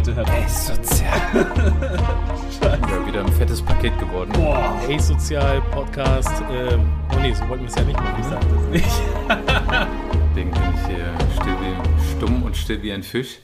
[0.00, 1.20] bitte, Herr Ey, sozial.
[2.62, 4.32] ja, wieder ein fettes Paket geworden.
[4.32, 4.80] Boah.
[4.88, 6.42] Ey, sozial Podcast.
[6.50, 8.18] Ähm, oh nee, so wollten wir es ja nicht machen.
[8.18, 8.86] Ich sag das nicht.
[10.30, 13.40] Deswegen bin ich hier still wie, stumm und still wie ein Fisch.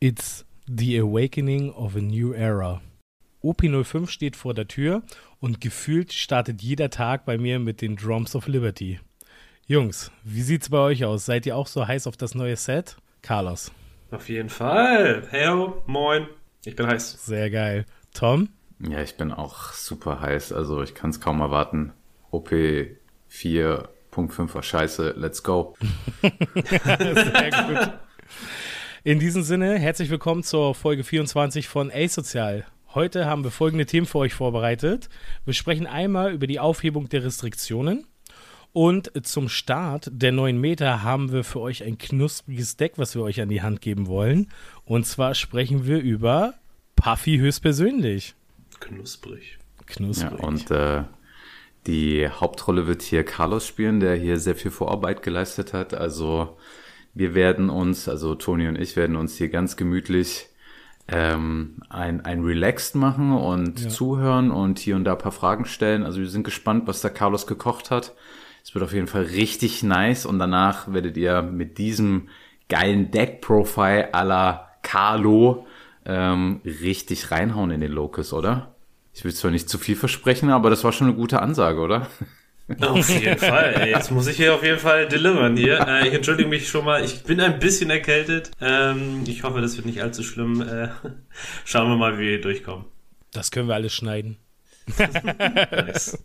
[0.00, 2.80] It's the awakening of a new era.
[3.44, 5.02] OP05 steht vor der Tür
[5.38, 8.98] und gefühlt startet jeder Tag bei mir mit den Drums of Liberty.
[9.68, 11.26] Jungs, wie sieht's bei euch aus?
[11.26, 12.96] Seid ihr auch so heiß auf das neue Set?
[13.22, 13.70] Carlos.
[14.10, 15.26] Auf jeden Fall.
[15.30, 16.26] Hey, moin.
[16.64, 17.26] Ich bin heiß.
[17.26, 17.86] Sehr geil.
[18.14, 18.48] Tom?
[18.78, 20.52] Ja, ich bin auch super heiß.
[20.52, 21.92] Also ich kann es kaum erwarten.
[22.30, 25.14] OP 4.5 war scheiße.
[25.16, 25.74] Let's go.
[26.22, 27.92] Sehr gut.
[29.02, 32.64] In diesem Sinne, herzlich willkommen zur Folge 24 von A-Sozial.
[32.94, 35.08] Heute haben wir folgende Themen für euch vorbereitet.
[35.44, 38.06] Wir sprechen einmal über die Aufhebung der Restriktionen.
[38.76, 43.22] Und zum Start der neuen Meter haben wir für euch ein knuspriges Deck, was wir
[43.22, 44.50] euch an die Hand geben wollen.
[44.84, 46.52] Und zwar sprechen wir über
[46.94, 48.34] Puffy höchstpersönlich.
[48.78, 49.56] Knusprig.
[49.86, 50.38] Knusprig.
[50.38, 51.04] Ja, und äh,
[51.86, 55.94] die Hauptrolle wird hier Carlos spielen, der hier sehr viel Vorarbeit geleistet hat.
[55.94, 56.58] Also
[57.14, 60.48] wir werden uns, also Toni und ich werden uns hier ganz gemütlich
[61.08, 63.88] ähm, ein, ein Relaxed machen und ja.
[63.88, 66.02] zuhören und hier und da ein paar Fragen stellen.
[66.02, 68.12] Also wir sind gespannt, was da Carlos gekocht hat.
[68.66, 72.30] Es wird auf jeden Fall richtig nice und danach werdet ihr mit diesem
[72.68, 75.68] geilen Deck-Profile à la Carlo
[76.04, 78.74] ähm, richtig reinhauen in den Locus, oder?
[79.14, 82.08] Ich will zwar nicht zu viel versprechen, aber das war schon eine gute Ansage, oder?
[82.80, 83.86] Auf jeden Fall.
[83.86, 85.86] Jetzt muss ich hier auf jeden Fall delivern hier.
[85.86, 87.04] Äh, ich entschuldige mich schon mal.
[87.04, 88.50] Ich bin ein bisschen erkältet.
[88.60, 90.60] Ähm, ich hoffe, das wird nicht allzu schlimm.
[90.60, 90.88] Äh,
[91.64, 92.86] schauen wir mal, wie wir durchkommen.
[93.30, 94.38] Das können wir alles schneiden.
[94.98, 96.18] nice.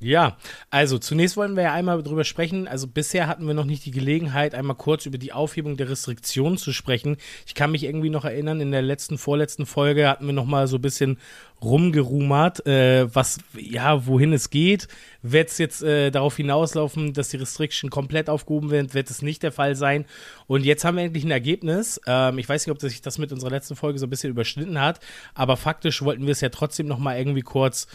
[0.00, 0.36] Ja,
[0.70, 2.68] also zunächst wollen wir ja einmal darüber sprechen.
[2.68, 6.56] Also bisher hatten wir noch nicht die Gelegenheit, einmal kurz über die Aufhebung der Restriktionen
[6.56, 7.16] zu sprechen.
[7.48, 10.68] Ich kann mich irgendwie noch erinnern, in der letzten, vorletzten Folge hatten wir noch mal
[10.68, 11.18] so ein bisschen
[11.60, 14.86] rumgerumert, äh, was, ja, wohin es geht.
[15.22, 19.42] Wird es jetzt äh, darauf hinauslaufen, dass die Restriction komplett aufgehoben werden, wird es nicht
[19.42, 20.04] der Fall sein.
[20.46, 22.00] Und jetzt haben wir endlich ein Ergebnis.
[22.06, 24.80] Ähm, ich weiß nicht, ob sich das mit unserer letzten Folge so ein bisschen überschnitten
[24.80, 25.00] hat,
[25.34, 27.88] aber faktisch wollten wir es ja trotzdem noch mal irgendwie kurz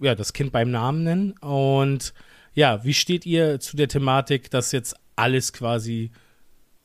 [0.00, 1.32] ja, das Kind beim Namen nennen.
[1.40, 2.14] Und
[2.52, 6.10] ja, wie steht ihr zu der Thematik, dass jetzt alles quasi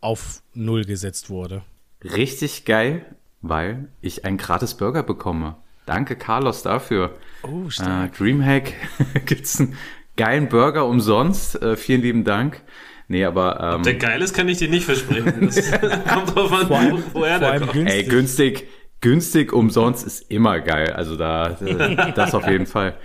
[0.01, 1.63] auf Null gesetzt wurde?
[2.03, 3.05] Richtig geil,
[3.41, 5.57] weil ich einen gratis Burger bekomme.
[5.85, 7.17] Danke, Carlos, dafür.
[7.43, 8.13] Oh, stark.
[8.13, 8.73] Äh, Dreamhack
[9.25, 9.75] gibt's einen
[10.15, 11.61] geilen Burger umsonst.
[11.61, 12.61] Äh, vielen lieben Dank.
[13.07, 13.59] Nee, aber.
[13.59, 15.47] Ähm, Ob der geil ist, kann ich dir nicht versprechen.
[15.47, 15.71] Das
[16.07, 17.73] kommt drauf an, vor woher der kommt.
[17.73, 17.93] Günstig.
[17.93, 18.67] Ey, günstig
[19.01, 20.93] günstig umsonst ist immer geil.
[20.93, 21.49] Also da
[22.15, 22.97] das auf jeden Fall.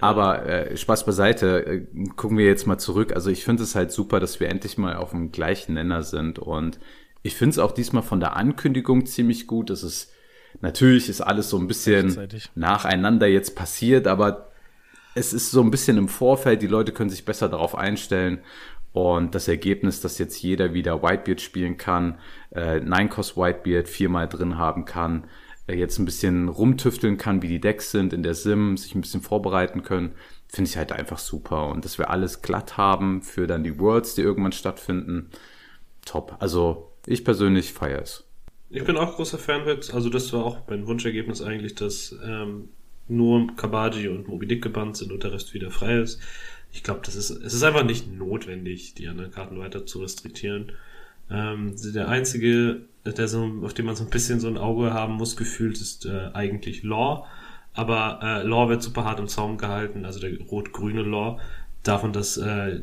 [0.00, 1.86] Aber äh, Spaß beiseite, äh,
[2.16, 3.12] gucken wir jetzt mal zurück.
[3.14, 6.38] Also ich finde es halt super, dass wir endlich mal auf dem gleichen Nenner sind.
[6.38, 6.78] Und
[7.22, 9.70] ich finde es auch diesmal von der Ankündigung ziemlich gut.
[9.70, 10.12] dass es
[10.60, 14.52] natürlich ist alles so ein bisschen nacheinander jetzt passiert, aber
[15.14, 18.40] es ist so ein bisschen im Vorfeld, die Leute können sich besser darauf einstellen.
[18.92, 22.18] Und das Ergebnis, dass jetzt jeder wieder Whitebeard spielen kann,
[22.54, 25.24] äh, Nine-Cost Whitebeard viermal drin haben kann,
[25.66, 29.00] äh, jetzt ein bisschen rumtüfteln kann, wie die Decks sind in der Sim, sich ein
[29.00, 30.12] bisschen vorbereiten können,
[30.48, 31.68] finde ich halt einfach super.
[31.68, 35.30] Und dass wir alles glatt haben für dann die Worlds, die irgendwann stattfinden,
[36.04, 36.36] top.
[36.40, 38.24] Also ich persönlich feiere es.
[38.68, 42.68] Ich bin auch großer Fan mit, also das war auch mein Wunschergebnis eigentlich, dass ähm,
[43.08, 46.20] nur Kabaji und Moby Dick gebannt sind und der Rest wieder frei ist
[46.72, 50.72] ich glaube, das ist, es ist einfach nicht notwendig, die anderen Karten weiter zu restriktieren.
[51.30, 55.14] Ähm, der einzige, der so, auf den man so ein bisschen so ein Auge haben
[55.14, 57.26] muss, gefühlt, ist äh, eigentlich Law.
[57.74, 61.40] Aber äh, Law wird super hart im Zaum gehalten, also der rot-grüne Law,
[61.82, 62.80] davon, dass äh,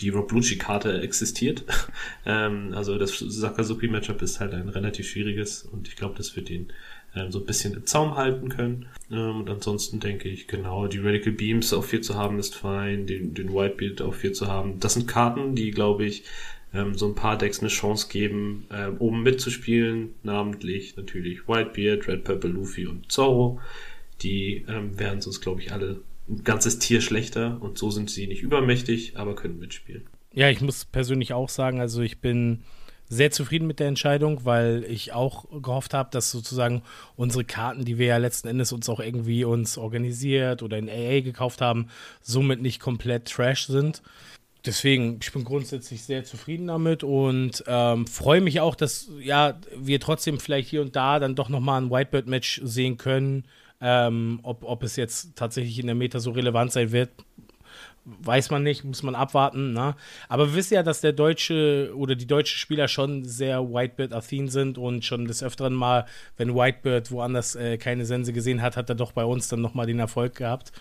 [0.00, 1.64] die Rob Lucci-Karte existiert.
[2.26, 6.72] ähm, also das Sakazuki-Matchup ist halt ein relativ schwieriges und ich glaube, das wird ihn
[7.14, 8.86] ähm, so ein bisschen im Zaum halten können.
[9.10, 13.06] Ähm, und ansonsten denke ich, genau, die Radical Beams auf 4 zu haben ist fein,
[13.06, 14.80] den, den Whitebeard auf 4 zu haben.
[14.80, 16.24] Das sind Karten, die, glaube ich,
[16.74, 22.24] ähm, so ein paar Decks eine Chance geben, ähm, oben mitzuspielen, namentlich natürlich Whitebeard, Red
[22.24, 23.60] Purple Luffy und Zorro.
[24.22, 28.26] Die ähm, wären sonst, glaube ich, alle ein ganzes Tier schlechter und so sind sie
[28.26, 30.06] nicht übermächtig, aber können mitspielen.
[30.34, 32.64] Ja, ich muss persönlich auch sagen, also ich bin
[33.08, 36.82] sehr zufrieden mit der Entscheidung, weil ich auch gehofft habe, dass sozusagen
[37.16, 41.20] unsere Karten, die wir ja letzten Endes uns auch irgendwie uns organisiert oder in AA
[41.20, 41.88] gekauft haben,
[42.20, 44.02] somit nicht komplett Trash sind.
[44.66, 50.00] Deswegen, ich bin grundsätzlich sehr zufrieden damit und ähm, freue mich auch, dass ja wir
[50.00, 53.44] trotzdem vielleicht hier und da dann doch nochmal ein Whitebird-Match sehen können.
[53.80, 57.10] Ähm, ob, ob es jetzt tatsächlich in der Meta so relevant sein wird,
[58.20, 59.72] weiß man nicht, muss man abwarten.
[59.72, 59.94] Ne?
[60.28, 64.78] Aber wir wissen ja, dass der deutsche oder die deutschen Spieler schon sehr Whitebird-affin sind
[64.78, 66.06] und schon des Öfteren mal,
[66.36, 69.86] wenn Whitebird woanders äh, keine Sense gesehen hat, hat er doch bei uns dann nochmal
[69.86, 70.72] den Erfolg gehabt.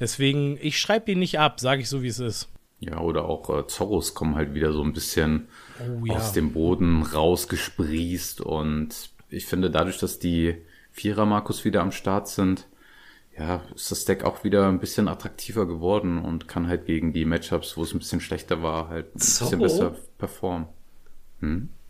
[0.00, 2.48] Deswegen, ich schreibe ihn nicht ab, sage ich so, wie es ist.
[2.80, 5.48] Ja, oder auch äh, Zorros kommen halt wieder so ein bisschen
[5.80, 6.14] Oh, ja.
[6.14, 10.56] aus dem Boden rausgesprießt und ich finde dadurch, dass die
[10.90, 12.66] Vierer Markus wieder am Start sind,
[13.38, 17.24] ja, ist das Deck auch wieder ein bisschen attraktiver geworden und kann halt gegen die
[17.24, 19.62] Matchups, wo es ein bisschen schlechter war, halt ein bisschen Zorro?
[19.62, 20.66] besser performen.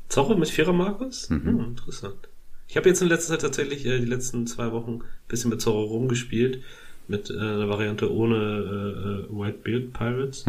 [0.09, 1.29] Zorro mit Vierer Markus?
[1.29, 2.29] Hm, interessant.
[2.69, 5.61] Ich habe jetzt in letzter Zeit tatsächlich äh, die letzten zwei Wochen ein bisschen mit
[5.61, 6.63] Zorro rumgespielt.
[7.09, 10.47] Mit äh, einer Variante ohne äh, äh, Whitebeard Pirates.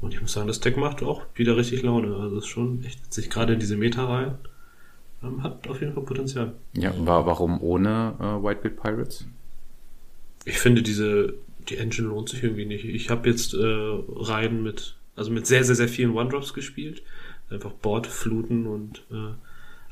[0.00, 2.16] Und ich muss sagen, das Deck macht auch wieder richtig Laune.
[2.16, 4.34] Also ist schon echt witzig, gerade in diese Meta rein.
[5.22, 6.52] Ähm, hat auf jeden Fall Potenzial.
[6.74, 9.26] Ja, war, warum ohne äh, Whitebeard Pirates?
[10.44, 11.34] Ich finde diese,
[11.68, 12.84] die Engine lohnt sich irgendwie nicht.
[12.84, 17.02] Ich habe jetzt äh, Reihen mit, also mit sehr, sehr, sehr vielen One-Drops gespielt.
[17.50, 19.34] Einfach Board fluten und äh,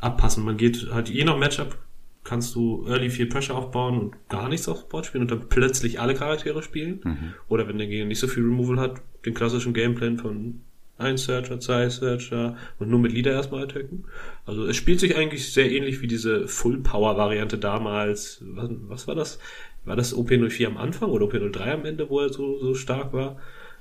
[0.01, 0.45] abpassen.
[0.45, 1.79] Man geht halt je nach Matchup
[2.23, 6.01] kannst du early viel Pressure aufbauen und gar nichts aufs Board spielen und dann plötzlich
[6.01, 7.01] alle Charaktere spielen.
[7.49, 10.61] Oder wenn der Gegner nicht so viel Removal hat, den klassischen Gameplan von
[10.99, 14.05] ein Searcher, zwei Searcher und nur mit Leader erstmal attacken.
[14.45, 18.43] Also es spielt sich eigentlich sehr ähnlich wie diese Full-Power-Variante damals.
[18.45, 19.39] Was, was war das?
[19.85, 23.37] War das OP04 am Anfang oder OP03 am Ende, wo er so, so stark war?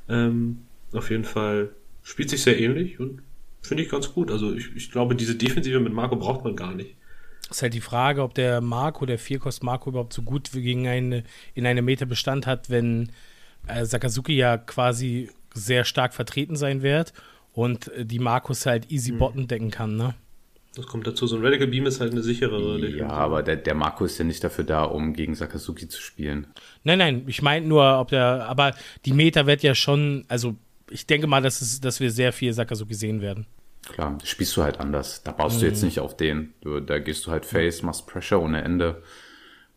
[0.08, 1.70] Ähm, auf jeden Fall
[2.04, 3.22] spielt sich sehr ähnlich und
[3.62, 4.32] finde ich ganz gut.
[4.32, 6.96] Also ich, ich glaube, diese Defensive mit Marco braucht man gar nicht.
[7.50, 11.24] Ist halt die Frage, ob der Marco, der Vierkost Marco überhaupt so gut gegen eine,
[11.54, 13.12] in eine Meta Bestand hat, wenn
[13.68, 17.14] äh, Sakazuki ja quasi sehr stark vertreten sein wird
[17.54, 20.16] und äh, die Markus halt easy Botten decken kann, ne?
[20.76, 21.26] Das kommt dazu.
[21.26, 24.26] So ein Radical Beam ist halt eine sicherere Ja, aber der, der Marco ist ja
[24.26, 26.48] nicht dafür da, um gegen Sakazuki zu spielen.
[26.84, 28.76] Nein, nein, ich meine nur, ob der, aber
[29.06, 30.56] die Meta wird ja schon, also
[30.90, 33.46] ich denke mal, dass, es, dass wir sehr viel Sakazuki sehen werden.
[33.84, 35.24] Klar, spielst du halt anders.
[35.24, 36.54] Da baust du jetzt nicht auf den.
[36.62, 39.02] Du, da gehst du halt Face, machst Pressure ohne Ende.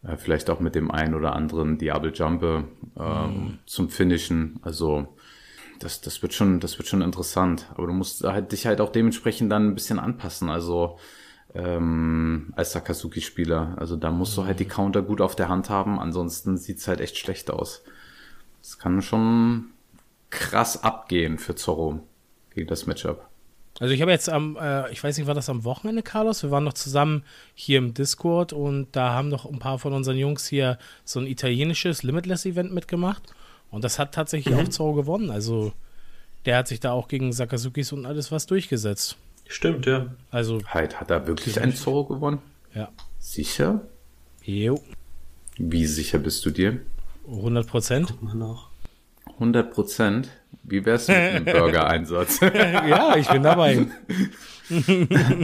[0.02, 2.64] Äh, vielleicht auch mit dem einen oder anderen Diablo Jumpe
[2.98, 4.58] ähm, zum Finishen.
[4.62, 5.16] Also
[5.82, 7.66] das, das wird schon, das wird schon interessant.
[7.74, 10.48] Aber du musst halt dich halt auch dementsprechend dann ein bisschen anpassen.
[10.48, 10.98] Also
[11.54, 13.74] ähm, als Sakazuki-Spieler.
[13.76, 15.98] Also da musst du halt die Counter gut auf der Hand haben.
[15.98, 17.82] Ansonsten sieht's halt echt schlecht aus.
[18.62, 19.66] Das kann schon
[20.30, 22.00] krass abgehen für Zorro
[22.54, 23.28] gegen das Matchup.
[23.80, 26.42] Also ich habe jetzt am, äh, ich weiß nicht, war das am Wochenende, Carlos?
[26.42, 27.24] Wir waren noch zusammen
[27.54, 31.26] hier im Discord und da haben noch ein paar von unseren Jungs hier so ein
[31.26, 33.22] italienisches Limitless-Event mitgemacht.
[33.72, 35.30] Und das hat tatsächlich auch Zorro gewonnen.
[35.30, 35.72] Also
[36.44, 39.16] der hat sich da auch gegen Sakazukis und alles was durchgesetzt.
[39.48, 40.06] Stimmt, ja.
[40.30, 42.38] Also, Halt, hat er wirklich einen Zorro gewonnen?
[42.74, 42.88] ja.
[43.18, 43.80] Sicher?
[44.44, 44.80] Jo,
[45.56, 46.80] Wie sicher bist du dir?
[47.28, 48.20] 100 Prozent.
[48.22, 48.68] Mal nach.
[49.34, 50.28] 100 Prozent?
[50.64, 52.40] Wie wär's mit einem Burger-Einsatz?
[52.40, 53.86] ja, ich bin dabei.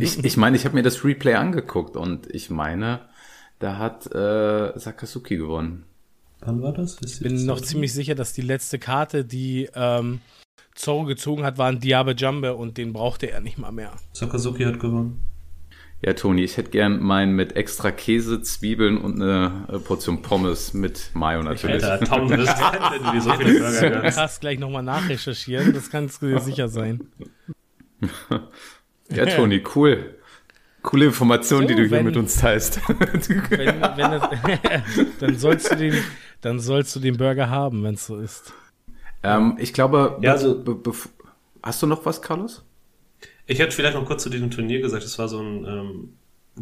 [0.00, 3.00] ich ich meine, ich habe mir das Replay angeguckt und ich meine,
[3.60, 5.84] da hat äh, Sakazuki gewonnen.
[6.40, 6.94] Wann war das?
[7.00, 10.20] Ist Ich bin noch ziemlich sicher, dass die letzte Karte, die ähm,
[10.74, 13.92] Zorro gezogen hat, war ein Diabe Jumbe und den brauchte er nicht mal mehr.
[14.12, 15.20] Sakazuki hat gewonnen.
[16.00, 20.72] Ja, Toni, ich hätte gern meinen mit extra Käse, Zwiebeln und eine äh, Portion Pommes
[20.72, 21.82] mit Mayo natürlich.
[21.84, 24.16] Alter, du wenn du dir so viele Burger gönnst.
[24.16, 27.00] Krass, gleich nochmal nachrecherchieren, das kannst du dir sicher sein.
[29.10, 30.14] Ja, Toni, cool.
[30.82, 32.78] Coole Information, die So, du hier wenn- mit uns teilst.
[32.88, 34.28] Wenn, wenn das,
[35.20, 35.94] dann, sollst du den,
[36.40, 38.52] dann sollst du den Burger haben, wenn es so ist.
[39.22, 40.62] ähm, ich glaube, Ja, also-
[41.62, 42.64] hast du noch was, Carlos?
[43.46, 46.12] Ich hätte vielleicht noch kurz zu diesem Turnier gesagt, es war so ein ähm,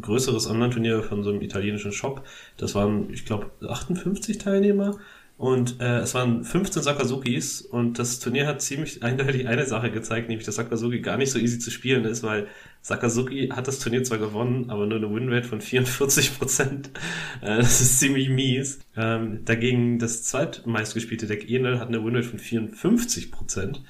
[0.00, 2.25] größeres Online-Turnier von so einem italienischen Shop.
[2.56, 4.97] Das waren, ich glaube, 58 Teilnehmer
[5.38, 10.28] und äh, es waren 15 Sakazukis und das Turnier hat ziemlich eindeutig eine Sache gezeigt,
[10.28, 12.47] nämlich dass Sakazuki gar nicht so easy zu spielen ist, weil
[12.81, 16.90] Sakazuki hat das Turnier zwar gewonnen, aber nur eine Winrate von 44 Prozent.
[17.43, 18.78] Äh, das ist ziemlich mies.
[18.97, 23.83] Ähm, dagegen das zweitmeistgespielte Deck Enel hat eine Winrate von 54 Prozent.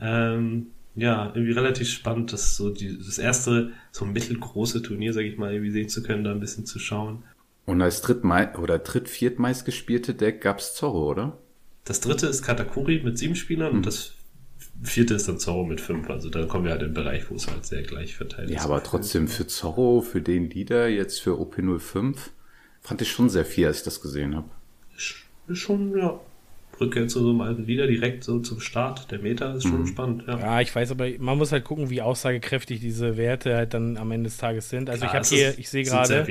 [0.00, 5.38] Ähm, ja, irgendwie relativ spannend, das so die, das erste so mittelgroße Turnier, sag ich
[5.38, 7.22] mal, irgendwie sehen zu können, da ein bisschen zu schauen.
[7.68, 11.36] Und als drittmei oder dritt viertmeist gespielte Deck gab's Zorro, oder?
[11.84, 14.14] Das dritte ist Katakuri mit sieben Spielern und das
[14.82, 16.08] vierte ist dann Zorro mit fünf.
[16.08, 18.56] Also da kommen wir halt in den Bereich, wo es halt sehr gleich verteilt ist.
[18.56, 22.16] Ja, aber trotzdem für Zorro, für den Leader, jetzt für OP05,
[22.80, 24.48] fand ich schon sehr viel, als ich das gesehen habe.
[25.52, 26.18] Schon, ja.
[26.80, 30.24] Rückkehr zu so einem alten Lieder direkt so zum Start der Meta ist schon spannend,
[30.26, 30.38] ja.
[30.38, 34.10] Ja, ich weiß, aber man muss halt gucken, wie aussagekräftig diese Werte halt dann am
[34.10, 34.88] Ende des Tages sind.
[34.88, 36.26] Also Klar, ich habe hier, ich sehe gerade.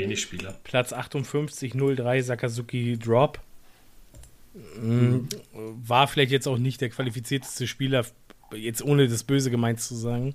[0.64, 3.40] Platz 58, 03 Sakazuki Drop.
[5.86, 8.06] War vielleicht jetzt auch nicht der qualifizierteste Spieler,
[8.56, 10.34] jetzt ohne das Böse gemeint zu sagen.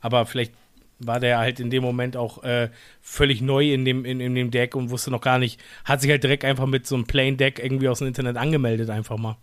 [0.00, 0.52] Aber vielleicht
[1.00, 4.50] war der halt in dem Moment auch äh, völlig neu in dem, in, in dem
[4.50, 7.36] Deck und wusste noch gar nicht, hat sich halt direkt einfach mit so einem Plain
[7.36, 9.36] Deck irgendwie aus dem Internet angemeldet, einfach mal.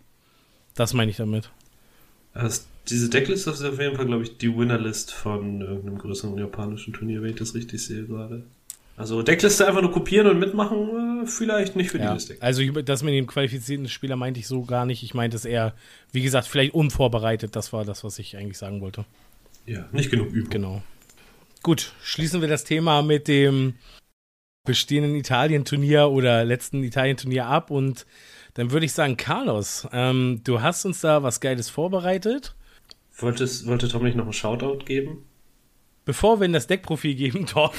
[0.74, 1.50] Das meine ich damit.
[2.34, 6.92] Also diese Deckliste ist auf jeden Fall, glaube ich, die Winnerlist von irgendeinem größeren japanischen
[6.92, 8.44] Turnier, wenn ich das richtig sehe gerade.
[8.98, 12.12] Also Deckliste einfach nur kopieren und mitmachen, äh, vielleicht nicht für Ja.
[12.14, 12.38] dieses Deck.
[12.40, 15.02] Also das mit dem qualifizierten Spieler meinte ich so gar nicht.
[15.02, 15.74] Ich meinte es eher,
[16.12, 17.56] wie gesagt, vielleicht unvorbereitet.
[17.56, 19.04] Das war das, was ich eigentlich sagen wollte.
[19.66, 20.50] Ja, nicht genug Übung.
[20.50, 20.82] Genau.
[21.62, 23.74] Gut, schließen wir das Thema mit dem
[24.64, 28.06] bestehenden Italien-Turnier oder letzten Italien-Turnier ab und
[28.54, 32.54] dann würde ich sagen, Carlos, ähm, du hast uns da was Geiles vorbereitet.
[33.18, 35.24] Wolltest, wollte Tom nicht noch einen Shoutout geben?
[36.04, 37.70] Bevor wir in das Deckprofil geben, Tom,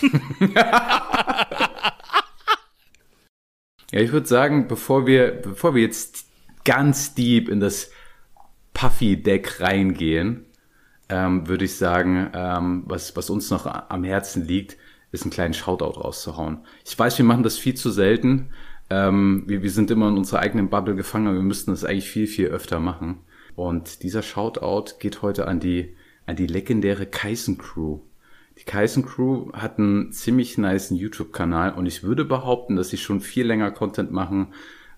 [3.92, 6.26] Ja, ich würde sagen, bevor wir, bevor wir jetzt
[6.66, 7.92] ganz deep in das
[8.74, 10.46] Puffy-Deck reingehen,
[11.10, 14.78] ähm, würde ich sagen, ähm, was, was uns noch am Herzen liegt,
[15.12, 16.60] ist einen kleinen Shoutout rauszuhauen.
[16.86, 18.50] Ich weiß, wir machen das viel zu selten.
[18.90, 22.10] Ähm, wir, wir sind immer in unserer eigenen Bubble gefangen, aber wir müssten das eigentlich
[22.10, 23.20] viel, viel öfter machen.
[23.56, 25.96] Und dieser Shoutout geht heute an die,
[26.26, 28.00] an die legendäre Kaisen Crew.
[28.60, 33.22] Die Kaisen Crew hat einen ziemlich nice YouTube-Kanal und ich würde behaupten, dass sie schon
[33.22, 34.48] viel länger Content machen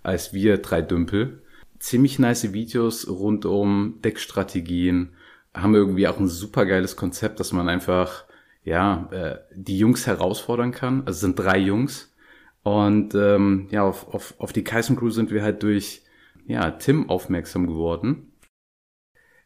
[0.02, 1.42] als wir drei Dümpel.
[1.78, 5.10] Ziemlich nice Videos rund um Deckstrategien,
[5.62, 8.26] haben irgendwie auch ein super geiles Konzept, dass man einfach,
[8.64, 11.02] ja, äh, die Jungs herausfordern kann.
[11.02, 12.14] Also es sind drei Jungs.
[12.64, 16.04] Und ähm, ja, auf, auf, auf die Kaisen Crew sind wir halt durch
[16.46, 18.34] ja, Tim aufmerksam geworden.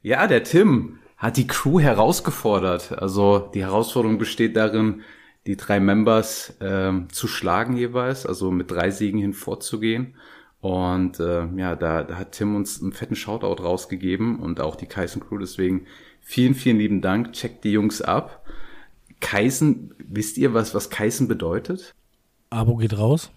[0.01, 2.91] Ja, der Tim hat die Crew herausgefordert.
[2.91, 5.03] Also die Herausforderung besteht darin,
[5.45, 10.15] die drei Members ähm, zu schlagen jeweils, also mit drei Siegen hinvorzugehen.
[10.63, 14.85] Und äh, ja, da, da hat Tim uns einen fetten Shoutout rausgegeben und auch die
[14.85, 15.37] Kaisen Crew.
[15.37, 15.87] Deswegen
[16.21, 17.33] vielen, vielen lieben Dank.
[17.33, 18.45] Checkt die Jungs ab.
[19.19, 21.93] Kaisen, wisst ihr, was, was Kaisen bedeutet?
[22.49, 23.29] Abo geht raus.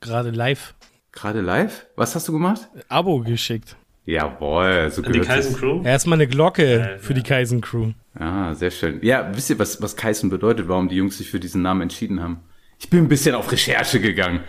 [0.00, 0.74] Gerade live.
[1.10, 1.86] Gerade live?
[1.96, 2.68] Was hast du gemacht?
[2.90, 3.76] Abo geschickt.
[4.04, 5.58] Jawohl, so An die gehört Kaisen es.
[5.58, 5.82] Crew?
[5.84, 7.20] Erstmal eine Glocke Äh, für ja.
[7.20, 7.92] die Kaisen Crew.
[8.14, 8.98] Ah, sehr schön.
[9.02, 12.20] Ja, wisst ihr, was, was Kaisen bedeutet, warum die Jungs sich für diesen Namen entschieden
[12.22, 12.40] haben?
[12.78, 14.40] Ich bin ein bisschen auf Recherche gegangen.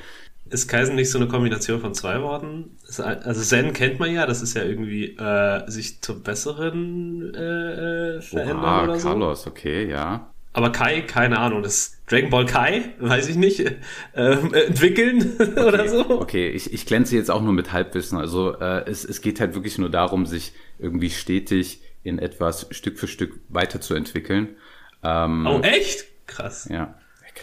[0.49, 2.77] Ist Kaisen nicht so eine Kombination von zwei Worten?
[2.97, 8.21] Also Zen kennt man ja, das ist ja irgendwie äh, sich zum Besseren äh, äh,
[8.21, 9.07] verändern Oha, oder so.
[9.09, 10.31] Carlos, okay, ja.
[10.53, 13.59] Aber Kai, keine Ahnung, das Dragon Ball Kai, weiß ich nicht,
[14.13, 16.21] äh, entwickeln oder so.
[16.21, 18.17] Okay, ich, ich glänze jetzt auch nur mit Halbwissen.
[18.17, 22.99] Also äh, es, es geht halt wirklich nur darum, sich irgendwie stetig in etwas Stück
[22.99, 24.55] für Stück weiterzuentwickeln.
[25.03, 26.05] Ähm, Oh, echt?
[26.27, 26.69] Krass.
[26.71, 26.93] Ja,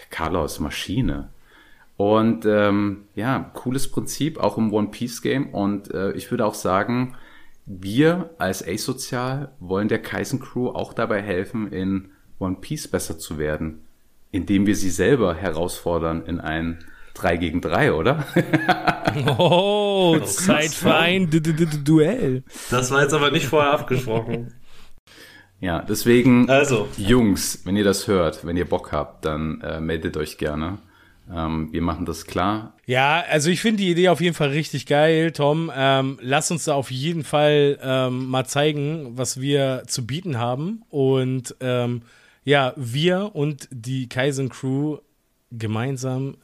[0.09, 1.29] Carlos, Maschine.
[1.97, 5.53] Und ähm, ja, cooles Prinzip, auch im One Piece Game.
[5.53, 7.15] Und äh, ich würde auch sagen,
[7.65, 12.09] wir als Asozial wollen der Kaisen Crew auch dabei helfen, in
[12.39, 13.81] One Piece besser zu werden,
[14.31, 16.83] indem wir sie selber herausfordern in ein
[17.13, 18.25] 3 gegen 3, oder?
[19.37, 22.43] Oh, Zeit für ein Du- Du- Du- Duell.
[22.71, 24.53] Das war jetzt aber nicht vorher abgesprochen.
[25.59, 30.17] ja, deswegen, Also, Jungs, wenn ihr das hört, wenn ihr Bock habt, dann äh, meldet
[30.17, 30.79] euch gerne.
[31.31, 32.73] Ähm, wir machen das klar.
[32.85, 35.71] Ja, also ich finde die Idee auf jeden Fall richtig geil, Tom.
[35.73, 40.83] Ähm, lass uns da auf jeden Fall ähm, mal zeigen, was wir zu bieten haben.
[40.89, 42.01] Und ähm,
[42.43, 44.97] ja, wir und die Kaisen Crew
[45.51, 46.35] gemeinsam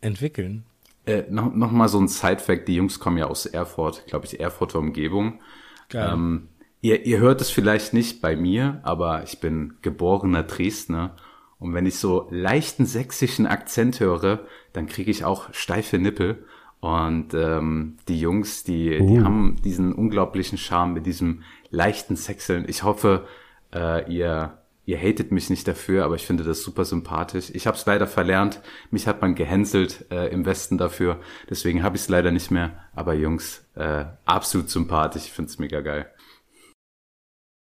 [0.00, 0.64] entwickeln.
[1.06, 4.40] Äh, noch, noch mal so ein Side-Fact, die Jungs kommen ja aus Erfurt, glaube ich,
[4.40, 5.40] Erfurter Umgebung.
[5.88, 6.10] Geil.
[6.12, 6.48] Ähm,
[6.82, 11.16] ihr, ihr hört es vielleicht nicht bei mir, aber ich bin geborener Dresdner.
[11.58, 16.44] Und wenn ich so leichten sächsischen Akzent höre, dann kriege ich auch steife Nippel.
[16.80, 22.66] Und ähm, die Jungs, die, die haben diesen unglaublichen Charme mit diesem leichten Sächseln.
[22.68, 23.26] Ich hoffe,
[23.74, 27.50] äh, ihr, ihr hatet mich nicht dafür, aber ich finde das super sympathisch.
[27.52, 28.60] Ich habe es leider verlernt.
[28.92, 31.18] Mich hat man gehänselt äh, im Westen dafür.
[31.50, 32.84] Deswegen habe ich es leider nicht mehr.
[32.94, 35.24] Aber Jungs, äh, absolut sympathisch.
[35.24, 36.08] Ich finde es mega geil.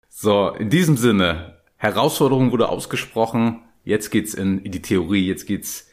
[0.07, 3.63] So, in diesem Sinne, Herausforderung wurde ausgesprochen.
[3.83, 5.25] Jetzt geht's in, in die Theorie.
[5.27, 5.89] Jetzt geht's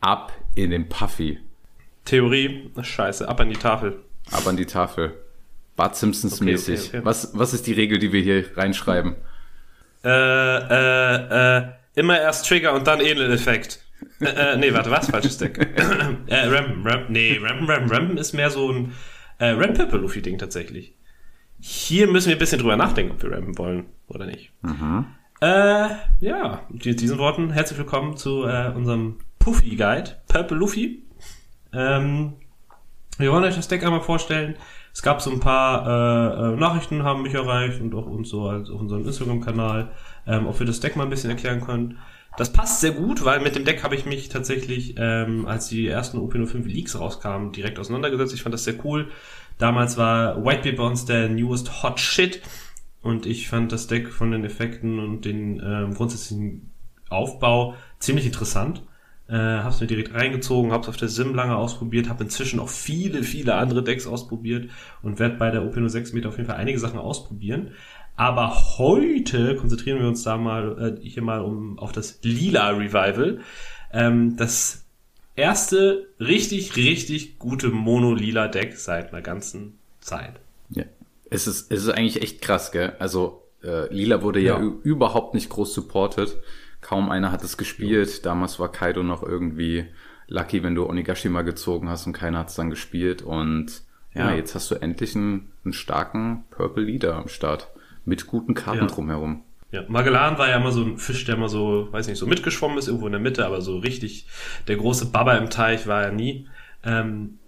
[0.00, 1.38] ab in den Puffy.
[2.04, 4.00] Theorie, scheiße, ab an die Tafel.
[4.30, 5.14] Ab an die Tafel.
[5.76, 6.88] Bart Simpsons Okay, mäßig.
[6.88, 7.04] okay, okay.
[7.06, 9.16] Was, was ist die Regel, die wir hier reinschreiben?
[10.04, 13.80] Äh, äh, äh, immer erst Trigger und dann Edeleffekt.
[14.20, 15.10] äh, äh, nee, warte, was?
[15.10, 15.58] Falsches Deck.
[16.26, 18.92] äh, Rampen, Rampen, nee, Rampen, Rampen, Rampen ist mehr so ein
[19.38, 20.94] äh, Ramp Luffy Ding tatsächlich.
[21.60, 24.50] Hier müssen wir ein bisschen drüber nachdenken, ob wir rampen wollen oder nicht.
[25.42, 25.88] Äh,
[26.20, 31.02] ja, mit diesen Worten herzlich willkommen zu äh, unserem Puffy Guide, Purple Luffy.
[31.72, 32.34] Ähm,
[33.18, 34.54] wir wollen euch das Deck einmal vorstellen,
[34.94, 38.46] Es gab so ein paar äh, äh, Nachrichten, haben mich erreicht und auch uns so
[38.46, 39.90] als auf unserem Instagram-Kanal,
[40.28, 41.98] ähm, ob wir das Deck mal ein bisschen erklären können.
[42.36, 45.88] Das passt sehr gut, weil mit dem Deck habe ich mich tatsächlich, ähm, als die
[45.88, 48.32] ersten OP05 Leaks rauskamen, direkt auseinandergesetzt.
[48.32, 49.10] Ich fand das sehr cool.
[49.58, 52.42] Damals war Whitebeard bei uns der newest Hot Shit
[53.02, 56.70] und ich fand das Deck von den Effekten und den ähm, grundsätzlichen
[57.10, 58.82] Aufbau ziemlich interessant.
[59.28, 63.22] Äh, hab's mir direkt reingezogen, hab's auf der Sim lange ausprobiert, habe inzwischen auch viele,
[63.22, 64.70] viele andere Decks ausprobiert
[65.02, 67.72] und werde bei der OP06 Meter auf jeden Fall einige Sachen ausprobieren.
[68.14, 73.40] Aber heute konzentrieren wir uns da mal äh, hier mal um auf das Lila Revival.
[73.92, 74.84] Ähm, das
[75.34, 80.41] erste richtig, richtig gute Mono-Lila-Deck seit einer ganzen Zeit.
[81.32, 82.94] Es ist, es ist eigentlich echt krass, gell?
[82.98, 86.36] Also äh, Lila wurde ja, ja überhaupt nicht groß supported.
[86.80, 88.16] Kaum einer hat es gespielt.
[88.16, 88.22] Ja.
[88.22, 89.86] Damals war Kaido noch irgendwie
[90.26, 93.22] lucky, wenn du Onigashima gezogen hast und keiner hat es dann gespielt.
[93.22, 93.82] Und
[94.14, 97.68] ja, ja, jetzt hast du endlich einen, einen starken Purple Leader am Start.
[98.04, 99.44] Mit guten Karten drumherum.
[99.70, 102.76] Ja, Magellan war ja immer so ein Fisch, der immer so, weiß nicht, so mitgeschwommen
[102.78, 104.26] ist, irgendwo in der Mitte, aber so richtig,
[104.66, 106.48] der große Baba im Teich war er nie.
[106.84, 107.38] Ähm,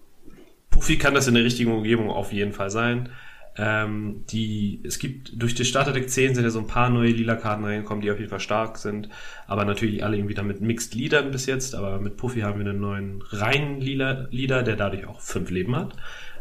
[0.71, 3.11] Puffy kann das in der richtigen Umgebung auf jeden Fall sein.
[3.57, 7.37] Ähm, die, es gibt, durch die Starterdeck 10 sind ja so ein paar neue lila
[7.37, 9.09] Karten reingekommen, die auf jeden Fall stark sind,
[9.47, 12.81] aber natürlich alle irgendwie damit Mixed Leadern bis jetzt, aber mit Puffy haben wir einen
[12.81, 15.93] neuen reinen lila Leader, der dadurch auch fünf Leben hat,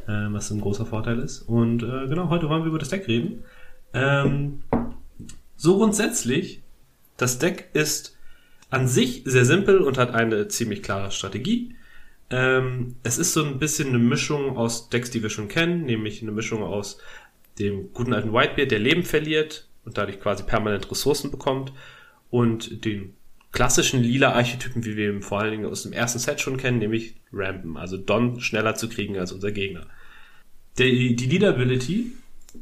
[0.08, 1.44] äh, was ein großer Vorteil ist.
[1.44, 3.44] Und äh, genau, heute wollen wir über das Deck reden.
[3.94, 4.64] Ähm,
[5.56, 6.64] so grundsätzlich,
[7.18, 8.18] das Deck ist
[8.72, 11.76] an sich sehr simpel und hat eine ziemlich klare Strategie.
[12.34, 16.24] Ähm, es ist so ein bisschen eine Mischung aus Decks, die wir schon kennen, nämlich
[16.24, 16.98] eine Mischung aus
[17.60, 21.72] dem guten alten Whitebeard, der Leben verliert und dadurch quasi permanent Ressourcen bekommt,
[22.32, 23.14] und den
[23.52, 26.80] klassischen lila Archetypen, wie wir ihn vor allen Dingen aus dem ersten Set schon kennen,
[26.80, 29.86] nämlich Rampen, also Don schneller zu kriegen als unser Gegner.
[30.80, 32.14] Die, die Leader Ability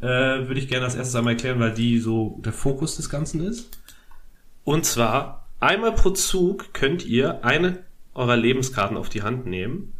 [0.01, 3.39] äh, würde ich gerne als erstes einmal erklären, weil die so der Fokus des Ganzen
[3.39, 3.81] ist.
[4.65, 9.93] Und zwar, einmal pro Zug könnt ihr eine eurer Lebenskarten auf die Hand nehmen.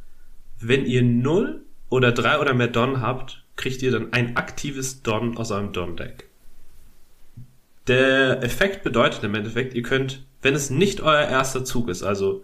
[0.60, 5.38] Wenn ihr 0 oder 3 oder mehr Don habt, kriegt ihr dann ein aktives Don
[5.38, 6.28] aus eurem Don-Deck.
[7.88, 12.44] Der Effekt bedeutet im Endeffekt, ihr könnt, wenn es nicht euer erster Zug ist, also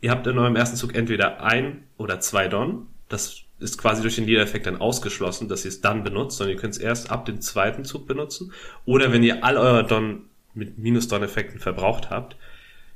[0.00, 4.16] ihr habt in eurem ersten Zug entweder ein oder zwei Don, das ist quasi durch
[4.16, 7.24] den Leader-Effekt dann ausgeschlossen, dass ihr es dann benutzt, sondern ihr könnt es erst ab
[7.24, 8.52] dem zweiten Zug benutzen.
[8.84, 12.36] Oder wenn ihr all euer Don mit Minus-Don-Effekten verbraucht habt,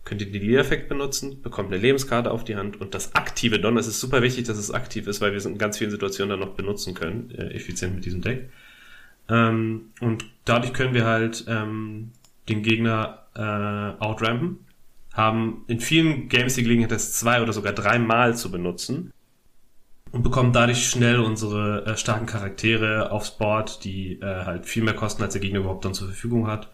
[0.04, 3.76] könnt ihr den Leader-Effekt benutzen, bekommt eine Lebenskarte auf die Hand und das aktive Don,
[3.76, 6.30] es ist super wichtig, dass es aktiv ist, weil wir es in ganz vielen Situationen
[6.30, 8.50] dann noch benutzen können, äh, effizient mit diesem Deck.
[9.28, 12.12] Ähm, und dadurch können wir halt ähm,
[12.48, 14.58] den Gegner äh, outrampen,
[15.12, 19.12] haben in vielen Games die Gelegenheit, das zwei oder sogar dreimal zu benutzen
[20.12, 24.94] und bekommen dadurch schnell unsere äh, starken Charaktere aufs Board, die äh, halt viel mehr
[24.94, 26.70] kosten, als der Gegner überhaupt dann zur Verfügung hat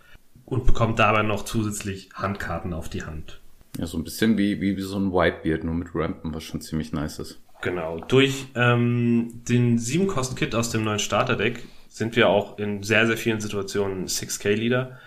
[0.47, 3.41] und bekommt dabei noch zusätzlich Handkarten auf die Hand.
[3.79, 6.63] Ja, so ein bisschen wie, wie, wie so ein Whitebeard, nur mit Rampen, was schon
[6.63, 7.41] ziemlich nice ist.
[7.61, 7.99] Genau.
[8.09, 13.41] Durch ähm, den 7-Kosten-Kit aus dem neuen Starter-Deck sind wir auch in sehr, sehr vielen
[13.41, 14.99] Situationen 6K-Leader,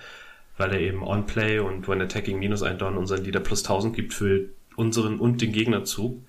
[0.57, 4.13] weil er eben On-Play und When Attacking minus ein Don unseren Leader plus 1000 gibt
[4.13, 6.21] für unseren und den Gegnerzug.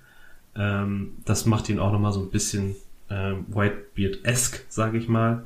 [0.55, 2.77] Ähm, das macht ihn auch nochmal so ein bisschen
[3.11, 5.45] ähm, Whitebeard-esque, sage ich mal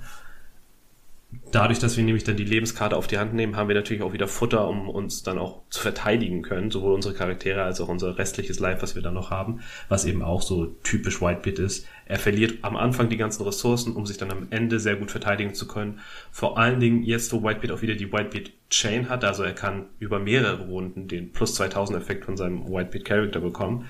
[1.55, 4.13] dadurch, dass wir nämlich dann die Lebenskarte auf die Hand nehmen, haben wir natürlich auch
[4.13, 8.19] wieder Futter, um uns dann auch zu verteidigen können, sowohl unsere Charaktere als auch unser
[8.19, 11.87] restliches Life, was wir dann noch haben, was eben auch so typisch Whitebeard ist.
[12.07, 15.55] Er verliert am Anfang die ganzen Ressourcen, um sich dann am Ende sehr gut verteidigen
[15.55, 16.01] zu können.
[16.33, 19.87] Vor allen Dingen jetzt, wo Whitebeard auch wieder die Whitebeard Chain hat, also er kann
[20.01, 23.87] über mehrere Runden den plus 2000 Effekt von seinem Whitebeard Character bekommen.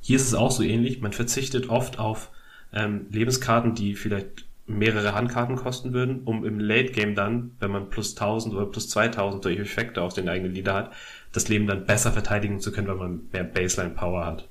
[0.00, 1.00] Hier ist es auch so ähnlich.
[1.00, 2.30] Man verzichtet oft auf
[2.72, 7.90] ähm, Lebenskarten, die vielleicht mehrere Handkarten kosten würden, um im Late Game dann, wenn man
[7.90, 10.92] plus 1000 oder plus 2000 durch Effekte auf den eigenen Leader hat,
[11.32, 14.48] das Leben dann besser verteidigen zu können, weil man mehr Baseline Power hat.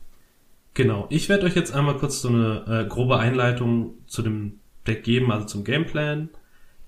[0.76, 5.04] Genau, ich werde euch jetzt einmal kurz so eine äh, grobe Einleitung zu dem Deck
[5.04, 6.30] geben, also zum Gameplan,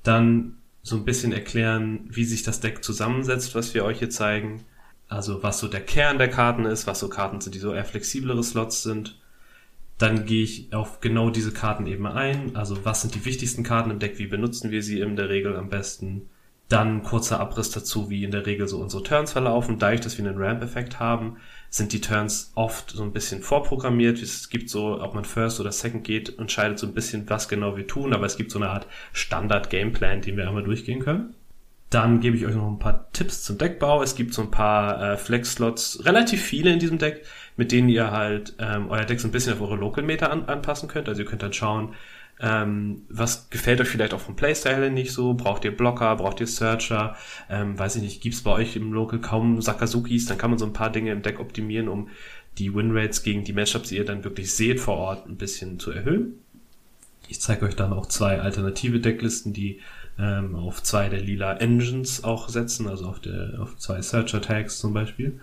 [0.03, 4.63] dann so ein bisschen erklären, wie sich das Deck zusammensetzt, was wir euch hier zeigen,
[5.07, 7.85] also was so der Kern der Karten ist, was so Karten sind, die so eher
[7.85, 9.19] flexiblere Slots sind
[9.97, 12.55] dann gehe ich auf genau diese Karten eben ein.
[12.55, 14.19] Also was sind die wichtigsten Karten im Deck?
[14.19, 16.29] Wie benutzen wir sie in der Regel am besten?
[16.67, 19.77] Dann kurzer Abriss dazu, wie in der Regel so unsere Turns verlaufen.
[19.77, 21.37] Dadurch, dass wir einen Ramp-Effekt haben,
[21.69, 24.21] sind die Turns oft so ein bisschen vorprogrammiert.
[24.21, 27.77] Es gibt so, ob man First oder Second geht, entscheidet so ein bisschen, was genau
[27.77, 28.13] wir tun.
[28.13, 31.35] Aber es gibt so eine Art Standard-Gameplan, den wir einmal durchgehen können.
[31.95, 34.03] Dann gebe ich euch noch ein paar Tipps zum Deckbau.
[34.03, 37.23] Es gibt so ein paar äh, Flex-Slots, relativ viele in diesem Deck,
[37.55, 40.45] mit denen ihr halt ähm, euer Deck so ein bisschen auf eure Local Meter an,
[40.45, 41.07] anpassen könnt.
[41.07, 41.93] Also ihr könnt dann schauen,
[42.37, 45.35] Ähm, was gefällt euch vielleicht auch vom Playstyle nicht so?
[45.35, 46.13] Braucht ihr Blocker?
[46.17, 47.15] Braucht ihr Searcher?
[47.49, 50.25] Ähm, weiß ich nicht, gibt's bei euch im Local kaum Sakazukis?
[50.25, 52.09] Dann kann man so ein paar Dinge im Deck optimieren, um
[52.57, 55.91] die Winrates gegen die Matchups, die ihr dann wirklich seht vor Ort, ein bisschen zu
[55.91, 56.39] erhöhen.
[57.29, 59.79] Ich zeige euch dann auch zwei alternative Decklisten, die
[60.17, 64.79] ähm, auf zwei der lila Engines auch setzen, also auf, der, auf zwei Searcher Tags
[64.79, 65.39] zum Beispiel.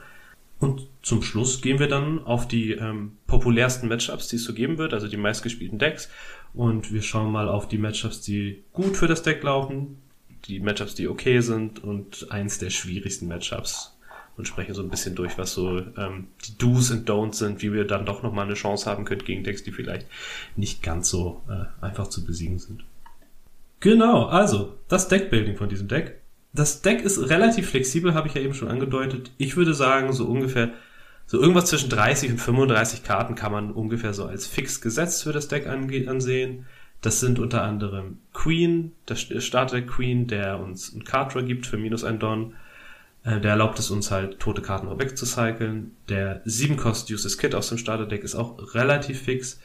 [0.59, 4.79] Und zum Schluss gehen wir dann auf die ähm, populärsten Matchups, die es so geben
[4.79, 6.09] wird, also die meistgespielten Decks.
[6.55, 9.99] Und wir schauen mal auf die Matchups, die gut für das Deck laufen,
[10.45, 13.97] die Matchups, die okay sind und eins der schwierigsten Matchups
[14.37, 17.73] und sprechen so ein bisschen durch, was so ähm, die Do's und Don'ts sind, wie
[17.73, 20.07] wir dann doch nochmal eine Chance haben können gegen Decks, die vielleicht
[20.57, 22.85] nicht ganz so äh, einfach zu besiegen sind.
[23.83, 26.21] Genau, also das Deckbuilding von diesem Deck.
[26.53, 29.33] Das Deck ist relativ flexibel, habe ich ja eben schon angedeutet.
[29.39, 30.71] Ich würde sagen, so ungefähr,
[31.27, 35.33] so irgendwas zwischen 30 und 35 Karten kann man ungefähr so als fix gesetzt für
[35.33, 36.67] das Deck ansehen.
[37.01, 41.77] Das sind unter anderem Queen, der Starter Queen, der uns einen Card Draw gibt für
[41.77, 42.55] minus ein Don.
[43.25, 45.97] Äh, der erlaubt es uns halt, tote Karten auch wegzucyclen.
[46.09, 49.59] Der 7-Cost Uses Kit aus dem Starterdeck ist auch relativ fix.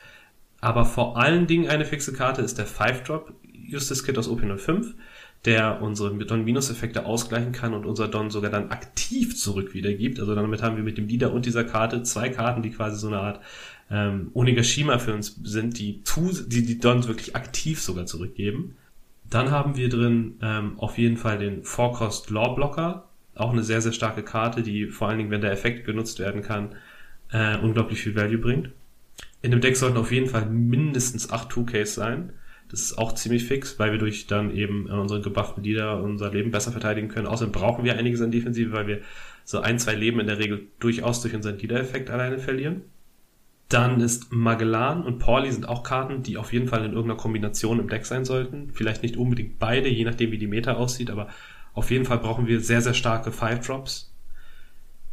[0.60, 3.32] Aber vor allen Dingen eine fixe Karte ist der 5-Drop
[3.71, 4.93] Uses Kit aus OP05,
[5.45, 10.19] der unsere Don-Minus-Effekte ausgleichen kann und unser Don sogar dann aktiv zurück wiedergibt.
[10.19, 13.08] Also damit haben wir mit dem Leader und dieser Karte zwei Karten, die quasi so
[13.08, 13.41] eine Art
[13.89, 16.01] ähm, Onigashima für uns sind, die,
[16.47, 18.75] die die Dons wirklich aktiv sogar zurückgeben.
[19.30, 23.82] Dann haben wir drin ähm, auf jeden Fall den 4-Cost Law Blocker, auch eine sehr,
[23.82, 26.75] sehr starke Karte, die vor allen Dingen, wenn der Effekt genutzt werden kann,
[27.32, 28.69] äh, unglaublich viel Value bringt.
[29.41, 32.34] In dem Deck sollten auf jeden Fall mindestens 8 2Ks sein.
[32.69, 36.51] Das ist auch ziemlich fix, weil wir durch dann eben unseren gebufften Leader unser Leben
[36.51, 37.27] besser verteidigen können.
[37.27, 39.01] Außerdem brauchen wir einiges an Defensive, weil wir
[39.45, 42.82] so ein, zwei Leben in der Regel durchaus durch unseren Leader-Effekt alleine verlieren.
[43.69, 47.80] Dann ist Magellan und Pauli sind auch Karten, die auf jeden Fall in irgendeiner Kombination
[47.80, 48.71] im Deck sein sollten.
[48.73, 51.30] Vielleicht nicht unbedingt beide, je nachdem wie die Meta aussieht, aber
[51.73, 54.13] auf jeden Fall brauchen wir sehr, sehr starke Five Drops.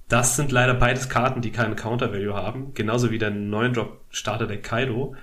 [0.08, 4.00] Das sind leider beides Karten, die keine Counter Value haben, genauso wie der 9 Drop
[4.10, 5.16] Starter der Kaido.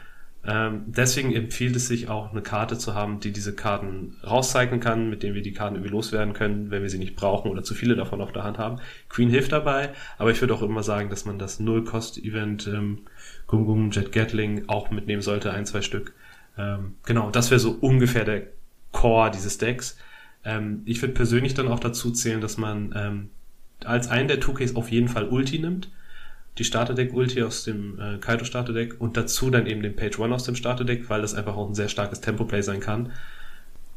[0.44, 5.10] Ähm, deswegen empfiehlt es sich auch, eine Karte zu haben, die diese Karten rauscyclen kann,
[5.10, 7.76] mit denen wir die Karten irgendwie loswerden können, wenn wir sie nicht brauchen oder zu
[7.76, 8.80] viele davon auf der Hand haben.
[9.10, 13.00] Queen hilft dabei, aber ich würde auch immer sagen, dass man das Null-Cost-Event ähm,
[13.46, 16.16] Gung Gung Jet Gatling auch mitnehmen sollte, ein, zwei Stück.
[16.58, 18.48] Ähm, genau, das wäre so ungefähr der
[18.92, 19.98] Core dieses Decks.
[20.44, 23.30] Ähm, ich würde persönlich dann auch dazu zählen, dass man ähm,
[23.86, 25.92] als einen der 2Ks auf jeden Fall Ulti nimmt.
[26.58, 30.44] Die Starterdeck-Ulti aus dem äh, Kaido Starterdeck und dazu dann eben den Page One aus
[30.44, 33.14] dem Starterdeck, weil das einfach auch ein sehr starkes Tempo-Play sein kann.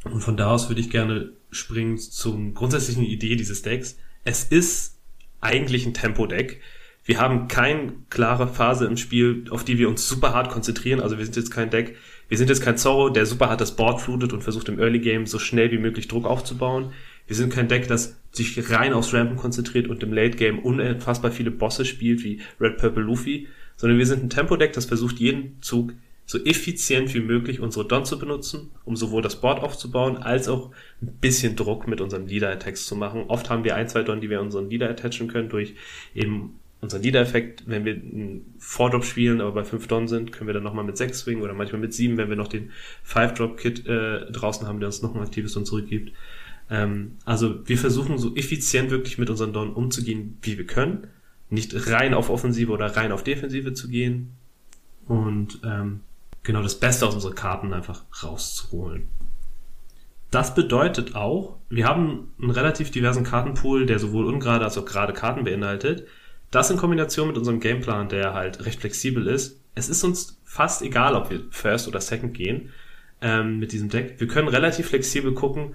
[0.05, 3.97] Und von da aus würde ich gerne springen zum grundsätzlichen Idee dieses Decks.
[4.23, 4.99] Es ist
[5.41, 6.61] eigentlich ein Tempo-Deck.
[7.05, 11.01] Wir haben keine klare Phase im Spiel, auf die wir uns super hart konzentrieren.
[11.01, 11.97] Also wir sind jetzt kein Deck,
[12.29, 15.01] wir sind jetzt kein Zorro, der super hart das Board flutet und versucht im Early
[15.01, 16.93] Game so schnell wie möglich Druck aufzubauen.
[17.27, 21.31] Wir sind kein Deck, das sich rein aufs Rampen konzentriert und im Late Game unfassbar
[21.31, 25.61] viele Bosse spielt wie Red Purple Luffy, sondern wir sind ein Tempo-Deck, das versucht jeden
[25.63, 25.95] Zug
[26.27, 30.71] so effizient wie möglich unsere Don zu benutzen, um sowohl das Board aufzubauen, als auch
[31.03, 33.25] ein bisschen Druck mit unseren Leader-Attacks zu machen.
[33.29, 35.75] Oft haben wir ein, zwei Don, die wir unseren Leader attachen können durch
[36.15, 40.55] eben unseren Leader-Effekt, wenn wir einen Vordrop spielen, aber bei 5 Don sind, können wir
[40.55, 42.71] dann nochmal mit 6 swingen oder manchmal mit 7, wenn wir noch den
[43.07, 46.13] 5-Drop-Kit äh, draußen haben, der uns noch ein aktives Don zurückgibt.
[46.75, 51.07] Ähm, also wir versuchen so effizient wirklich mit unseren Don umzugehen, wie wir können.
[51.49, 54.33] Nicht rein auf Offensive oder rein auf Defensive zu gehen.
[55.07, 56.01] Und ähm,
[56.43, 59.09] genau das Beste aus unseren Karten einfach rauszuholen.
[60.33, 65.13] Das bedeutet auch, wir haben einen relativ diversen Kartenpool, der sowohl ungerade als auch gerade
[65.13, 66.09] Karten beinhaltet.
[66.51, 69.61] Das in Kombination mit unserem Gameplan, der halt recht flexibel ist.
[69.77, 72.71] Es ist uns fast egal, ob wir First oder Second gehen
[73.21, 74.17] ähm, mit diesem Deck.
[74.19, 75.75] Wir können relativ flexibel gucken,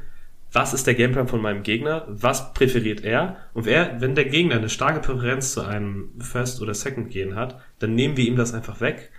[0.52, 4.56] was ist der Gameplan von meinem Gegner, was präferiert er und wer, wenn der Gegner
[4.56, 8.54] eine starke Präferenz zu einem First oder Second gehen hat, dann nehmen wir ihm das
[8.54, 9.12] einfach weg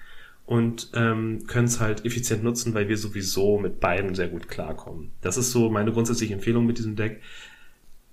[0.51, 5.13] und ähm, können es halt effizient nutzen, weil wir sowieso mit beiden sehr gut klarkommen.
[5.21, 7.21] Das ist so meine grundsätzliche Empfehlung mit diesem Deck.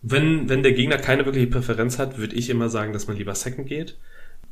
[0.03, 3.33] Wenn, wenn der Gegner keine wirkliche Präferenz hat, würde ich immer sagen, dass man lieber
[3.33, 3.97] Second geht.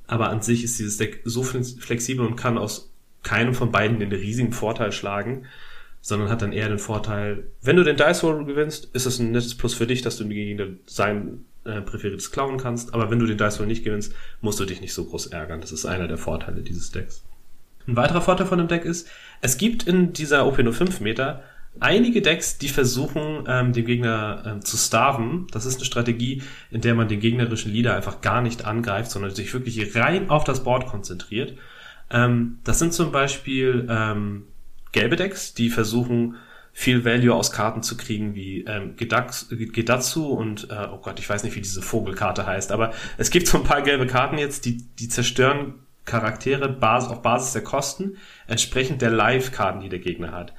[0.07, 4.11] Aber an sich ist dieses Deck so flexibel und kann aus keinem von beiden den
[4.11, 5.45] riesigen Vorteil schlagen,
[6.05, 9.31] sondern hat dann eher den Vorteil, wenn du den Dice Roll gewinnst, ist es ein
[9.31, 12.93] nettes Plus für dich, dass du gegen sein äh, präferiertes klauen kannst.
[12.93, 15.61] Aber wenn du den Dice Roll nicht gewinnst, musst du dich nicht so groß ärgern.
[15.61, 17.23] Das ist einer der Vorteile dieses Decks.
[17.87, 19.09] Ein weiterer Vorteil von dem Deck ist,
[19.41, 21.41] es gibt in dieser OP05 Meter
[21.79, 25.47] einige Decks, die versuchen, ähm, den Gegner ähm, zu starven.
[25.53, 29.33] Das ist eine Strategie, in der man den gegnerischen Leader einfach gar nicht angreift, sondern
[29.33, 31.55] sich wirklich rein auf das Board konzentriert.
[32.11, 34.43] Ähm, das sind zum Beispiel ähm,
[34.95, 36.37] gelbe Decks, die versuchen,
[36.71, 41.43] viel Value aus Karten zu kriegen, wie ähm, Gedatsu und, äh, oh Gott, ich weiß
[41.43, 44.77] nicht, wie diese Vogelkarte heißt, aber es gibt so ein paar gelbe Karten jetzt, die,
[44.99, 50.53] die zerstören Charaktere Basis, auf Basis der Kosten, entsprechend der Live-Karten, die der Gegner hat.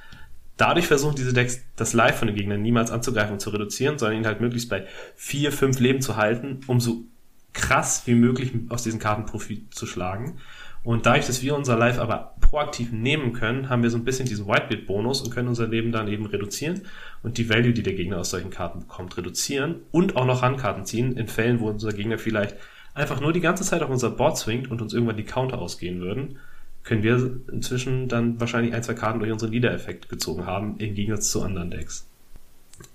[0.57, 4.19] Dadurch versuchen diese Decks das Live von den Gegnern niemals anzugreifen und zu reduzieren, sondern
[4.19, 7.05] ihn halt möglichst bei vier, fünf Leben zu halten, um so
[7.53, 10.39] krass wie möglich aus diesen Karten Profit zu schlagen.
[10.87, 14.25] Und dadurch, dass wir unser Live aber proaktiv nehmen können, haben wir so ein bisschen
[14.25, 16.83] diesen Whitebeard-Bonus und können unser Leben dann eben reduzieren
[17.23, 20.85] und die Value, die der Gegner aus solchen Karten bekommt, reduzieren und auch noch Handkarten
[20.85, 22.55] ziehen, in Fällen, wo unser Gegner vielleicht
[22.93, 25.99] einfach nur die ganze Zeit auf unser Board swingt und uns irgendwann die Counter ausgehen
[25.99, 26.39] würden,
[26.85, 31.31] können wir inzwischen dann wahrscheinlich ein, zwei Karten durch unseren Leader-Effekt gezogen haben, im Gegensatz
[31.31, 32.07] zu anderen Decks.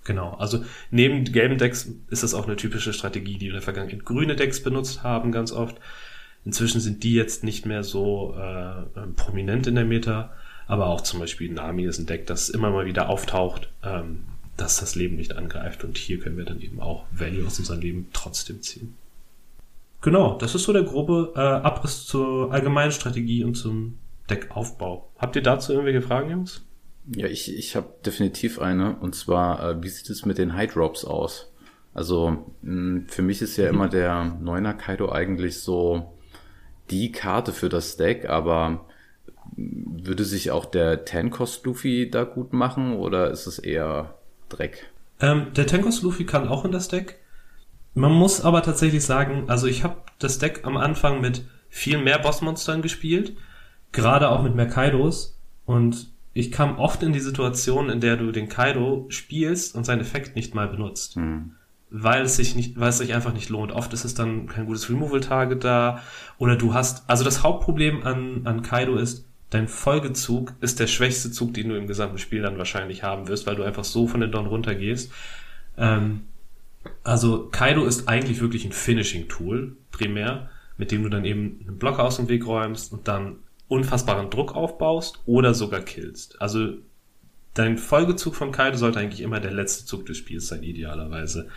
[0.05, 3.63] Genau, also neben gelben Decks ist das auch eine typische Strategie, die wir in der
[3.63, 5.77] Vergangenheit grüne Decks benutzt haben, ganz oft.
[6.45, 10.33] Inzwischen sind die jetzt nicht mehr so äh, ähm, prominent in der Meta,
[10.67, 14.25] aber auch zum Beispiel Nami ist ein Deck, das immer mal wieder auftaucht, ähm,
[14.57, 17.81] dass das Leben nicht angreift und hier können wir dann eben auch Value aus unserem
[17.81, 18.95] Leben trotzdem ziehen.
[20.03, 25.09] Genau, das ist so der grobe äh, Abriss zur allgemeinen Strategie und zum Deckaufbau.
[25.19, 26.65] Habt ihr dazu irgendwelche Fragen, Jungs?
[27.15, 28.97] Ja, ich, ich habe definitiv eine.
[28.97, 31.53] Und zwar, äh, wie sieht es mit den High Drops aus?
[31.95, 33.75] Also mh, für mich ist ja mhm.
[33.75, 36.13] immer der Neuner Kaido eigentlich so
[36.91, 38.87] die Karte für das Deck, aber
[39.57, 44.15] würde sich auch der Ten-Cost Luffy da gut machen oder ist es eher
[44.49, 44.91] Dreck?
[45.21, 47.19] Ähm, der Ten-Cost Luffy kann auch in das Deck.
[47.95, 52.19] Man muss aber tatsächlich sagen, also ich habe das Deck am Anfang mit viel mehr
[52.19, 53.37] Bossmonstern gespielt,
[53.93, 58.33] gerade auch mit mehr Kaidos und ich kam oft in die Situation, in der du
[58.33, 61.17] den Kaido spielst und seinen Effekt nicht mal benutzt.
[61.17, 61.53] Hm.
[61.95, 63.73] Weil es sich nicht, weil es sich einfach nicht lohnt.
[63.73, 66.03] Oft ist es dann kein gutes Removal-Target da.
[66.39, 71.31] Oder du hast, also das Hauptproblem an, an Kaido ist, dein Folgezug ist der schwächste
[71.31, 74.21] Zug, den du im gesamten Spiel dann wahrscheinlich haben wirst, weil du einfach so von
[74.21, 75.13] den Don runtergehst.
[75.77, 76.23] Ähm,
[77.05, 81.99] also Kaido ist eigentlich wirklich ein Finishing-Tool, primär, mit dem du dann eben einen Block
[81.99, 83.37] aus dem Weg räumst und dann
[83.69, 86.41] unfassbaren Druck aufbaust oder sogar killst.
[86.41, 86.75] Also
[87.55, 91.49] dein Folgezug von Kaido sollte eigentlich immer der letzte Zug des Spiels sein, idealerweise.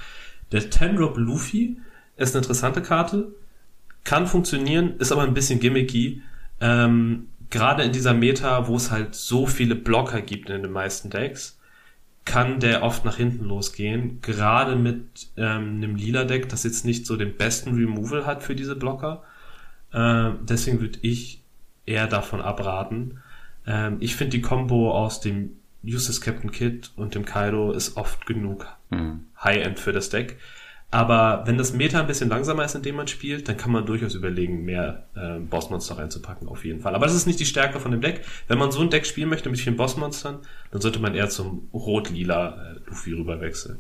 [0.52, 1.78] Der Ten-Drop Luffy
[2.18, 3.34] ist eine interessante Karte,
[4.04, 6.22] kann funktionieren, ist aber ein bisschen gimmicky.
[6.62, 11.10] Ähm, Gerade in dieser Meta, wo es halt so viele Blocker gibt in den meisten
[11.10, 11.60] Decks,
[12.26, 14.20] kann der oft nach hinten losgehen.
[14.22, 18.56] Gerade mit ähm, einem lila Deck, das jetzt nicht so den besten Removal hat für
[18.56, 19.24] diese Blocker.
[19.94, 21.44] Äh, deswegen würde ich
[21.86, 23.22] eher davon abraten.
[23.68, 25.52] Ähm, ich finde die Combo aus dem
[25.86, 29.26] Useless Captain Kid und dem Kaido ist oft genug mhm.
[29.44, 30.38] High-End für das Deck.
[30.92, 34.16] Aber wenn das Meta ein bisschen langsamer ist, indem man spielt, dann kann man durchaus
[34.16, 36.96] überlegen, mehr äh, Bossmonster reinzupacken, auf jeden Fall.
[36.96, 38.22] Aber das ist nicht die Stärke von dem Deck.
[38.48, 40.40] Wenn man so ein Deck spielen möchte mit vielen Bossmonstern,
[40.72, 43.80] dann sollte man eher zum rot-lila äh, Luffy rüberwechseln.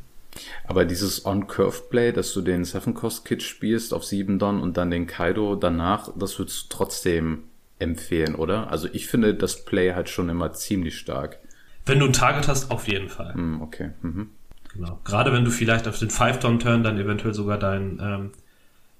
[0.65, 5.56] Aber dieses On-Curve-Play, dass du den Seven-Cost-Kit spielst auf 7 Don und dann den Kaido
[5.56, 7.44] danach, das würdest du trotzdem
[7.80, 8.70] empfehlen, oder?
[8.70, 11.39] Also ich finde das Play halt schon immer ziemlich stark.
[11.86, 13.36] Wenn du ein Target hast, auf jeden Fall.
[13.36, 13.91] Mm, okay.
[14.02, 14.30] Mhm.
[14.74, 15.00] Genau.
[15.06, 18.32] Gerade wenn du vielleicht auf den 5-Don-Turn dann eventuell sogar dein, ähm,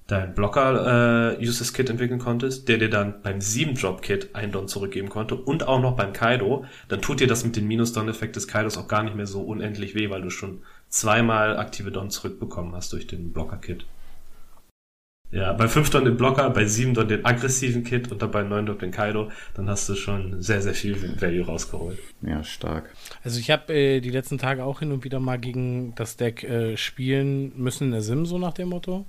[0.06, 5.66] dein Blocker-Uses-Kit äh, entwickeln konntest, der dir dann beim 7-Drop-Kit ein Don zurückgeben konnte und
[5.68, 9.02] auch noch beim Kaido, dann tut dir das mit dem Minus-Don-Effekt des Kaidos auch gar
[9.02, 13.32] nicht mehr so unendlich weh, weil du schon zweimal aktive Don zurückbekommen hast durch den
[13.32, 13.84] Blocker-Kit.
[15.32, 18.42] Ja, bei 5 Don den Blocker, bei 7 Don den aggressiven Kit und dann bei
[18.42, 21.98] 9 Don den Kaido, dann hast du schon sehr, sehr viel Value rausgeholt.
[22.22, 22.94] Ja, stark.
[23.24, 26.44] Also ich habe äh, die letzten Tage auch hin und wieder mal gegen das Deck
[26.44, 29.04] äh, spielen müssen in der Sim, so nach dem Motto.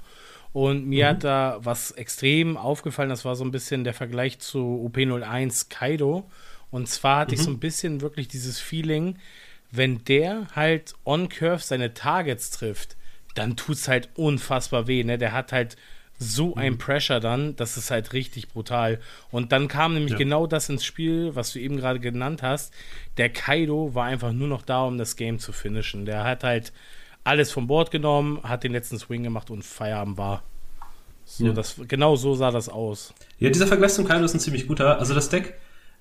[0.53, 1.10] Und mir mhm.
[1.10, 6.27] hat da was extrem aufgefallen, das war so ein bisschen der Vergleich zu OP01 Kaido.
[6.71, 7.39] Und zwar hatte mhm.
[7.39, 9.17] ich so ein bisschen wirklich dieses Feeling,
[9.71, 12.97] wenn der halt on Curve seine Targets trifft,
[13.36, 15.03] dann tut es halt unfassbar weh.
[15.03, 15.19] Ne?
[15.19, 15.77] Der hat halt
[16.19, 16.77] so ein mhm.
[16.77, 18.99] Pressure dann, das ist halt richtig brutal.
[19.32, 20.17] Und dann kam nämlich ja.
[20.17, 22.73] genau das ins Spiel, was du eben gerade genannt hast.
[23.17, 26.06] Der Kaido war einfach nur noch da, um das Game zu finishen.
[26.06, 26.73] Der hat halt
[27.23, 30.43] alles vom Board genommen, hat den letzten Swing gemacht und Feierabend war.
[31.25, 31.53] So, ja.
[31.53, 33.13] das, genau so sah das aus.
[33.38, 34.97] Ja, dieser Vergleich zum Kaido ist ein ziemlich guter.
[34.97, 35.56] Also das Deck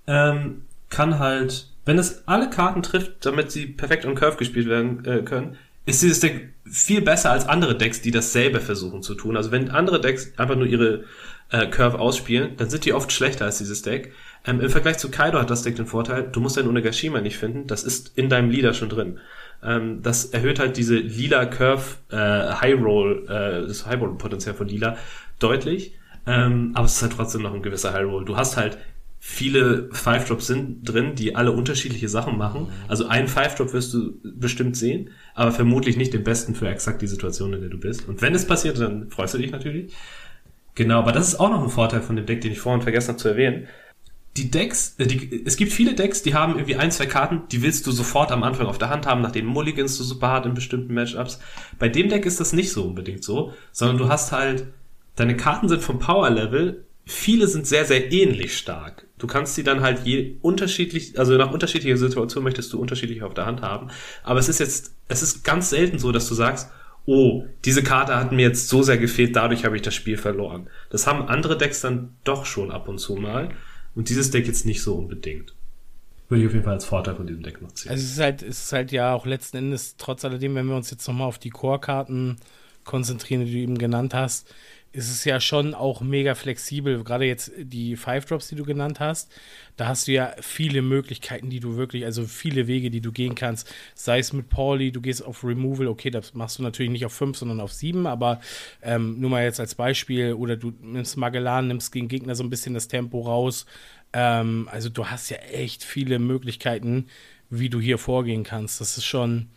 [0.06, 5.04] ähm, kann halt, wenn es alle Karten trifft, damit sie perfekt on Curve gespielt werden
[5.04, 9.36] äh, können, ist dieses Deck viel besser als andere Decks, die dasselbe versuchen zu tun.
[9.36, 11.04] Also wenn andere Decks einfach nur ihre
[11.50, 14.12] äh, Curve ausspielen, dann sind die oft schlechter als dieses Deck.
[14.44, 17.38] Ähm, Im Vergleich zu Kaido hat das Deck den Vorteil, du musst dein Onegashima nicht
[17.38, 19.20] finden, das ist in deinem Leader schon drin.
[19.62, 24.56] Ähm, das erhöht halt diese lila Curve äh, High Roll, äh, das High Roll Potenzial
[24.56, 24.96] von lila
[25.38, 25.94] deutlich.
[26.26, 28.24] Ähm, aber es ist halt trotzdem noch ein gewisser High Roll.
[28.24, 28.78] Du hast halt
[29.28, 32.68] viele Five-Drops sind drin, die alle unterschiedliche Sachen machen.
[32.86, 37.08] Also einen Five-Drop wirst du bestimmt sehen, aber vermutlich nicht den besten für exakt die
[37.08, 38.08] Situation, in der du bist.
[38.08, 39.92] Und wenn es passiert, dann freust du dich natürlich.
[40.76, 43.08] Genau, aber das ist auch noch ein Vorteil von dem Deck, den ich vorhin vergessen
[43.08, 43.66] habe zu erwähnen.
[44.36, 47.62] Die Decks, äh, die, es gibt viele Decks, die haben irgendwie ein, zwei Karten, die
[47.62, 50.46] willst du sofort am Anfang auf der Hand haben, nach denen mulliganst du super hart
[50.46, 51.40] in bestimmten Matchups.
[51.80, 54.68] Bei dem Deck ist das nicht so unbedingt so, sondern du hast halt,
[55.16, 59.05] deine Karten sind vom Power Level, viele sind sehr, sehr ähnlich stark.
[59.18, 63.34] Du kannst sie dann halt je unterschiedlich, also nach unterschiedlicher Situation möchtest du unterschiedlich auf
[63.34, 63.88] der Hand haben.
[64.22, 66.70] Aber es ist jetzt, es ist ganz selten so, dass du sagst,
[67.06, 70.68] oh, diese Karte hat mir jetzt so sehr gefehlt, dadurch habe ich das Spiel verloren.
[70.90, 73.50] Das haben andere Decks dann doch schon ab und zu mal.
[73.94, 75.54] Und dieses Deck jetzt nicht so unbedingt.
[76.28, 77.90] Würde ich auf jeden Fall als Vorteil von diesem Deck noch ziehen.
[77.90, 80.76] Also es ist halt, es ist halt ja auch letzten Endes, trotz alledem, wenn wir
[80.76, 82.36] uns jetzt nochmal auf die Core-Karten
[82.84, 84.52] konzentrieren, die du eben genannt hast,
[84.96, 87.04] ist es ja schon auch mega flexibel.
[87.04, 89.30] Gerade jetzt die Five Drops, die du genannt hast,
[89.76, 93.34] da hast du ja viele Möglichkeiten, die du wirklich, also viele Wege, die du gehen
[93.34, 93.70] kannst.
[93.94, 97.12] Sei es mit Pauli, du gehst auf Removal, okay, das machst du natürlich nicht auf
[97.12, 98.40] 5, sondern auf 7, aber
[98.80, 102.50] ähm, nur mal jetzt als Beispiel, oder du nimmst Magellan, nimmst gegen Gegner so ein
[102.50, 103.66] bisschen das Tempo raus.
[104.14, 107.08] Ähm, also du hast ja echt viele Möglichkeiten,
[107.50, 108.80] wie du hier vorgehen kannst.
[108.80, 109.50] Das ist schon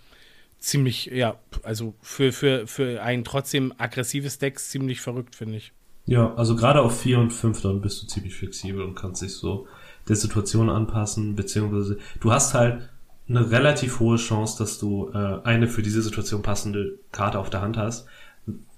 [0.60, 5.74] ziemlich, ja, also für, für, für ein trotzdem aggressives Deck ziemlich verrückt, finde ich.
[6.06, 9.34] Ja, also gerade auf 4 und 5 dann bist du ziemlich flexibel und kannst dich
[9.34, 9.68] so
[10.08, 12.90] der Situation anpassen, beziehungsweise du hast halt
[13.28, 17.62] eine relativ hohe Chance, dass du äh, eine für diese Situation passende Karte auf der
[17.62, 18.08] Hand hast.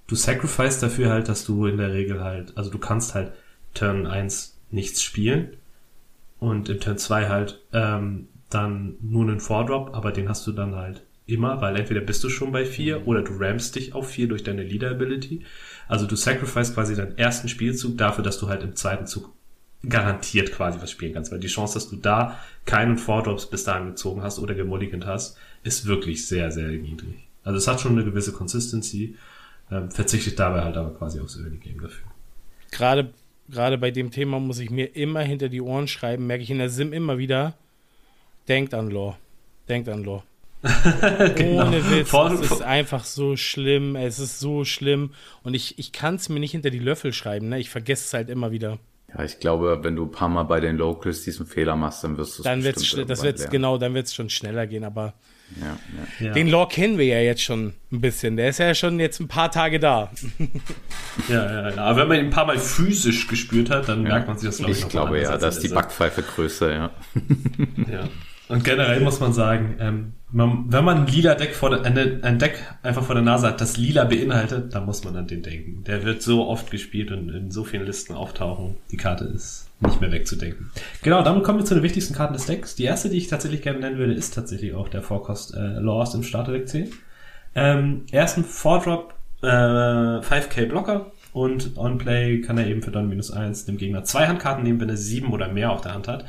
[0.06, 3.32] Du sacrifice dafür halt, dass du in der Regel halt, also du kannst halt
[3.72, 5.56] Turn 1 nichts spielen
[6.38, 10.74] und im Turn 2 halt ähm, dann nur einen Vordrop, aber den hast du dann
[10.74, 14.28] halt immer, weil entweder bist du schon bei vier oder du rampst dich auf vier
[14.28, 15.44] durch deine Leader Ability.
[15.88, 19.32] Also du sacrifice quasi deinen ersten Spielzug dafür, dass du halt im zweiten Zug
[19.88, 23.88] garantiert quasi was spielen kannst, weil die Chance, dass du da keinen Vordrops bis dahin
[23.88, 27.26] gezogen hast oder gemulligant hast, ist wirklich sehr, sehr niedrig.
[27.44, 29.16] Also es hat schon eine gewisse Consistency,
[29.70, 32.06] ähm, verzichtet dabei halt aber quasi aufs Early Game dafür.
[32.70, 33.10] Gerade,
[33.48, 36.58] gerade bei dem Thema muss ich mir immer hinter die Ohren schreiben, merke ich in
[36.58, 37.54] der Sim immer wieder,
[38.48, 39.16] denkt an Law.
[39.68, 40.22] Denkt an Law.
[41.36, 41.66] genau.
[41.66, 45.92] Ohne Witz, vor, es ist einfach so schlimm, es ist so schlimm und ich, ich
[45.92, 47.58] kann es mir nicht hinter die Löffel schreiben, ne?
[47.58, 48.78] ich vergesse es halt immer wieder.
[49.08, 52.16] Ja, ich glaube, wenn du ein paar Mal bei den Locals diesen Fehler machst, dann
[52.16, 55.14] wirst du es Dann wird's, das wird's, genau, dann wird es schon schneller gehen, aber
[55.60, 56.32] ja, ja.
[56.32, 59.28] den Law kennen wir ja jetzt schon ein bisschen, der ist ja schon jetzt ein
[59.28, 60.10] paar Tage da.
[61.28, 64.28] ja, ja, ja, aber wenn man ihn ein paar Mal physisch gespürt hat, dann merkt
[64.28, 66.90] man sich das, glaube ich, Ich glaube ja, da ist die Backpfeife größer, ja.
[67.90, 68.08] ja.
[68.48, 72.38] Und generell muss man sagen, ähm, man, wenn man ein lila Deck vor der, ein,
[72.38, 75.84] Deck einfach vor der Nase hat, das lila beinhaltet, dann muss man an den denken.
[75.84, 78.76] Der wird so oft gespielt und in so vielen Listen auftauchen.
[78.90, 80.70] Die Karte ist nicht mehr wegzudenken.
[81.02, 82.74] Genau, damit kommen wir zu den wichtigsten Karten des Decks.
[82.74, 86.14] Die erste, die ich tatsächlich gerne nennen würde, ist tatsächlich auch der Forecast äh, Lost
[86.14, 86.90] im Starterdeck 10.
[87.54, 93.30] Ähm, ersten 4-Drop äh, 5k Blocker und on Play kann er eben für dann minus
[93.30, 96.24] 1 dem Gegner zwei Handkarten nehmen, wenn er sieben oder mehr auf der Hand hat.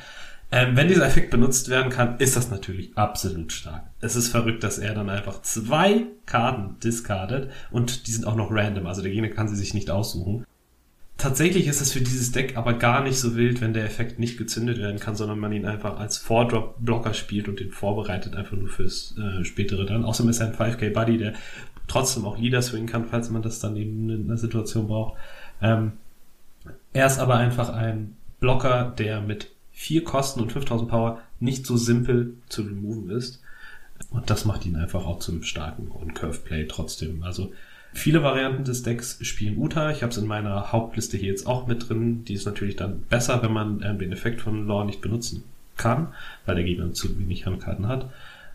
[0.56, 3.86] Ähm, wenn dieser Effekt benutzt werden kann, ist das natürlich absolut stark.
[4.02, 8.52] Es ist verrückt, dass er dann einfach zwei Karten discardet und die sind auch noch
[8.52, 10.46] random, also der Gegner kann sie sich nicht aussuchen.
[11.18, 14.38] Tatsächlich ist es für dieses Deck aber gar nicht so wild, wenn der Effekt nicht
[14.38, 18.70] gezündet werden kann, sondern man ihn einfach als Four-Drop-Blocker spielt und den vorbereitet einfach nur
[18.70, 20.06] fürs äh, spätere dann.
[20.06, 21.34] Außerdem ist er ein 5k-Buddy, der
[21.88, 25.18] trotzdem auch Leader swingen kann, falls man das dann eben in einer Situation braucht.
[25.64, 25.94] Ähm,
[26.92, 31.76] er ist aber einfach ein Blocker, der mit vier Kosten und 5000 Power nicht so
[31.76, 33.42] simpel zu removen ist.
[34.12, 37.24] Und das macht ihn einfach auch zum starken und Curve Play trotzdem.
[37.24, 37.52] Also
[37.94, 39.92] viele Varianten des Decks spielen Uta.
[39.92, 42.24] Ich habe es in meiner Hauptliste hier jetzt auch mit drin.
[42.26, 45.44] Die ist natürlich dann besser, wenn man äh, den Effekt von Law nicht benutzen
[45.78, 46.14] kann,
[46.46, 48.12] weil der Gegner zu wenig Handkarten hat.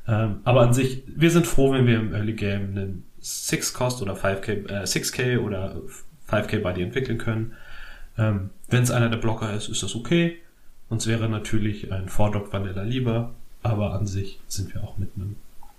[0.07, 4.15] Ähm, aber an sich, wir sind froh, wenn wir im Early Game einen 6-Cost oder
[4.15, 5.77] 5K, äh, 6K oder
[6.29, 7.53] 5K Buddy entwickeln können.
[8.17, 10.39] Ähm, wenn es einer der Blocker ist, ist das okay.
[10.89, 15.37] Uns wäre natürlich ein Vordrop Vanilla lieber, aber an sich sind wir auch mit einem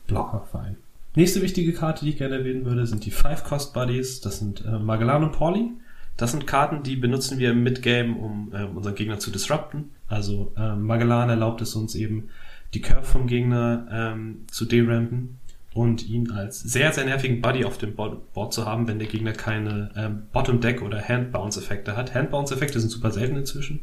[0.07, 0.77] Blocker fein.
[1.15, 4.21] Nächste wichtige Karte, die ich gerne erwähnen würde, sind die Five Cost Buddies.
[4.21, 5.71] Das sind äh, Magellan und Pauli.
[6.17, 9.91] Das sind Karten, die benutzen wir im Midgame, um äh, unseren Gegner zu disrupten.
[10.07, 12.29] Also äh, Magellan erlaubt es uns eben,
[12.73, 15.39] die Curve vom Gegner ähm, zu derampen
[15.73, 19.33] und ihn als sehr, sehr nervigen Buddy auf dem Board zu haben, wenn der Gegner
[19.33, 22.13] keine ähm, Bottom-Deck oder Hand-Bounce-Effekte hat.
[22.13, 23.81] Hand-Bounce-Effekte sind super selten inzwischen.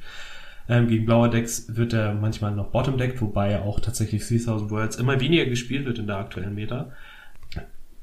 [0.68, 4.70] Ähm, gegen blaue Decks wird er manchmal noch Bottom Deck, wobei er auch tatsächlich 3000
[4.70, 6.90] Worlds immer weniger gespielt wird in der aktuellen Meta.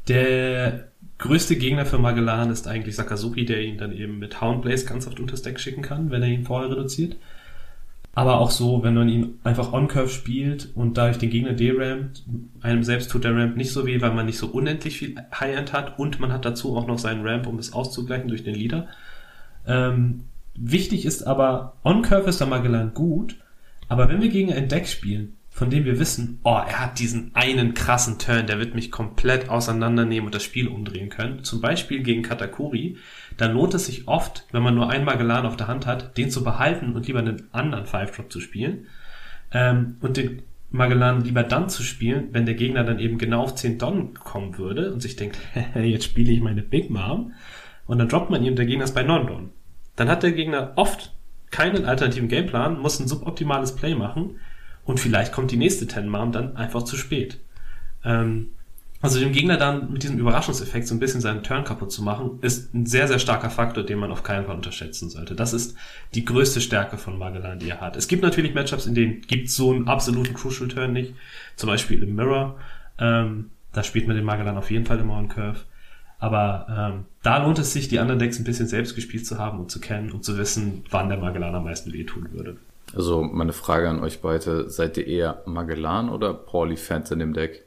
[0.07, 0.85] Der
[1.17, 5.19] größte Gegner für Magellan ist eigentlich Sakazuki, der ihn dann eben mit Houndblaze ganz oft
[5.19, 7.15] unters Deck schicken kann, wenn er ihn vorher reduziert.
[8.15, 12.23] aber auch so, wenn man ihn einfach on-curve spielt und dadurch den Gegner derampt,
[12.61, 15.73] einem selbst tut der Ramp nicht so weh, weil man nicht so unendlich viel High-End
[15.73, 18.87] hat und man hat dazu auch noch seinen Ramp, um es auszugleichen durch den Leader.
[19.65, 20.25] Ähm,
[20.55, 23.37] wichtig ist aber, on-curve ist der Magellan gut,
[23.87, 27.29] aber wenn wir gegen ein Deck spielen, von dem wir wissen, oh, er hat diesen
[27.35, 31.43] einen krassen Turn, der wird mich komplett auseinandernehmen und das Spiel umdrehen können.
[31.43, 32.97] Zum Beispiel gegen Katakuri.
[33.37, 36.31] Dann lohnt es sich oft, wenn man nur einen Magellan auf der Hand hat, den
[36.31, 38.87] zu behalten und lieber einen anderen Five-Drop zu spielen.
[39.51, 40.41] Ähm, und den
[40.71, 44.57] Magellan lieber dann zu spielen, wenn der Gegner dann eben genau auf 10 Don kommen
[44.57, 45.37] würde und sich denkt,
[45.75, 47.33] jetzt spiele ich meine Big Mom.
[47.85, 49.51] Und dann droppt man ihn und der Gegner ist bei 9 Don.
[49.95, 51.13] Dann hat der Gegner oft
[51.51, 54.39] keinen alternativen Gameplan, muss ein suboptimales Play machen
[54.85, 57.39] und vielleicht kommt die nächste Ten Mom dann einfach zu spät.
[58.03, 58.49] Ähm,
[59.03, 62.39] also dem Gegner dann mit diesem Überraschungseffekt so ein bisschen seinen Turn kaputt zu machen,
[62.41, 65.35] ist ein sehr, sehr starker Faktor, den man auf keinen Fall unterschätzen sollte.
[65.35, 65.75] Das ist
[66.15, 67.97] die größte Stärke von Magellan, die er hat.
[67.97, 71.13] Es gibt natürlich Matchups, in denen gibt so einen absoluten Crucial Turn nicht.
[71.57, 72.57] Zum Beispiel im Mirror.
[72.97, 75.59] Ähm, da spielt man den Magellan auf jeden Fall immer on Curve.
[76.23, 79.59] Aber ähm, da lohnt es sich, die anderen Decks ein bisschen selbst gespielt zu haben
[79.59, 82.55] und zu kennen und zu wissen, wann der Magellan am meisten wehtun würde.
[82.95, 87.65] Also meine Frage an euch beide, seid ihr eher Magellan oder Pauli-Fans in dem Deck?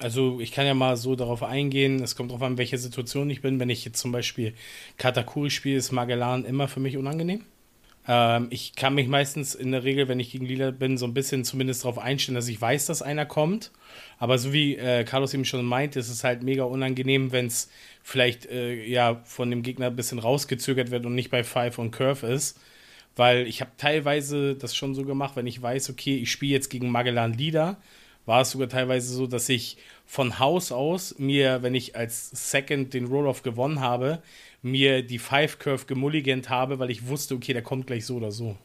[0.00, 3.40] Also ich kann ja mal so darauf eingehen, es kommt darauf an, welche Situation ich
[3.40, 3.60] bin.
[3.60, 4.52] Wenn ich jetzt zum Beispiel
[4.96, 7.44] Katakuri spiele, ist Magellan immer für mich unangenehm.
[8.08, 11.14] Ähm, ich kann mich meistens in der Regel, wenn ich gegen Lila bin, so ein
[11.14, 13.70] bisschen zumindest darauf einstellen, dass ich weiß, dass einer kommt.
[14.20, 17.68] Aber so wie äh, Carlos eben schon meint, ist es halt mega unangenehm, wenn es
[18.04, 21.90] vielleicht äh, ja von dem Gegner ein bisschen rausgezögert wird und nicht bei Five und
[21.90, 22.60] Curve ist
[23.16, 26.70] weil ich habe teilweise das schon so gemacht, wenn ich weiß, okay, ich spiele jetzt
[26.70, 27.76] gegen Magellan Lieder,
[28.26, 32.94] war es sogar teilweise so, dass ich von Haus aus mir, wenn ich als Second
[32.94, 34.22] den Roll-Off gewonnen habe,
[34.62, 38.30] mir die Five Curve gemulligant habe, weil ich wusste, okay, der kommt gleich so oder
[38.30, 38.56] so.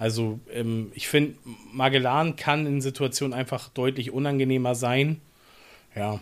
[0.00, 1.34] Also ähm, ich finde,
[1.74, 5.20] Magellan kann in Situationen einfach deutlich unangenehmer sein.
[5.94, 6.20] Ja,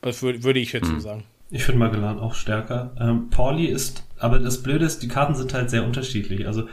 [0.00, 1.00] das würd, würde ich jetzt so hm.
[1.00, 1.24] sagen.
[1.48, 2.90] Ich finde Magellan auch stärker.
[2.98, 6.48] Ähm, Pauli ist, aber das Blöde ist, die Karten sind halt sehr unterschiedlich.
[6.48, 6.66] Also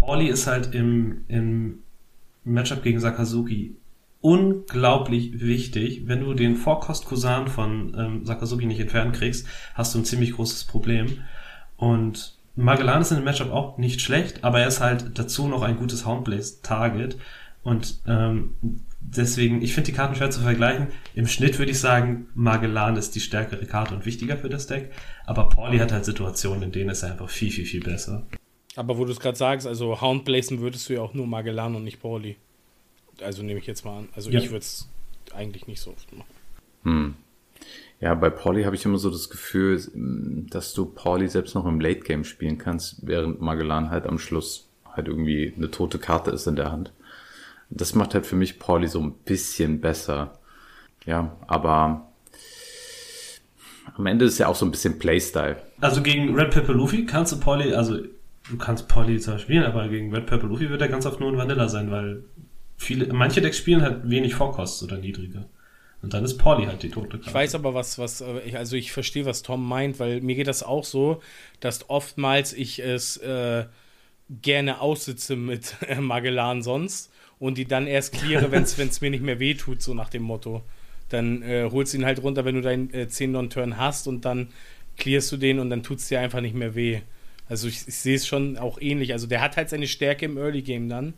[0.00, 1.84] Pauli ist halt im, im
[2.42, 3.76] Matchup gegen Sakazuki
[4.20, 6.08] unglaublich wichtig.
[6.08, 10.64] Wenn du den Vorkost-Kusan von ähm, Sakazuki nicht entfernen kriegst, hast du ein ziemlich großes
[10.64, 11.22] Problem.
[11.76, 15.62] Und Magellan ist in dem Matchup auch nicht schlecht, aber er ist halt dazu noch
[15.62, 17.18] ein gutes Houndblaze-Target.
[17.62, 18.54] Und ähm,
[19.00, 20.88] deswegen, ich finde die Karten schwer zu vergleichen.
[21.14, 24.90] Im Schnitt würde ich sagen, Magellan ist die stärkere Karte und wichtiger für das Deck.
[25.26, 28.26] Aber Pauli hat halt Situationen, in denen ist er einfach viel, viel, viel besser.
[28.74, 31.84] Aber wo du es gerade sagst, also Houndblazen würdest du ja auch nur Magellan und
[31.84, 32.36] nicht Pauli.
[33.20, 34.08] Also nehme ich jetzt mal an.
[34.14, 34.38] Also ja.
[34.38, 34.88] ich würde es
[35.34, 36.30] eigentlich nicht so oft machen.
[36.84, 37.14] Hm.
[38.00, 39.80] Ja, bei Pauli habe ich immer so das Gefühl,
[40.50, 44.68] dass du Pauli selbst noch im Late Game spielen kannst, während Magellan halt am Schluss
[44.92, 46.92] halt irgendwie eine tote Karte ist in der Hand.
[47.70, 50.38] Das macht halt für mich Pauli so ein bisschen besser.
[51.06, 52.08] Ja, aber
[53.94, 55.56] am Ende ist ja auch so ein bisschen Playstyle.
[55.80, 59.88] Also gegen Red Pepper Luffy kannst du Pauli, also du kannst Pauli zwar spielen, aber
[59.88, 62.24] gegen Red Pepper Luffy wird er ganz oft nur ein Vanilla sein, weil
[62.76, 65.46] viele, manche Decks spielen halt wenig Vorkost oder niedrige.
[66.02, 67.28] Und dann ist Pauli halt die tote Karte.
[67.28, 70.46] Ich weiß aber, was, was, äh, also ich verstehe, was Tom meint, weil mir geht
[70.46, 71.22] das auch so,
[71.60, 73.64] dass oftmals ich es äh,
[74.42, 79.40] gerne aussitze mit Magellan sonst und die dann erst cleare, wenn es mir nicht mehr
[79.40, 80.62] wehtut, so nach dem Motto.
[81.08, 84.24] Dann äh, holst du ihn halt runter, wenn du deinen äh, 10 Non-Turn hast und
[84.24, 84.48] dann
[84.96, 87.00] clearst du den und dann tut es dir einfach nicht mehr weh.
[87.48, 89.12] Also ich, ich sehe es schon auch ähnlich.
[89.12, 91.14] Also der hat halt seine Stärke im Early Game dann,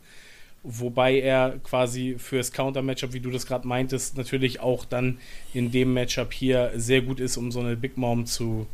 [0.63, 5.19] wobei er quasi fürs Counter-Matchup, wie du das gerade meintest, natürlich auch dann
[5.53, 8.67] in dem Matchup hier sehr gut ist, um so eine Big Mom zu,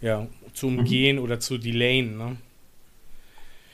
[0.00, 0.78] ja, zu mhm.
[0.78, 1.22] umgehen mhm.
[1.22, 2.16] oder zu delayen.
[2.18, 2.36] Ne?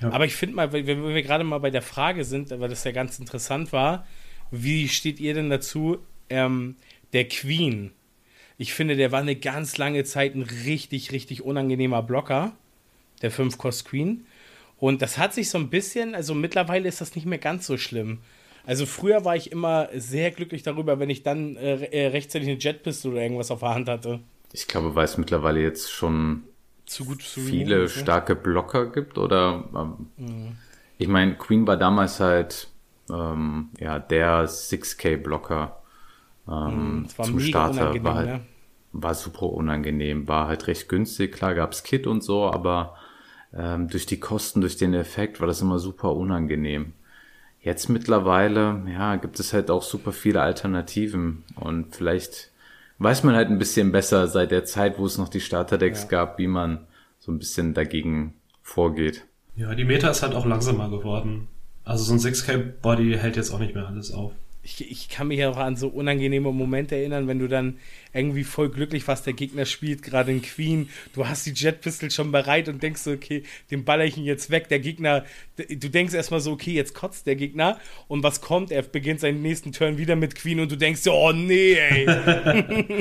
[0.02, 2.92] Aber ich finde mal, wenn wir gerade mal bei der Frage sind, weil das ja
[2.92, 4.06] ganz interessant war,
[4.50, 5.98] wie steht ihr denn dazu,
[6.30, 6.76] ähm,
[7.12, 7.92] der Queen?
[8.56, 12.52] Ich finde, der war eine ganz lange Zeit ein richtig, richtig unangenehmer Blocker,
[13.22, 14.24] der 5-Cost Queen.
[14.80, 17.76] Und das hat sich so ein bisschen, also mittlerweile ist das nicht mehr ganz so
[17.76, 18.18] schlimm.
[18.66, 22.58] Also früher war ich immer sehr glücklich darüber, wenn ich dann äh, äh rechtzeitig eine
[22.58, 24.20] Jetpistole oder irgendwas auf der Hand hatte.
[24.52, 26.44] Ich glaube, weil es mittlerweile jetzt schon
[26.86, 28.00] zu gut zu viele so.
[28.00, 30.56] starke Blocker gibt oder ähm, mhm.
[30.98, 32.68] ich meine, Queen war damals halt
[33.10, 35.82] ähm, ja der 6K Blocker
[36.48, 38.40] ähm, mhm, zum Starter war halt ne?
[38.92, 42.96] war super unangenehm, war halt recht günstig, klar gab's Kit und so, aber
[43.54, 46.92] ähm, durch die Kosten, durch den Effekt war das immer super unangenehm.
[47.60, 52.50] Jetzt mittlerweile, ja, gibt es halt auch super viele Alternativen und vielleicht
[52.98, 56.08] weiß man halt ein bisschen besser seit der Zeit, wo es noch die Starterdecks ja.
[56.08, 56.86] gab, wie man
[57.18, 59.26] so ein bisschen dagegen vorgeht.
[59.56, 61.48] Ja, die Meta ist halt auch langsamer geworden.
[61.84, 64.32] Also so ein 6K-Body hält jetzt auch nicht mehr alles auf
[64.62, 67.78] ich, ich kann mich auch an so unangenehme Momente erinnern, wenn du dann
[68.12, 72.10] irgendwie voll glücklich warst, der Gegner spielt gerade in Queen, du hast die Jet Pistol
[72.10, 74.68] schon bereit und denkst so, okay, den baller ich ihn jetzt weg.
[74.68, 75.24] Der Gegner,
[75.56, 78.70] du denkst erstmal so, okay, jetzt kotzt der Gegner und was kommt?
[78.70, 82.06] Er beginnt seinen nächsten Turn wieder mit Queen und du denkst so, oh nee, ey.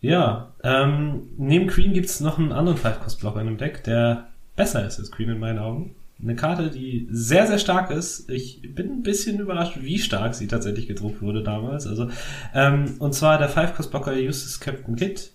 [0.00, 4.86] ja, ähm, neben Queen gibt es noch einen anderen Five-Cost-Blocker in dem Deck, der besser
[4.86, 5.96] ist als Queen in meinen Augen.
[6.22, 8.28] Eine Karte, die sehr, sehr stark ist.
[8.30, 11.86] Ich bin ein bisschen überrascht, wie stark sie tatsächlich gedruckt wurde damals.
[11.86, 12.10] Also,
[12.54, 15.32] ähm, und zwar der Five-Cost-Blocker Uses Captain Kit,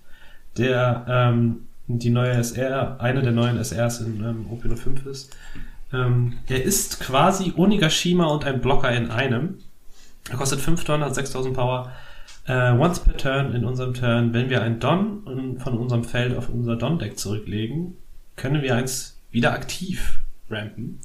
[0.57, 5.35] der ähm, die neue SR, eine der neuen SRs in ähm, OP05 ist.
[5.91, 9.59] Ähm, er ist quasi Onigashima und ein Blocker in einem.
[10.29, 11.91] Er kostet 5 Tonnen, hat 6000 Power.
[12.47, 16.47] Uh, once per turn in unserem Turn, wenn wir ein Don von unserem Feld auf
[16.47, 17.97] unser Don-Deck zurücklegen,
[18.35, 20.19] können wir eins wieder aktiv
[20.49, 20.99] rampen.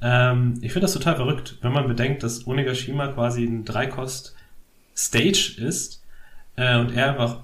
[0.00, 4.34] Ähm, ich finde das total verrückt, wenn man bedenkt, dass Onigashima quasi ein Dreikost
[4.96, 6.02] Stage ist
[6.56, 7.40] äh, und er einfach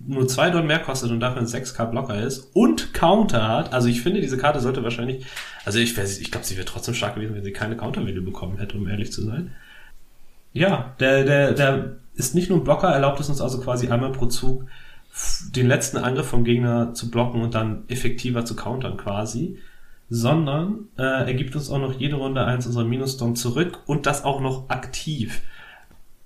[0.00, 3.72] nur zwei Dollar mehr kostet und dafür ein 6k Blocker ist und Counter hat.
[3.72, 5.26] Also ich finde, diese Karte sollte wahrscheinlich,
[5.64, 8.78] also ich, ich glaube, sie wäre trotzdem stark gewesen, wenn sie keine Counter-Video bekommen hätte,
[8.78, 9.52] um ehrlich zu sein.
[10.52, 14.12] Ja, der, der, der ist nicht nur ein Blocker, erlaubt es uns also quasi einmal
[14.12, 14.66] pro Zug
[15.54, 19.58] den letzten Angriff vom Gegner zu blocken und dann effektiver zu countern quasi
[20.10, 24.24] sondern äh, er gibt uns auch noch jede Runde eins unserer Minusdom zurück und das
[24.24, 25.40] auch noch aktiv.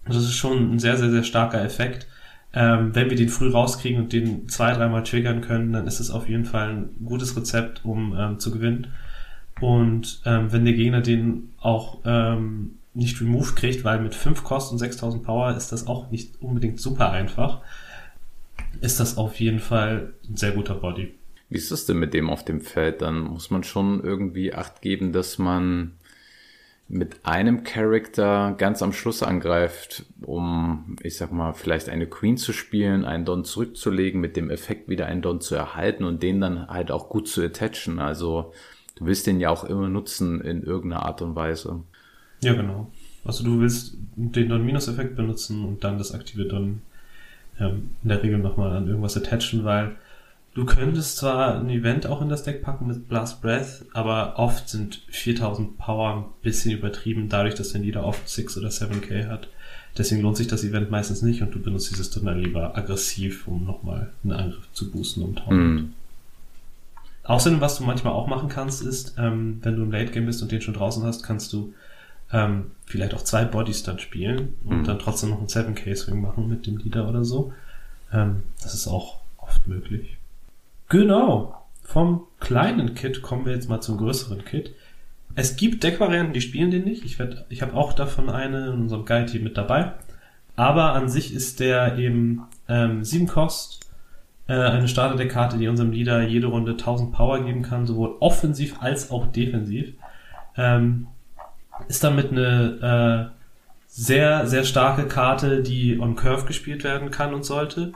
[0.06, 2.06] Das ist schon ein sehr, sehr, sehr starker Effekt.
[2.54, 6.10] Ähm, wenn wir den früh rauskriegen und den zwei, dreimal triggern können, dann ist es
[6.10, 8.88] auf jeden Fall ein gutes Rezept, um ähm, zu gewinnen.
[9.60, 14.72] Und ähm, wenn der Gegner den auch ähm, nicht removed kriegt, weil mit 5 Kost
[14.72, 17.60] und 6000 Power ist das auch nicht unbedingt super einfach,
[18.80, 21.12] ist das auf jeden Fall ein sehr guter Body.
[21.54, 23.00] Wie ist das denn mit dem auf dem Feld?
[23.00, 25.92] Dann muss man schon irgendwie Acht geben, dass man
[26.88, 32.52] mit einem Charakter ganz am Schluss angreift, um, ich sag mal, vielleicht eine Queen zu
[32.52, 36.66] spielen, einen Don zurückzulegen, mit dem Effekt wieder einen Don zu erhalten und den dann
[36.66, 38.00] halt auch gut zu attachen.
[38.00, 38.52] Also
[38.96, 41.84] du willst den ja auch immer nutzen in irgendeiner Art und Weise.
[42.42, 42.90] Ja, genau.
[43.24, 46.82] Also du willst den Don-Minus-Effekt benutzen und dann das aktive Don
[47.60, 49.94] ähm, in der Regel nochmal an irgendwas attachen, weil
[50.54, 54.68] Du könntest zwar ein Event auch in das Deck packen mit Blast Breath, aber oft
[54.68, 59.48] sind 4000 Power ein bisschen übertrieben, dadurch, dass dein Leader oft 6 oder 7k hat.
[59.98, 63.48] Deswegen lohnt sich das Event meistens nicht und du benutzt dieses dann, dann lieber aggressiv,
[63.48, 65.50] um nochmal einen Angriff zu boosten um 1000.
[65.50, 65.92] Mhm.
[67.24, 70.40] Außerdem, was du manchmal auch machen kannst, ist, ähm, wenn du im Late Game bist
[70.42, 71.74] und den schon draußen hast, kannst du
[72.32, 74.84] ähm, vielleicht auch zwei Bodies dann spielen und mhm.
[74.84, 77.52] dann trotzdem noch einen 7k Swing machen mit dem Leader oder so.
[78.12, 80.16] Ähm, das ist auch oft möglich.
[80.88, 81.64] Genau.
[81.82, 84.74] Vom kleinen Kit kommen wir jetzt mal zum größeren Kit.
[85.34, 87.04] Es gibt Deckvarianten, die spielen den nicht.
[87.04, 89.92] Ich, werd, ich habe auch davon eine in unserem Guide-Team mit dabei.
[90.56, 93.80] Aber an sich ist der eben ähm, 7 Kost,
[94.46, 99.10] äh, eine Starterdeckkarte, die unserem Leader jede Runde 1000 Power geben kann, sowohl offensiv als
[99.10, 99.94] auch defensiv.
[100.56, 101.08] Ähm,
[101.88, 103.44] ist damit eine äh,
[103.88, 107.92] sehr, sehr starke Karte, die on Curve gespielt werden kann und sollte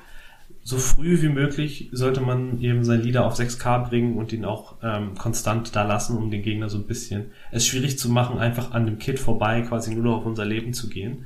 [0.68, 4.74] so früh wie möglich sollte man eben sein Leader auf 6K bringen und ihn auch
[4.82, 8.72] ähm, konstant da lassen, um den Gegner so ein bisschen es schwierig zu machen, einfach
[8.72, 11.24] an dem Kit vorbei quasi nur noch auf unser Leben zu gehen.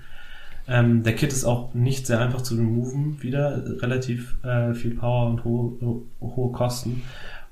[0.69, 5.31] Ähm, der Kit ist auch nicht sehr einfach zu removen, wieder relativ äh, viel Power
[5.31, 7.03] und hohe, hohe Kosten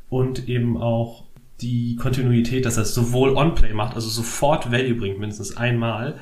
[0.08, 1.24] und eben auch
[1.60, 6.20] die Kontinuität, dass er es sowohl On-Play macht, also sofort Value bringt, mindestens einmal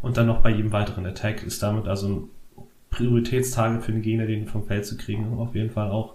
[0.00, 2.39] und dann noch bei jedem weiteren Attack ist damit also ein
[2.90, 6.14] Prioritätstage für den Gegner, den vom Feld zu kriegen, auf jeden Fall auch.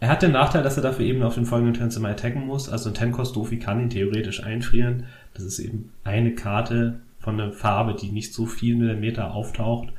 [0.00, 2.70] Er hat den Nachteil, dass er dafür eben auf den folgenden Turns immer attacken muss.
[2.70, 5.04] Also ein Tenkost Dofi kann ihn theoretisch einfrieren.
[5.34, 9.92] Das ist eben eine Karte von einer Farbe, die nicht so viel Meta auftaucht.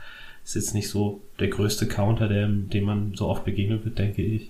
[0.43, 4.23] Ist jetzt nicht so der größte Counter, der, dem man so oft begegnet wird, denke
[4.23, 4.49] ich.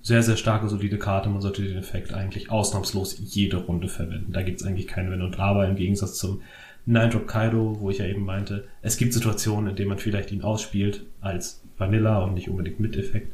[0.00, 1.28] Sehr, sehr starke, solide Karte.
[1.28, 4.32] Man sollte den Effekt eigentlich ausnahmslos jede Runde verwenden.
[4.32, 6.40] Da gibt es eigentlich keine Wenn und Aber im Gegensatz zum
[6.88, 10.32] Nine Drop Kaido, wo ich ja eben meinte, es gibt Situationen, in denen man vielleicht
[10.32, 13.30] ihn ausspielt als Vanilla und nicht unbedingt mit Effekt.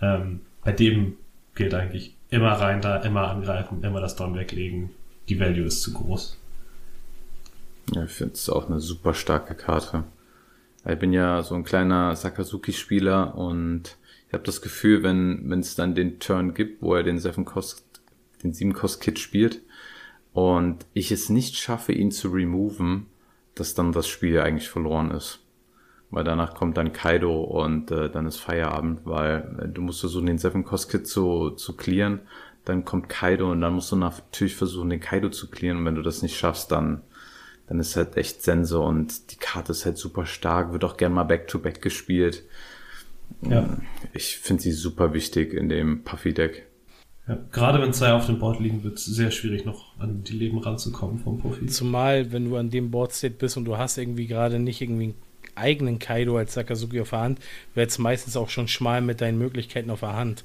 [0.00, 1.16] Ähm, bei dem
[1.56, 4.90] gilt eigentlich immer rein da, immer angreifen, immer das Don weglegen.
[5.28, 6.38] Die Value ist zu groß.
[7.94, 10.04] Ja, ich finde es auch eine super starke Karte.
[10.88, 13.96] Ich bin ja so ein kleiner Sakazuki-Spieler und
[14.28, 17.84] ich habe das Gefühl, wenn es dann den Turn gibt, wo er den 7 Cost,
[18.44, 19.62] den 7 Cost Kit spielt,
[20.34, 23.06] und ich es nicht schaffe, ihn zu removen,
[23.54, 25.38] dass dann das Spiel eigentlich verloren ist.
[26.10, 30.26] Weil danach kommt dann Kaido und äh, dann ist Feierabend, weil äh, du musst versuchen,
[30.26, 32.20] den Seven Cost Kit zu, zu clearen.
[32.64, 35.78] dann kommt Kaido und dann musst du natürlich versuchen, den Kaido zu clearen.
[35.78, 37.02] Und wenn du das nicht schaffst, dann,
[37.68, 41.12] dann ist halt echt Sense und die Karte ist halt super stark, wird auch gern
[41.12, 42.42] mal Back-to-Back -back gespielt.
[43.42, 43.68] Ja.
[44.12, 46.66] Ich finde sie super wichtig in dem Puffy-Deck.
[47.26, 50.34] Ja, gerade wenn zwei auf dem Board liegen, wird es sehr schwierig, noch an die
[50.34, 51.66] Leben ranzukommen vom Profi.
[51.66, 55.14] Zumal, wenn du an dem Board-State bist und du hast irgendwie gerade nicht irgendwie einen
[55.54, 57.40] eigenen Kaido als Sakazuki auf der Hand,
[57.74, 60.44] wird es meistens auch schon schmal mit deinen Möglichkeiten auf der Hand.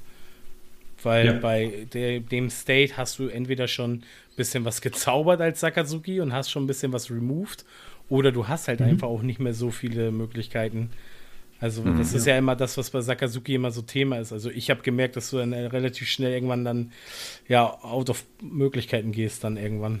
[1.02, 1.32] Weil ja.
[1.34, 4.02] bei der, dem State hast du entweder schon ein
[4.36, 7.64] bisschen was gezaubert als Sakazuki und hast schon ein bisschen was removed,
[8.08, 8.86] oder du hast halt mhm.
[8.86, 10.90] einfach auch nicht mehr so viele Möglichkeiten,
[11.60, 12.32] also mhm, das ist ja.
[12.32, 12.38] ja.
[12.38, 14.32] immer das, was bei Sakazuki immer so Thema ist.
[14.32, 16.92] Also ich habe gemerkt, dass du dann relativ schnell irgendwann dann
[17.48, 20.00] ja out of Möglichkeiten gehst dann irgendwann.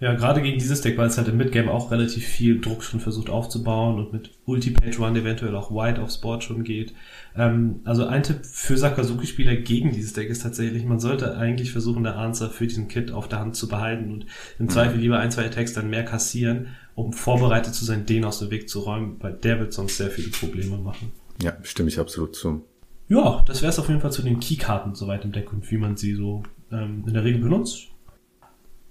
[0.00, 2.98] Ja, gerade gegen dieses Deck, weil es halt im Midgame auch relativ viel Druck schon
[2.98, 6.94] versucht aufzubauen und mit Ulti-Page Run eventuell auch White aufs Board schon geht.
[7.36, 12.04] Ähm, also ein Tipp für Sakazuki-Spieler gegen dieses Deck ist tatsächlich, man sollte eigentlich versuchen,
[12.04, 14.26] eine Answer für diesen Kit auf der Hand zu behalten und
[14.58, 18.40] im Zweifel lieber ein, zwei Attacks dann mehr kassieren, um vorbereitet zu sein, den aus
[18.40, 21.12] dem Weg zu räumen, weil der wird sonst sehr viele Probleme machen.
[21.40, 22.64] Ja, stimme ich absolut zu.
[23.08, 25.78] Ja, das wäre es auf jeden Fall zu den Keykarten soweit im Deck und wie
[25.78, 26.42] man sie so
[26.72, 27.88] ähm, in der Regel benutzt.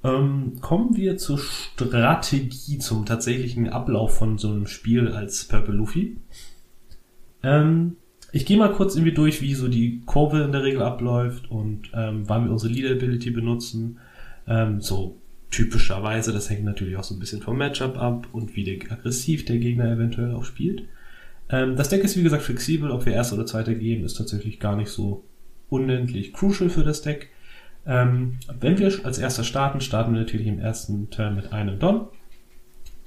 [0.04, 6.18] Ähm, kommen wir zur Strategie, zum tatsächlichen Ablauf von so einem Spiel als Purple Luffy.
[7.42, 7.96] Ähm,
[8.32, 11.92] ich gehe mal kurz irgendwie durch, wie so die Kurve in der Regel abläuft und
[11.94, 14.00] ähm, wann wir unsere Leader Ability benutzen.
[14.48, 18.64] Ähm, so typischerweise, das hängt natürlich auch so ein bisschen vom Matchup ab und wie
[18.64, 20.84] der, aggressiv der Gegner eventuell auch spielt.
[21.50, 24.60] Ähm, das Deck ist wie gesagt flexibel, ob wir erste oder zweite geben, ist tatsächlich
[24.60, 25.24] gar nicht so
[25.70, 27.30] unendlich crucial für das Deck.
[27.86, 32.08] Ähm, wenn wir als erster starten, starten wir natürlich im ersten Turn mit einem Don.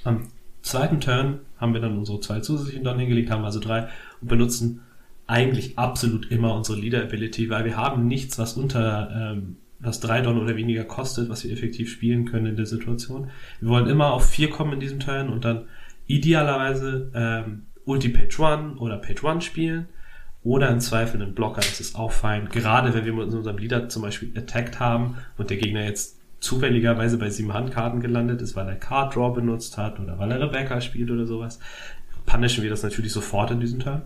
[0.04, 0.28] Am
[0.62, 3.88] zweiten Turn haben wir dann unsere zwei zusätzlichen Don hingelegt, haben also drei
[4.20, 4.82] und benutzen
[5.26, 10.20] eigentlich absolut immer unsere Leader Ability, weil wir haben nichts, was unter ähm, was drei
[10.20, 13.30] Don oder weniger kostet, was wir effektiv spielen können in der Situation.
[13.60, 15.66] Wir wollen immer auf vier kommen in diesem Turn und dann
[16.06, 19.86] idealerweise ähm, Ulti Page One oder Page One spielen
[20.46, 22.48] oder im Zweifel einen Blocker, das ist auch fein.
[22.50, 27.18] Gerade wenn wir mit unserem Leader zum Beispiel attacked haben und der Gegner jetzt zufälligerweise
[27.18, 30.80] bei sieben Handkarten gelandet ist, weil er Card Draw benutzt hat oder weil er Rebecca
[30.80, 31.58] spielt oder sowas,
[32.26, 34.02] punishen wir das natürlich sofort in diesem Turn.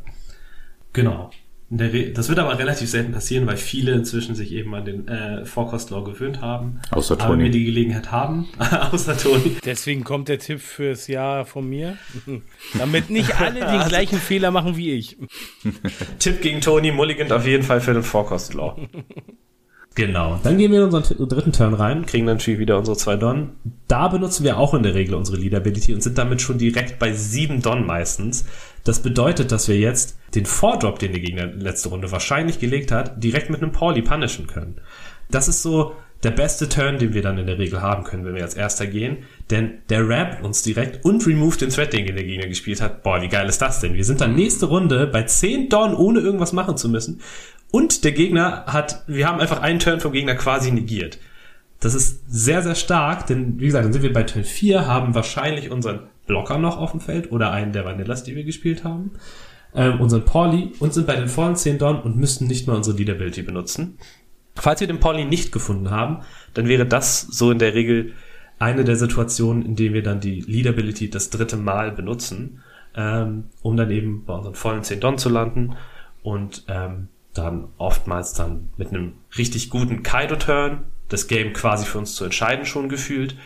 [0.93, 1.31] Genau
[1.73, 6.03] das wird aber relativ selten passieren, weil viele inzwischen sich eben an den äh, Forecast-Law
[6.03, 6.81] gewöhnt haben.
[6.91, 7.33] Außer Toni.
[7.33, 8.49] Aber wir die Gelegenheit haben,
[8.93, 9.59] außer Toni.
[9.65, 11.97] Deswegen kommt der Tipp fürs Jahr von mir.
[12.79, 15.17] Damit nicht alle den also, gleichen Fehler machen wie ich.
[16.19, 18.77] Tipp gegen Toni, Mulligan auf jeden Fall für den Forecast-Law.
[19.97, 20.39] Genau.
[20.45, 23.51] Dann gehen wir in unseren dritten Turn rein, kriegen dann natürlich wieder unsere zwei Don.
[23.89, 27.13] Da benutzen wir auch in der Regel unsere Leadability und sind damit schon direkt bei
[27.13, 28.45] sieben Don meistens.
[28.85, 33.23] Das bedeutet, dass wir jetzt den Vordrop, den der Gegner letzte Runde wahrscheinlich gelegt hat,
[33.23, 34.77] direkt mit einem Pauli punishen können.
[35.29, 38.35] Das ist so der beste Turn, den wir dann in der Regel haben können, wenn
[38.35, 39.19] wir als erster gehen.
[39.51, 43.03] Denn der rappt uns direkt und removed den Threat, den der Gegner gespielt hat.
[43.03, 43.95] Boah, wie geil ist das denn?
[43.95, 47.21] Wir sind dann nächste Runde bei 10 Don, ohne irgendwas machen zu müssen.
[47.71, 51.19] Und der Gegner hat, wir haben einfach einen Turn vom Gegner quasi negiert.
[51.79, 55.15] Das ist sehr, sehr stark, denn wie gesagt, dann sind wir bei Turn 4, haben
[55.15, 59.13] wahrscheinlich unseren Blocker noch auf dem Feld oder einen der Vanillas, die wir gespielt haben,
[59.75, 62.97] ähm, unseren Pauli und sind bei den vollen 10 Don und müssten nicht mal unsere
[62.97, 63.99] Leadability benutzen.
[64.57, 66.19] Falls wir den Pauli nicht gefunden haben,
[66.55, 68.13] dann wäre das so in der Regel
[68.59, 72.63] eine der Situationen, in denen wir dann die Leadability das dritte Mal benutzen,
[72.95, 75.77] ähm, um dann eben bei unseren vollen 10 Don zu landen
[76.23, 82.15] und ähm, dann oftmals dann mit einem richtig guten Kaido-Turn das Game quasi für uns
[82.15, 83.37] zu entscheiden schon gefühlt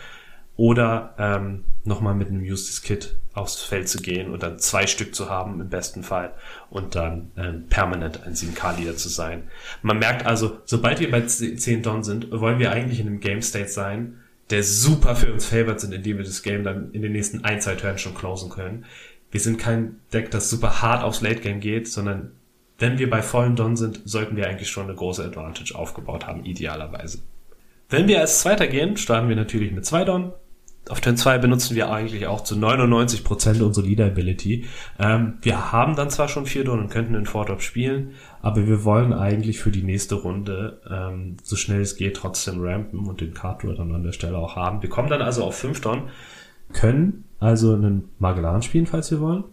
[0.56, 5.14] oder ähm, nochmal mit einem Justice Kit aufs Feld zu gehen und dann zwei Stück
[5.14, 6.34] zu haben im besten Fall
[6.70, 9.44] und dann ähm, permanent ein 7K-Leader zu sein.
[9.82, 13.42] Man merkt also, sobald wir bei 10 Don sind, wollen wir eigentlich in einem Game
[13.42, 14.20] State sein,
[14.50, 17.60] der super für uns favored sind, indem wir das Game dann in den nächsten ein,
[17.60, 18.84] zwei Turns schon closen können.
[19.32, 22.32] Wir sind kein Deck, das super hart aufs Late Game geht, sondern
[22.78, 26.44] wenn wir bei vollen Don sind, sollten wir eigentlich schon eine große Advantage aufgebaut haben,
[26.44, 27.18] idealerweise.
[27.88, 30.32] Wenn wir als Zweiter gehen, starten wir natürlich mit zwei Don.
[30.90, 34.66] Auf Turn 2 benutzen wir eigentlich auch zu 99% unsere Leader Ability.
[34.98, 38.10] Ähm, wir haben dann zwar schon vier Don und könnten den Vordrop spielen,
[38.42, 43.06] aber wir wollen eigentlich für die nächste Runde ähm, so schnell es geht trotzdem rampen
[43.06, 44.82] und den Card dann an der Stelle auch haben.
[44.82, 46.10] Wir kommen dann also auf 5 Don,
[46.74, 49.44] können also einen Magellan spielen, falls wir wollen,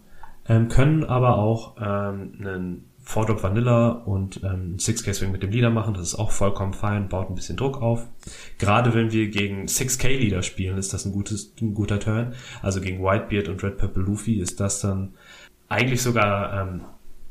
[0.46, 5.70] ähm, können aber auch ähm, einen Fordrop Vanilla und ähm, Six-K Swing mit dem Leader
[5.70, 8.06] machen, das ist auch vollkommen fein, baut ein bisschen Druck auf.
[8.58, 12.34] Gerade wenn wir gegen 6K Leader spielen, ist das ein, gutes, ein guter Turn.
[12.62, 15.14] Also gegen Whitebeard und Red Purple Luffy ist das dann
[15.68, 16.82] eigentlich sogar ähm,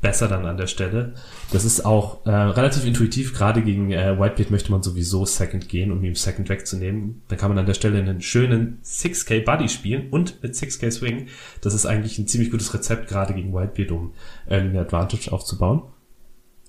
[0.02, 1.14] besser dann an der Stelle.
[1.52, 3.32] Das ist auch äh, relativ intuitiv.
[3.32, 7.22] Gerade gegen äh, Whitebeard möchte man sowieso Second gehen, um ihm Second wegzunehmen.
[7.28, 11.28] Dann kann man an der Stelle einen schönen 6K Buddy spielen und mit 6K Swing.
[11.62, 14.12] Das ist eigentlich ein ziemlich gutes Rezept, gerade gegen Whitebeard, um
[14.48, 15.84] eine Advantage aufzubauen.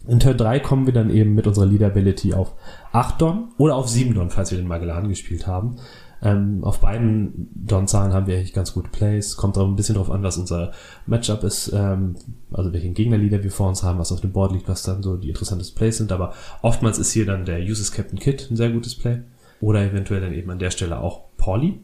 [0.08, 2.54] In Turn 3 kommen wir dann eben mit unserer Leader Ability auf
[2.92, 5.78] 8 Don oder auf 7 Don, falls wir den Magellan gespielt haben.
[6.24, 9.36] Ähm, auf beiden Don-Zahlen haben wir eigentlich ganz gute Plays.
[9.36, 10.72] Kommt auch ein bisschen drauf an, was unser
[11.06, 12.16] Matchup ist, ähm,
[12.54, 15.18] also welchen Gegnerleader wir vor uns haben, was auf dem Board liegt, was dann so
[15.18, 16.14] die interessantesten Plays sind.
[16.14, 19.20] Aber oftmals ist hier dann der Uses Captain Kit ein sehr gutes Play.
[19.60, 21.80] Oder eventuell dann eben an der Stelle auch Pauli.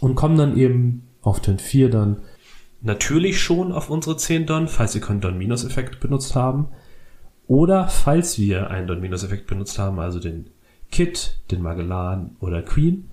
[0.00, 2.18] Und kommen dann eben auf Turn 4 dann
[2.82, 6.68] natürlich schon auf unsere 10 Don, falls wir keinen Don-Minus-Effekt benutzt haben.
[7.46, 10.50] Oder falls wir einen Don-Minus-Effekt benutzt haben, also den
[10.90, 13.08] Kit, den Magellan oder Queen,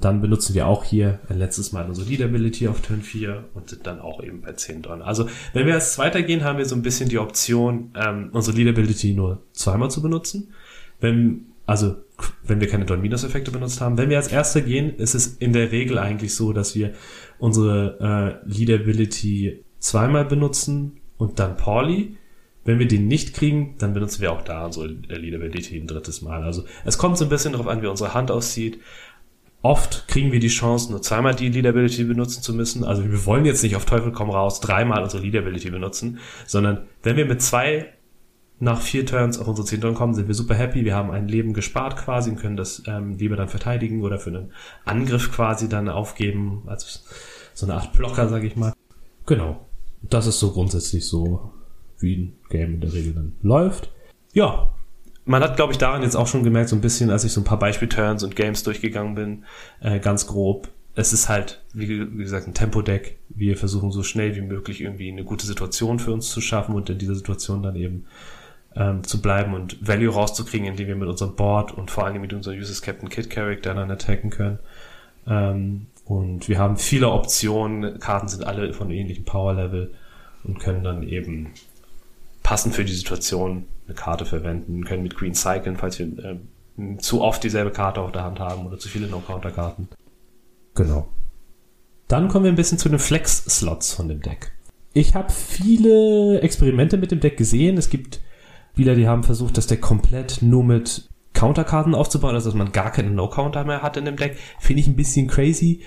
[0.00, 3.68] dann benutzen wir auch hier ein letztes Mal unsere Lead Ability auf Turn 4 und
[3.68, 5.02] sind dann auch eben bei 10 dran.
[5.02, 8.56] Also wenn wir als Zweiter gehen, haben wir so ein bisschen die Option, ähm, unsere
[8.56, 10.52] Lead Ability nur zweimal zu benutzen.
[11.00, 11.96] Wenn, also
[12.42, 13.98] wenn wir keine Don-Minus-Effekte benutzt haben.
[13.98, 16.92] Wenn wir als Erster gehen, ist es in der Regel eigentlich so, dass wir
[17.38, 22.16] unsere äh, Lead Ability zweimal benutzen und dann Pauli.
[22.62, 26.20] Wenn wir den nicht kriegen, dann benutzen wir auch da unsere Lead Ability ein drittes
[26.20, 26.42] Mal.
[26.42, 28.78] Also es kommt so ein bisschen darauf an, wie unsere Hand aussieht.
[29.62, 32.82] Oft kriegen wir die Chance, nur zweimal die Leadability benutzen zu müssen.
[32.82, 37.16] Also wir wollen jetzt nicht auf Teufel komm raus dreimal unsere Leadability benutzen, sondern wenn
[37.16, 37.92] wir mit zwei
[38.58, 40.84] nach vier Turns auf unsere 10 Turn kommen, sind wir super happy.
[40.84, 44.30] Wir haben ein Leben gespart quasi und können das ähm, lieber dann verteidigen oder für
[44.30, 44.52] einen
[44.84, 47.04] Angriff quasi dann aufgeben, als
[47.54, 48.74] so eine Art Blocker, sag ich mal.
[49.26, 49.66] Genau.
[50.02, 51.52] Das ist so grundsätzlich so,
[51.98, 53.90] wie ein Game in der Regel dann läuft.
[54.32, 54.74] Ja,
[55.30, 57.40] man hat, glaube ich, daran jetzt auch schon gemerkt, so ein bisschen, als ich so
[57.40, 59.44] ein paar Beispielturns und Games durchgegangen bin,
[59.80, 60.68] äh, ganz grob.
[60.96, 63.16] Es ist halt, wie, wie gesagt, ein Tempo-Deck.
[63.28, 66.90] Wir versuchen so schnell wie möglich irgendwie eine gute Situation für uns zu schaffen und
[66.90, 68.06] in dieser Situation dann eben
[68.74, 72.32] ähm, zu bleiben und Value rauszukriegen, indem wir mit unserem Board und vor allem mit
[72.32, 74.58] unserem Uses Captain Kit Character dann attacken können.
[75.28, 78.00] Ähm, und wir haben viele Optionen.
[78.00, 79.94] Karten sind alle von ähnlichem Power Level
[80.42, 81.50] und können dann eben
[82.42, 87.20] passend für die Situation eine Karte verwenden, können mit Green cyclen, falls wir äh, zu
[87.20, 89.88] oft dieselbe Karte auf der Hand haben oder zu viele No-Counter-Karten.
[90.74, 91.08] Genau.
[92.08, 94.52] Dann kommen wir ein bisschen zu den Flex-Slots von dem Deck.
[94.92, 97.76] Ich habe viele Experimente mit dem Deck gesehen.
[97.76, 98.20] Es gibt
[98.72, 102.90] Spieler, die haben versucht, das Deck komplett nur mit Counterkarten aufzubauen, also dass man gar
[102.90, 104.38] keine No-Counter mehr hat in dem Deck.
[104.58, 105.82] Finde ich ein bisschen crazy.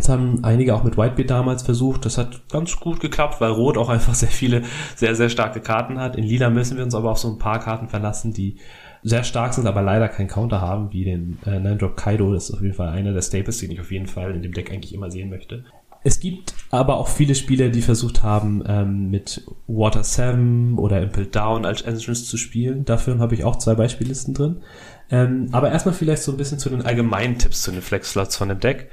[0.00, 2.06] Das haben einige auch mit Whitebeard damals versucht.
[2.06, 4.62] Das hat ganz gut geklappt, weil Rot auch einfach sehr viele,
[4.96, 6.16] sehr, sehr starke Karten hat.
[6.16, 8.56] In Lila müssen wir uns aber auf so ein paar Karten verlassen, die
[9.02, 12.32] sehr stark sind, aber leider keinen Counter haben, wie den äh, Nine-Drop Kaido.
[12.32, 14.52] Das ist auf jeden Fall einer der Staples, den ich auf jeden Fall in dem
[14.52, 15.64] Deck eigentlich immer sehen möchte.
[16.02, 21.26] Es gibt aber auch viele Spieler, die versucht haben, ähm, mit Water 7 oder Impel
[21.26, 22.86] Down als Entrance zu spielen.
[22.86, 24.62] Dafür habe ich auch zwei Beispiellisten drin.
[25.10, 28.48] Ähm, aber erstmal vielleicht so ein bisschen zu den allgemeinen Tipps zu den Flex-Slots von
[28.48, 28.88] dem Deck.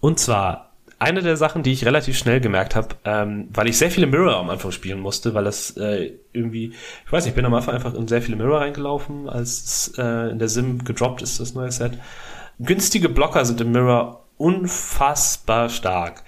[0.00, 0.68] Und zwar
[0.98, 4.36] eine der Sachen, die ich relativ schnell gemerkt habe, ähm, weil ich sehr viele Mirror
[4.36, 6.72] am Anfang spielen musste, weil das äh, irgendwie,
[7.06, 10.30] ich weiß nicht, ich bin am Anfang einfach in sehr viele Mirror reingelaufen, als äh,
[10.30, 11.92] in der Sim gedroppt ist, das neue Set.
[12.58, 16.24] Günstige Blocker sind im Mirror unfassbar stark.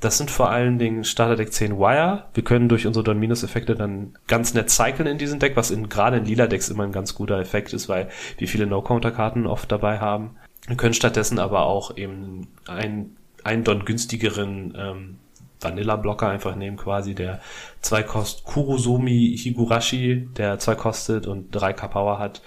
[0.00, 2.24] Das sind vor allen Dingen Starterdeck 10 Wire.
[2.34, 6.18] Wir können durch unsere Don-Minus-Effekte dann ganz nett cyclen in diesem Deck, was in, gerade
[6.18, 9.98] in lila Decks immer ein ganz guter Effekt ist, weil wir viele No-Counter-Karten oft dabei
[9.98, 10.36] haben.
[10.66, 15.18] Wir können stattdessen aber auch eben einen, einen Don günstigeren ähm,
[15.60, 17.40] Vanilla-Blocker einfach nehmen quasi, der
[17.80, 22.42] zwei kostet Kurosomi Higurashi, der zwei kostet und drei K-Power hat.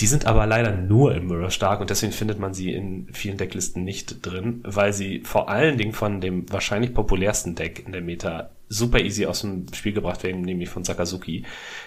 [0.00, 3.36] Die sind aber leider nur im Mirror stark und deswegen findet man sie in vielen
[3.36, 8.00] Decklisten nicht drin, weil sie vor allen Dingen von dem wahrscheinlich populärsten Deck in der
[8.00, 11.44] Meta super easy aus dem Spiel gebracht werden, nämlich von Sakazuki.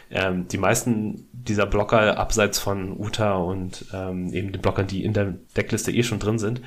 [0.10, 5.14] Ähm, die meisten dieser Blocker, abseits von Uta und ähm, eben den Blockern, die in
[5.14, 6.62] der Deckliste eh schon drin sind,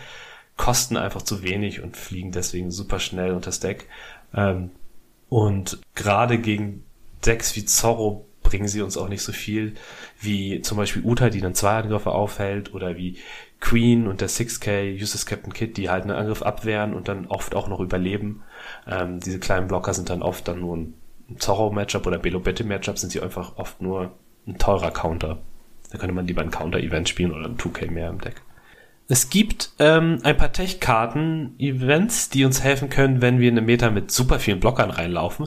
[0.57, 3.89] kosten einfach zu wenig und fliegen deswegen super schnell unter das Deck.
[4.35, 4.71] Ähm,
[5.31, 6.85] und gerade gegen
[7.25, 9.75] Decks wie Zorro bringen sie uns auch nicht so viel
[10.21, 13.19] wie zum Beispiel Uta, die dann zwei Angriffe aufhält oder wie
[13.61, 17.55] Queen und der 6K Uses Captain Kid, die halt einen Angriff abwehren und dann oft
[17.55, 18.43] auch noch überleben.
[18.89, 20.95] Ähm, diese kleinen Blocker sind dann oft dann nur ein
[21.39, 24.13] Zorro-Matchup oder Belobette-Matchup, sind sie einfach oft nur
[24.49, 25.39] ein teurer Counter.
[25.93, 28.43] Da könnte man lieber ein Counter-Event spielen oder ein 2K mehr im Deck.
[29.07, 33.91] Es gibt ähm, ein paar Tech-Karten-Events, die uns helfen können, wenn wir in eine Meta
[33.91, 35.47] mit super vielen Blockern reinlaufen.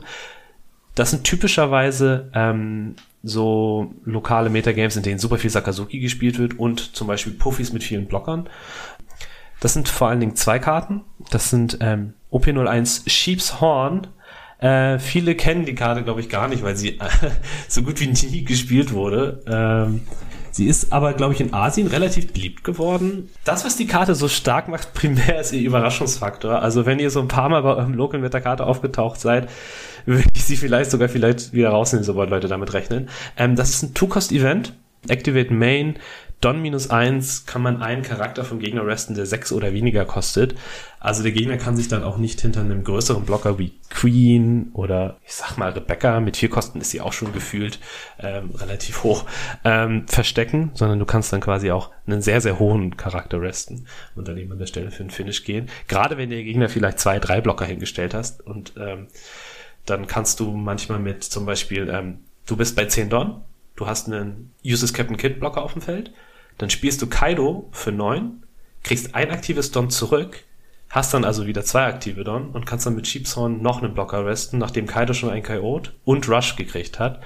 [0.96, 6.96] Das sind typischerweise ähm, so lokale Metagames, in denen super viel Sakazuki gespielt wird und
[6.96, 8.50] zum Beispiel Puffys mit vielen Blockern.
[9.60, 11.02] Das sind vor allen Dingen zwei Karten.
[11.32, 14.08] Das sind ähm, OP01 Sheep's Horn
[14.60, 17.00] Äh, viele kennen die Karte, glaube ich, gar nicht, weil sie
[17.68, 19.41] so gut wie nie gespielt wurde.
[19.48, 20.02] Ähm,
[20.54, 23.30] sie ist aber, glaube ich, in Asien relativ beliebt geworden.
[23.43, 26.62] Das, was die Karte so stark macht, primär ist ihr Überraschungsfaktor.
[26.62, 29.49] Also wenn ihr so ein paar Mal bei eurem Local mit der Karte aufgetaucht seid,
[30.06, 33.10] würde ich sie vielleicht sogar vielleicht wieder rausnehmen, sobald Leute damit rechnen.
[33.38, 34.74] Ähm, das ist ein Two-Cost-Event.
[35.10, 35.97] Activate Main,
[36.44, 40.56] Don minus eins kann man einen Charakter vom Gegner resten, der sechs oder weniger kostet.
[41.00, 45.18] Also der Gegner kann sich dann auch nicht hinter einem größeren Blocker wie Queen oder
[45.26, 47.80] ich sag mal Rebecca, mit vier Kosten ist sie auch schon gefühlt
[48.20, 49.26] ähm, relativ hoch,
[49.64, 53.86] ähm, verstecken, sondern du kannst dann quasi auch einen sehr, sehr hohen Charakter resten
[54.16, 55.70] und dann eben an der Stelle für einen Finish gehen.
[55.88, 59.08] Gerade wenn der Gegner vielleicht zwei, drei Blocker hingestellt hast und ähm,
[59.86, 63.41] dann kannst du manchmal mit zum Beispiel, ähm, du bist bei 10 Don,
[63.76, 66.12] du hast einen Uses Captain Kid Blocker auf dem Feld,
[66.58, 68.43] dann spielst du Kaido für 9,
[68.84, 70.43] kriegst ein aktives Don zurück,
[70.89, 74.26] hast dann also wieder zwei aktive Don und kannst dann mit Sheepshorn noch einen Blocker
[74.26, 77.22] resten, nachdem Kaido schon ein KO't und Rush gekriegt hat.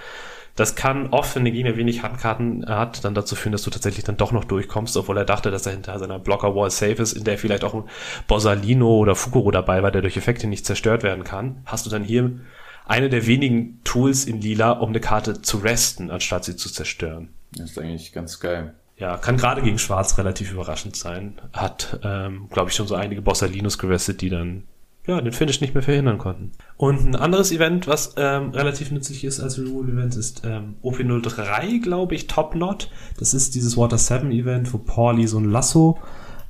[0.55, 4.05] Das kann oft, wenn der Gegner wenig Handkarten hat, dann dazu führen, dass du tatsächlich
[4.05, 7.23] dann doch noch durchkommst, obwohl er dachte, dass er hinter seiner Blocker-Wall safe ist, in
[7.23, 7.83] der vielleicht auch ein
[8.27, 11.61] Borsalino oder Fukuro dabei war, der durch Effekte nicht zerstört werden kann.
[11.65, 12.39] Hast du dann hier
[12.87, 17.29] eine der wenigen Tools in Lila, um eine Karte zu resten, anstatt sie zu zerstören.
[17.51, 18.73] Das ist eigentlich ganz geil.
[18.97, 21.35] Ja, kann gerade gegen Schwarz relativ überraschend sein.
[21.53, 24.63] Hat, ähm, glaube ich, schon so einige Bossalinos gerestet, die dann
[25.07, 26.51] ja, den Finish nicht mehr verhindern konnten.
[26.75, 32.13] Und ein anderes Event, was ähm, relativ nützlich ist als Removal-Event, ist ähm, OP03, glaube
[32.13, 32.89] ich, Top Knot.
[33.17, 35.97] Das ist dieses Water 7 Event, wo Pauli so ein Lasso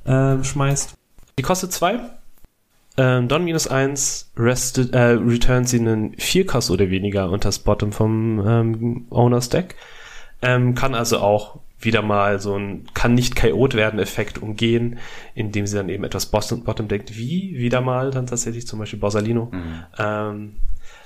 [0.06, 0.94] ähm, schmeißt.
[1.38, 2.00] Die kostet zwei.
[2.96, 7.60] Ähm, Don minus eins restet, äh, returnt sie einen 4 Kost oder weniger unter das
[7.60, 9.76] Bottom vom ähm, Owner's Deck.
[10.42, 14.98] Ähm, kann also auch wieder mal so ein kann nicht KO'd werden Effekt umgehen,
[15.34, 19.50] indem sie dann eben etwas Bottom, denkt, wie wieder mal dann tatsächlich zum Beispiel Borsalino.
[19.52, 19.84] Mhm.
[19.98, 20.56] Ähm,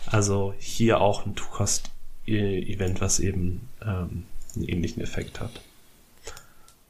[0.07, 4.25] also hier auch ein Two-Cost-Event, was eben ähm,
[4.57, 5.61] einen ähnlichen Effekt hat.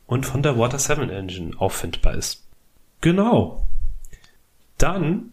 [0.06, 2.42] Und von der Water 7 Engine auffindbar ist.
[3.00, 3.66] Genau.
[4.78, 5.31] Dann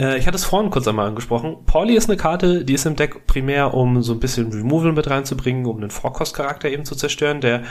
[0.00, 1.58] äh, ich hatte es vorhin kurz einmal angesprochen.
[1.66, 5.08] Pauli ist eine Karte, die ist im Deck primär, um so ein bisschen Removal mit
[5.08, 7.62] reinzubringen, um einen Vorkostcharakter eben zu zerstören, der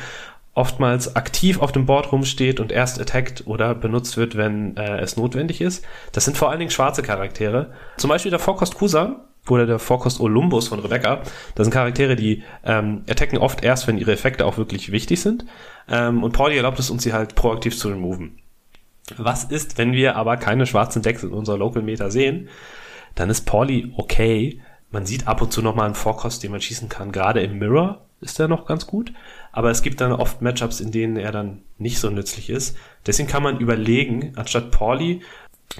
[0.54, 5.16] oftmals aktiv auf dem Board rumsteht und erst attackt oder benutzt wird, wenn äh, es
[5.16, 5.86] notwendig ist.
[6.12, 7.72] Das sind vor allen Dingen schwarze Charaktere.
[7.98, 11.22] Zum Beispiel der Vorkost Kusa oder der Vorkost Olympus von Rebecca.
[11.56, 15.46] Das sind Charaktere, die ähm, attacken oft erst, wenn ihre Effekte auch wirklich wichtig sind.
[15.88, 18.38] Ähm, und Pauli erlaubt es uns, sie halt proaktiv zu removen.
[19.18, 22.49] Was ist, wenn wir aber keine schwarzen Decks in unserer Local Meta sehen?
[23.16, 24.62] Dann ist Pauli okay.
[24.91, 27.12] Man sieht ab und zu nochmal einen Vorkost, den man schießen kann.
[27.12, 29.14] Gerade im Mirror ist er noch ganz gut.
[29.51, 32.78] Aber es gibt dann oft Matchups, in denen er dann nicht so nützlich ist.
[33.05, 35.22] Deswegen kann man überlegen, anstatt Pauli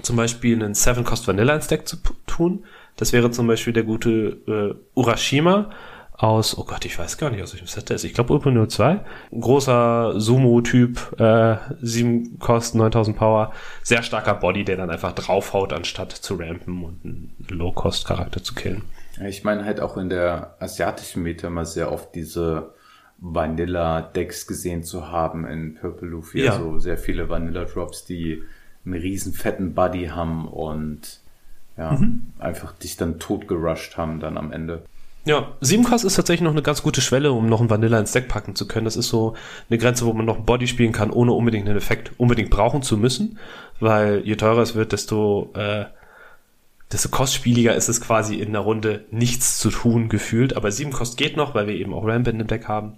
[0.01, 2.65] zum Beispiel einen Seven Cost Vanilla ins Deck zu tun.
[2.95, 5.71] Das wäre zum Beispiel der gute äh, Urashima
[6.20, 8.03] aus, oh Gott, ich weiß gar nicht, aus welchem Set der ist.
[8.03, 8.99] Ich glaube Urban 02.
[9.32, 13.53] Großer Sumo-Typ, äh, 7 Kosten, 9000 Power.
[13.84, 18.84] Sehr starker Body, der dann einfach draufhaut, anstatt zu rampen und einen Low-Cost-Charakter zu killen.
[19.26, 22.74] Ich meine halt auch in der asiatischen Meta immer sehr oft diese
[23.20, 26.43] Vanilla-Decks gesehen zu haben in Purple Luffy.
[26.43, 26.53] Ja.
[26.53, 28.43] Also sehr viele Vanilla-Drops, die
[28.86, 31.22] einen riesen fetten Buddy haben und
[31.78, 32.34] ja, mhm.
[32.39, 34.84] einfach dich dann tot gerusht haben dann am Ende.
[35.30, 38.13] Ja, 7 Cost ist tatsächlich noch eine ganz gute Schwelle, um noch ein Vanilla ins
[38.13, 38.86] Deck packen zu können.
[38.86, 39.36] Das ist so
[39.69, 42.97] eine Grenze, wo man noch Body spielen kann, ohne unbedingt einen Effekt unbedingt brauchen zu
[42.97, 43.38] müssen.
[43.80, 45.86] Weil je teurer es wird, desto, äh,
[46.91, 50.57] desto kostspieliger ist es quasi in der Runde nichts zu tun gefühlt.
[50.57, 52.93] Aber 7 Cost geht noch, weil wir eben auch Rampant im Deck haben.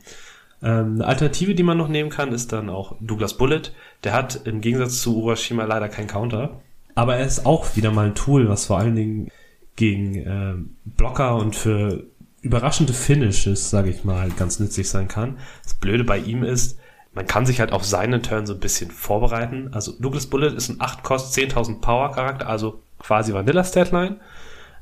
[0.63, 3.73] Ähm, eine Alternative, die man noch nehmen kann, ist dann auch Douglas Bullet.
[4.05, 6.61] Der hat im Gegensatz zu Urashima leider keinen Counter.
[6.95, 9.29] Aber er ist auch wieder mal ein Tool, was vor allen Dingen
[9.75, 10.53] gegen äh,
[10.85, 12.05] Blocker und für
[12.41, 15.37] überraschende Finishes, sage ich mal, ganz nützlich sein kann.
[15.63, 16.79] Das Blöde bei ihm ist,
[17.13, 19.69] man kann sich halt auf seinen Turn so ein bisschen vorbereiten.
[19.73, 24.17] Also Douglas Bullet ist ein 8-Kost, 10.000 Power Charakter, also quasi Vanilla Statline.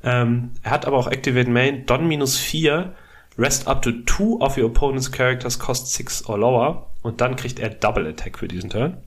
[0.03, 2.93] Ähm, er hat aber auch Activate Main, Don minus 4,
[3.37, 7.59] Rest up to 2 of your opponent's characters cost 6 or lower und dann kriegt
[7.59, 8.97] er Double Attack für diesen Turn.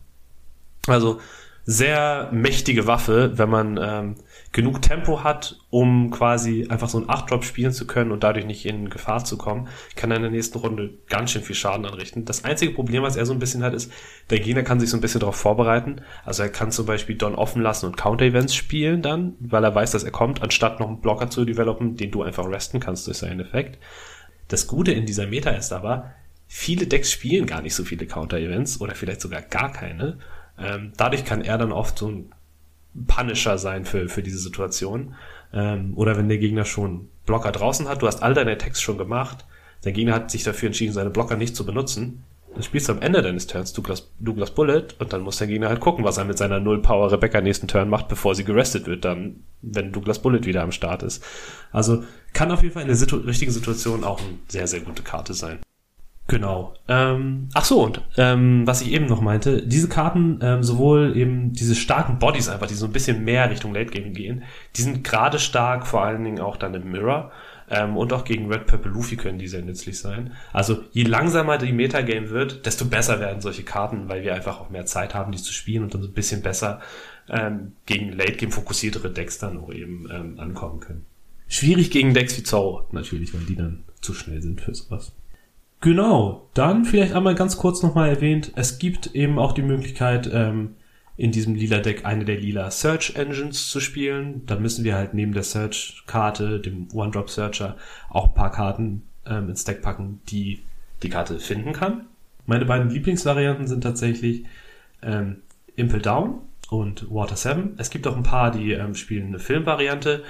[0.86, 1.20] Also
[1.64, 4.14] sehr mächtige Waffe, wenn man ähm,
[4.50, 8.66] genug Tempo hat, um quasi einfach so ein 8-Drop spielen zu können und dadurch nicht
[8.66, 12.24] in Gefahr zu kommen, kann er in der nächsten Runde ganz schön viel Schaden anrichten.
[12.24, 13.92] Das einzige Problem, was er so ein bisschen hat, ist,
[14.30, 16.00] der Gegner kann sich so ein bisschen darauf vorbereiten.
[16.24, 19.92] Also er kann zum Beispiel Don offen lassen und Counter-Events spielen dann, weil er weiß,
[19.92, 23.18] dass er kommt, anstatt noch einen Blocker zu developen, den du einfach resten kannst durch
[23.18, 23.78] seinen Effekt.
[24.48, 26.12] Das Gute in dieser Meta ist aber,
[26.48, 30.18] viele Decks spielen gar nicht so viele Counter-Events oder vielleicht sogar gar keine.
[30.64, 32.32] Ähm, dadurch kann er dann oft so ein
[33.06, 35.14] Punisher sein für, für diese Situation.
[35.52, 38.98] Ähm, oder wenn der Gegner schon Blocker draußen hat, du hast all deine Attacks schon
[38.98, 39.44] gemacht,
[39.84, 43.00] der Gegner hat sich dafür entschieden, seine Blocker nicht zu benutzen, dann spielst du am
[43.00, 46.24] Ende deines Turns Douglas, Douglas Bullet und dann muss der Gegner halt gucken, was er
[46.24, 50.20] mit seiner Null Power Rebecca nächsten Turn macht, bevor sie gerestet wird, dann, wenn Douglas
[50.20, 51.24] Bullet wieder am Start ist.
[51.70, 52.04] Also
[52.34, 55.32] kann auf jeden Fall in der Situ richtigen Situation auch eine sehr, sehr gute Karte
[55.32, 55.60] sein.
[56.32, 56.72] Genau.
[56.88, 61.52] Ähm, ach so, und ähm, was ich eben noch meinte, diese Karten, ähm, sowohl eben
[61.52, 64.42] diese starken Bodies einfach, die so ein bisschen mehr Richtung Late Game gehen,
[64.74, 67.32] die sind gerade stark, vor allen Dingen auch dann im Mirror.
[67.68, 70.32] Ähm, und auch gegen Red Purple Luffy können die sehr nützlich sein.
[70.54, 74.70] Also je langsamer die Metagame wird, desto besser werden solche Karten, weil wir einfach auch
[74.70, 76.80] mehr Zeit haben, die zu spielen und dann so ein bisschen besser
[77.28, 81.04] ähm, gegen Late Game fokussiertere Decks dann auch eben ähm, ankommen können.
[81.46, 85.12] Schwierig gegen Decks wie Zorro natürlich, weil die dann zu schnell sind für sowas.
[85.82, 90.76] Genau, dann vielleicht einmal ganz kurz nochmal erwähnt, es gibt eben auch die Möglichkeit, ähm,
[91.16, 94.46] in diesem lila Deck eine der lila Search Engines zu spielen.
[94.46, 97.76] Da müssen wir halt neben der Search-Karte, dem One-Drop-Searcher,
[98.08, 100.62] auch ein paar Karten ähm, ins Deck packen, die
[101.02, 102.06] die Karte finden kann.
[102.46, 104.44] Meine beiden Lieblingsvarianten sind tatsächlich
[105.02, 105.42] ähm,
[105.74, 107.74] Impel Down und Water 7.
[107.78, 110.22] Es gibt auch ein paar, die ähm, spielen eine Filmvariante.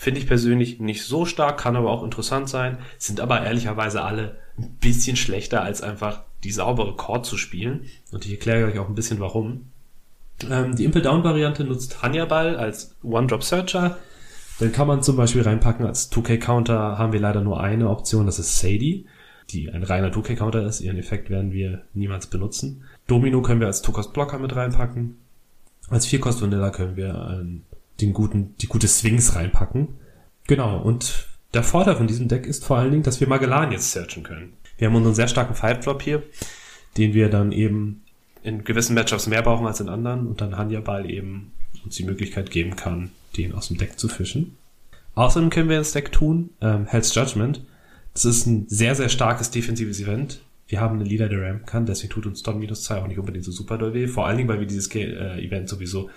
[0.00, 4.38] Finde ich persönlich nicht so stark, kann aber auch interessant sein, sind aber ehrlicherweise alle
[4.56, 7.86] ein bisschen schlechter als einfach die saubere Chord zu spielen.
[8.12, 9.72] Und ich erkläre euch auch ein bisschen warum.
[10.48, 13.98] Ähm, die Impel Down Variante nutzt Hannibal als One-Drop Searcher.
[14.60, 18.38] Dann kann man zum Beispiel reinpacken als 2K-Counter haben wir leider nur eine Option, das
[18.38, 19.06] ist Sadie,
[19.50, 20.80] die ein reiner 2K-Counter ist.
[20.80, 22.84] Ihren Effekt werden wir niemals benutzen.
[23.08, 25.16] Domino können wir als 2-Cost-Blocker mit reinpacken.
[25.90, 27.62] Als 4-Cost-Vanilla können wir ähm,
[28.00, 29.88] den guten, die gute Swings reinpacken.
[30.46, 33.92] Genau, und der Vorteil von diesem Deck ist vor allen Dingen, dass wir Magellan jetzt
[33.92, 34.52] searchen können.
[34.76, 36.22] Wir haben unseren sehr starken Five-Drop hier,
[36.96, 38.02] den wir dann eben
[38.42, 41.52] in gewissen Matchups mehr brauchen als in anderen und dann Hannibal eben
[41.84, 44.56] uns die Möglichkeit geben kann, den aus dem Deck zu fischen.
[45.14, 47.64] Außerdem können wir ins Deck tun, ähm, Hell's Judgment.
[48.14, 50.40] Das ist ein sehr, sehr starkes defensives Event.
[50.68, 53.18] Wir haben eine Leader, der rampen kann, deswegen tut uns Don minus 2 auch nicht
[53.18, 54.06] unbedingt so super doll weh.
[54.06, 56.10] Vor allen Dingen, weil wir dieses äh, Event sowieso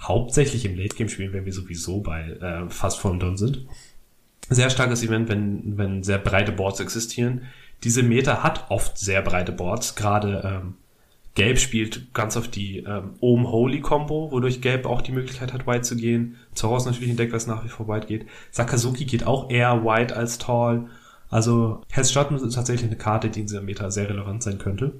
[0.00, 3.66] hauptsächlich im Late Game spielen, wenn wir sowieso bei äh, fast voll Don sind.
[4.50, 7.42] Sehr starkes Event, wenn, wenn sehr breite Boards existieren.
[7.82, 10.74] Diese Meta hat oft sehr breite Boards, gerade ähm,
[11.34, 15.96] Gelb spielt ganz auf die ähm, Ohm-Holy-Combo, wodurch Gelb auch die Möglichkeit hat, White zu
[15.96, 16.36] gehen.
[16.54, 18.26] Zoro ist natürlich ein Deck, was nach wie vor White geht.
[18.52, 20.86] Sakazuki geht auch eher White als Tall.
[21.30, 24.94] Also Hell's Schatten ist tatsächlich eine Karte, die in dieser Meta sehr relevant sein könnte.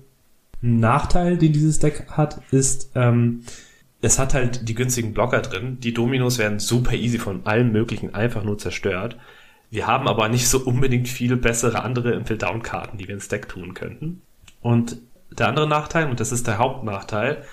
[0.61, 3.42] Ein Nachteil, den dieses Deck hat, ist, ähm,
[4.05, 5.78] es hat halt die günstigen Blocker drin.
[5.80, 9.16] Die Dominos werden super easy von allen möglichen einfach nur zerstört.
[9.70, 13.74] Wir haben aber nicht so unbedingt viel bessere andere Impel-Down-Karten, die wir ins Deck tun
[13.74, 14.22] könnten.
[14.61, 14.98] Und
[15.30, 17.44] der andere Nachteil, und das ist der Hauptnachteil,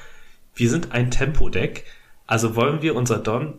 [0.53, 1.85] wir sind ein Tempo-Deck,
[2.27, 3.55] also wollen wir unser Don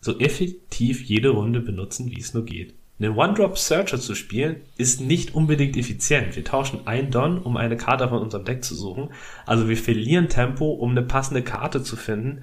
[0.00, 2.74] so effektiv jede Runde benutzen, wie es nur geht.
[2.98, 6.34] Einen One-Drop-Searcher zu spielen, ist nicht unbedingt effizient.
[6.34, 9.10] Wir tauschen ein Don, um eine Karte von unserem Deck zu suchen.
[9.44, 12.42] Also wir verlieren Tempo, um eine passende Karte zu finden.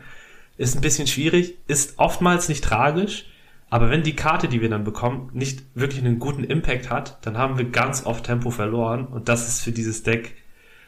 [0.57, 3.25] Ist ein bisschen schwierig, ist oftmals nicht tragisch,
[3.71, 7.39] aber wenn die Karte, die wir dann bekommen, nicht wirklich einen guten Impact hat, dann
[7.39, 10.35] haben wir ganz oft Tempo verloren und das ist für dieses Deck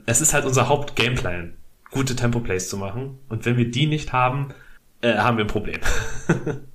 [0.05, 1.53] es ist halt unser Haupt-Gameplan,
[1.91, 3.17] gute Tempo-Plays zu machen.
[3.27, 4.53] Und wenn wir die nicht haben,
[5.01, 5.79] äh, haben wir ein Problem.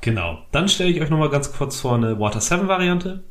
[0.00, 0.38] genau.
[0.52, 3.22] Dann stelle ich euch nochmal ganz kurz vor eine Water 7 Variante.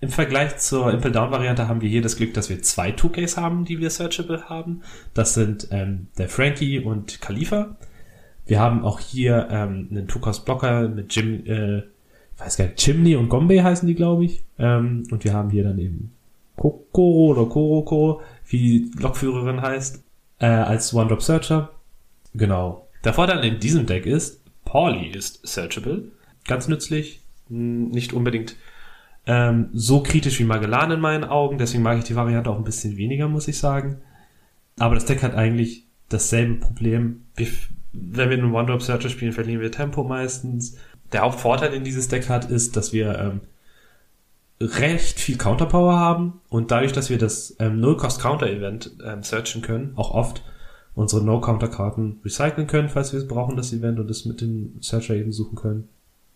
[0.00, 3.38] Im Vergleich zur Impel Down Variante haben wir hier das Glück, dass wir zwei 2Ks
[3.38, 4.82] haben, die wir searchable haben.
[5.14, 7.76] Das sind ähm, der Frankie und Khalifa.
[8.46, 11.84] Wir haben auch hier ähm, einen Two-Cost-Blocker mit Jim, äh,
[12.36, 14.44] weiß gar nicht, Chimney und Gombe heißen die, glaube ich.
[14.58, 16.12] Ähm, und wir haben hier dann eben
[16.56, 20.04] Kokoro oder Koroko, wie die Lokführerin heißt,
[20.40, 21.70] äh, als One-Drop-Searcher.
[22.34, 22.88] Genau.
[23.04, 24.43] Der Vorteil in diesem Deck ist,
[24.74, 26.10] Pauli ist searchable.
[26.48, 27.20] Ganz nützlich.
[27.48, 28.56] Nicht unbedingt
[29.24, 31.58] ähm, so kritisch wie Magellan in meinen Augen.
[31.58, 33.98] Deswegen mag ich die Variante auch ein bisschen weniger, muss ich sagen.
[34.76, 37.22] Aber das Deck hat eigentlich dasselbe Problem.
[37.92, 40.76] Wenn wir einen One-Drop-Searcher spielen, verlieren wir Tempo meistens.
[41.12, 43.40] Der Hauptvorteil, den dieses Deck hat, ist, dass wir ähm,
[44.60, 50.10] recht viel Counterpower haben und dadurch, dass wir das ähm, No-Cost-Counter-Event ähm, searchen können, auch
[50.10, 50.42] oft
[50.94, 55.14] unsere No-Counter-Karten recyceln können, falls wir es brauchen, das Event und es mit dem Searcher
[55.14, 55.88] eben suchen können.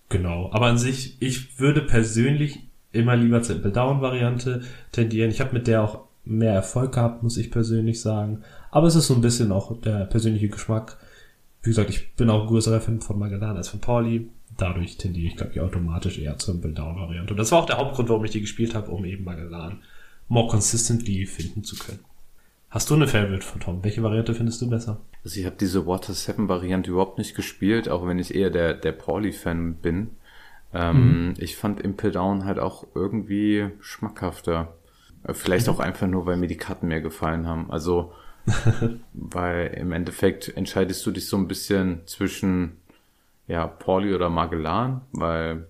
[0.09, 0.51] Genau.
[0.53, 2.61] Aber an sich, ich würde persönlich
[2.93, 5.31] immer lieber zur Impel Down Variante tendieren.
[5.31, 8.43] Ich habe mit der auch mehr Erfolg gehabt, muss ich persönlich sagen.
[8.71, 10.99] Aber es ist so ein bisschen auch der persönliche Geschmack.
[11.63, 14.29] Wie gesagt, ich bin auch ein größerer Fan von Magellan als von Pauli
[14.59, 17.33] dadurch tendiere ich, glaube ich, automatisch eher zur Impel-Down-Variante.
[17.33, 19.83] Und das war auch der Hauptgrund, warum ich die gespielt habe, um eben Magellan
[20.29, 22.01] more consistently finden zu können.
[22.71, 23.83] Hast du eine Favorite von Tom?
[23.83, 25.01] Welche Variante findest du besser?
[25.25, 28.75] Also ich habe diese Water 7 Variante überhaupt nicht gespielt, auch wenn ich eher der,
[28.75, 30.11] der Pauli-Fan bin.
[30.75, 31.35] Ähm, mhm.
[31.39, 34.75] Ich fand Impel Down halt auch irgendwie schmackhafter.
[35.25, 35.75] Äh, vielleicht mhm.
[35.75, 37.71] auch einfach nur, weil mir die Karten mehr gefallen haben.
[37.71, 38.13] Also,
[39.15, 42.77] weil im Endeffekt entscheidest du dich so ein bisschen zwischen,
[43.47, 45.67] ja, Pauli oder Magellan, weil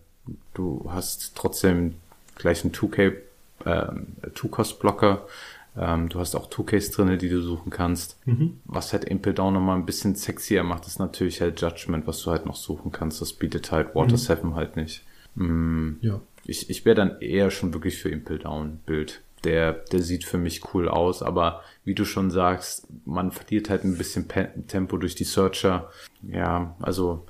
[0.54, 1.94] du hast trotzdem
[2.34, 3.14] gleich einen 2K,
[3.64, 3.86] äh,
[4.34, 5.26] Two-Cost-Blocker.
[5.76, 8.18] Ähm, du hast auch 2Ks drinne, die du suchen kannst.
[8.26, 8.58] Mhm.
[8.64, 12.30] Was halt Impel Down nochmal ein bisschen sexier macht, ist natürlich halt Judgment, was du
[12.30, 13.20] halt noch suchen kannst.
[13.20, 14.16] Das bietet halt Water mhm.
[14.16, 15.04] 7 halt nicht.
[15.34, 16.20] Mm, ja.
[16.44, 19.22] Ich, ich wäre dann eher schon wirklich für Impel Down Bild.
[19.44, 23.84] Der, der sieht für mich cool aus, aber wie du schon sagst, man verliert halt
[23.84, 24.26] ein bisschen
[24.66, 25.90] Tempo durch die Searcher.
[26.22, 27.26] Ja, also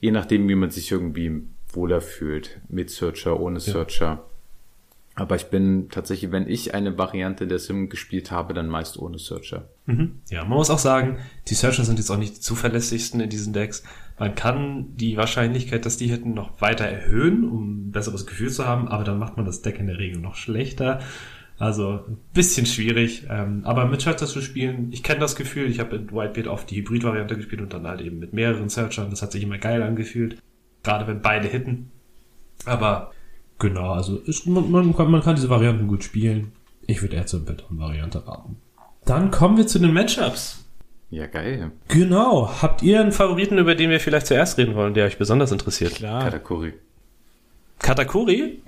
[0.00, 2.60] je nachdem, wie man sich irgendwie wohler fühlt.
[2.68, 4.06] Mit Searcher, ohne Searcher.
[4.06, 4.24] Ja.
[5.18, 9.18] Aber ich bin tatsächlich, wenn ich eine Variante der Sim gespielt habe, dann meist ohne
[9.18, 9.68] Searcher.
[9.86, 10.20] Mhm.
[10.30, 13.52] Ja, man muss auch sagen, die Searcher sind jetzt auch nicht die zuverlässigsten in diesen
[13.52, 13.82] Decks.
[14.16, 18.64] Man kann die Wahrscheinlichkeit, dass die hätten, noch weiter erhöhen, um ein besseres Gefühl zu
[18.64, 21.00] haben, aber dann macht man das Deck in der Regel noch schlechter.
[21.58, 23.26] Also ein bisschen schwierig.
[23.28, 26.70] Ähm, aber mit Searcher zu spielen, ich kenne das Gefühl, ich habe in Whitebeard oft
[26.70, 29.10] die Hybrid-Variante gespielt und dann halt eben mit mehreren Searchern.
[29.10, 30.40] Das hat sich immer geil angefühlt.
[30.84, 31.90] Gerade wenn beide hitten.
[32.64, 33.10] Aber
[33.58, 36.52] Genau, also ist, man, man, kann, man kann diese Varianten gut spielen.
[36.86, 38.56] Ich würde eher zur Beton-Variante raten.
[39.04, 40.64] Dann kommen wir zu den Matchups.
[41.10, 41.72] Ja, geil.
[41.88, 42.50] Genau.
[42.62, 45.94] Habt ihr einen Favoriten, über den wir vielleicht zuerst reden wollen, der euch besonders interessiert?
[45.94, 46.24] Klar.
[46.24, 46.74] Katakuri.
[47.78, 48.62] Katakuri?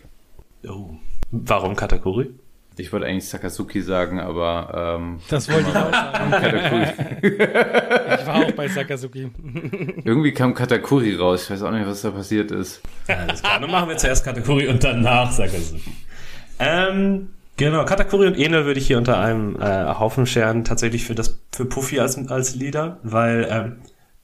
[0.66, 0.91] Oh.
[1.30, 2.30] Warum Katakuri?
[2.76, 6.30] Ich wollte eigentlich Sakazuki sagen, aber ähm, das wollte ich auch sagen.
[6.30, 6.86] Katakuri.
[8.20, 9.30] ich war auch bei Sakazuki.
[10.04, 11.44] Irgendwie kam Katakuri raus.
[11.44, 12.80] Ich weiß auch nicht, was da passiert ist.
[13.06, 15.92] Alles klar, dann machen wir zuerst Katakuri und danach Sakazuki.
[16.58, 21.14] Ähm, genau, Katakuri und Ene würde ich hier unter einem äh, Haufen scheren, tatsächlich für
[21.14, 23.76] das für Puffy als, als Leader, weil ähm,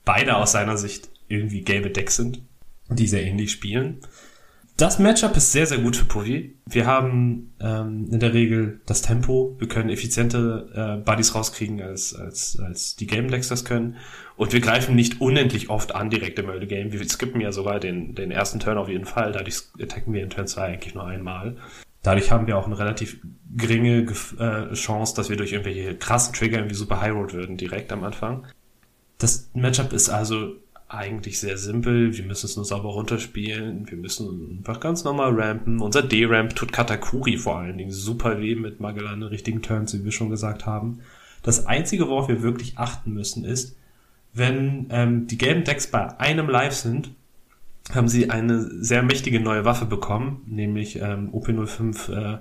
[0.05, 2.39] beide aus seiner Sicht irgendwie gelbe Decks sind,
[2.89, 3.99] die sehr ähnlich spielen.
[4.77, 6.55] Das Matchup ist sehr, sehr gut für Puffy.
[6.67, 9.55] Wir haben ähm, in der Regel das Tempo.
[9.57, 13.95] Wir können effiziente äh, Buddies rauskriegen, als, als, als die Game Decks das können.
[14.35, 16.91] Und wir greifen nicht unendlich oft an direkt im Early Game.
[16.91, 19.31] Wir skippen ja sogar den, den ersten Turn auf jeden Fall.
[19.31, 21.57] Dadurch attacken wir in Turn 2 eigentlich nur einmal.
[22.03, 23.19] Dadurch haben wir auch eine relativ
[23.55, 24.05] geringe
[24.37, 28.03] äh, Chance, dass wir durch irgendwelche krassen Trigger irgendwie super High Road würden direkt am
[28.03, 28.45] Anfang.
[29.17, 30.53] Das Matchup ist also
[30.89, 32.15] eigentlich sehr simpel.
[32.17, 33.89] Wir müssen es nur sauber runterspielen.
[33.89, 35.81] Wir müssen einfach ganz normal rampen.
[35.81, 40.11] Unser D-Ramp tut Katakuri vor allen Dingen super weh mit Magellan richtigen Turns, wie wir
[40.11, 40.99] schon gesagt haben.
[41.43, 43.75] Das Einzige, worauf wir wirklich achten müssen, ist,
[44.33, 47.11] wenn ähm, die gelben Decks bei einem Live sind,
[47.93, 52.37] haben sie eine sehr mächtige neue Waffe bekommen, nämlich ähm, OP05 äh,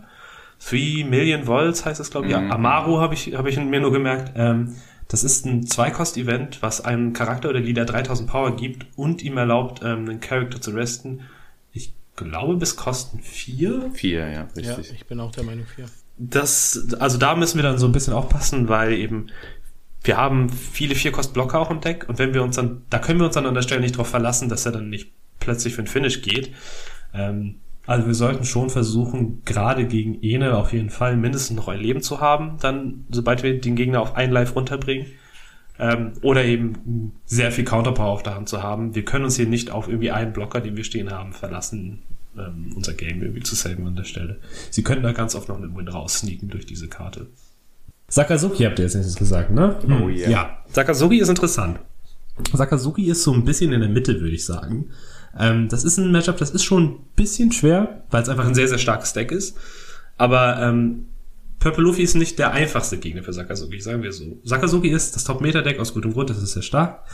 [0.58, 2.36] 3 Million Volts heißt es, glaube ich.
[2.36, 2.48] Mhm.
[2.48, 4.32] Ja, Amaru habe ich, hab ich mir nur gemerkt.
[4.36, 4.74] Ähm,
[5.08, 9.80] das ist ein Zweikost-Event, was einem Charakter oder Leader 3000 Power gibt und ihm erlaubt,
[9.82, 11.20] ähm, einen Charakter zu resten.
[11.72, 13.90] Ich glaube, bis Kosten 4.
[13.92, 14.66] 4, ja, richtig.
[14.66, 15.86] Ja, ich bin auch der Meinung 4.
[16.18, 19.28] Das, also da müssen wir dann so ein bisschen aufpassen, weil eben
[20.02, 23.26] wir haben viele Vierkost-Blocker auch im Deck und wenn wir uns dann, da können wir
[23.26, 25.88] uns dann an der Stelle nicht darauf verlassen, dass er dann nicht plötzlich für den
[25.88, 26.52] Finish geht.
[27.12, 27.56] Ähm,
[27.86, 32.02] also wir sollten schon versuchen, gerade gegen Ene auf jeden Fall mindestens noch ein Leben
[32.02, 35.06] zu haben, dann, sobald wir den Gegner auf ein Live runterbringen.
[35.78, 38.94] Ähm, oder eben sehr viel Counterpower auf der Hand zu haben.
[38.94, 42.02] Wir können uns hier nicht auf irgendwie einen Blocker, den wir stehen haben, verlassen,
[42.38, 44.38] ähm, unser Game irgendwie zu saven an der Stelle.
[44.70, 47.26] Sie können da ganz oft noch einen Win raussneaken durch diese Karte.
[48.08, 49.76] Sakazuki habt ihr jetzt nächstes gesagt, ne?
[49.86, 50.30] Oh yeah.
[50.30, 50.58] Ja.
[50.68, 51.78] Sakazuki ist interessant.
[52.52, 54.90] Sakazuki ist so ein bisschen in der Mitte, würde ich sagen.
[55.38, 58.54] Ähm, das ist ein Matchup, das ist schon ein bisschen schwer, weil es einfach ein
[58.54, 59.56] sehr, sehr starkes Deck ist.
[60.16, 61.06] Aber ähm,
[61.58, 64.38] Purple Luffy ist nicht der einfachste Gegner für Sakazuki, sagen wir so.
[64.44, 67.04] Sakazuki ist das Top-Meta-Deck aus gutem Grund, das ist sehr stark.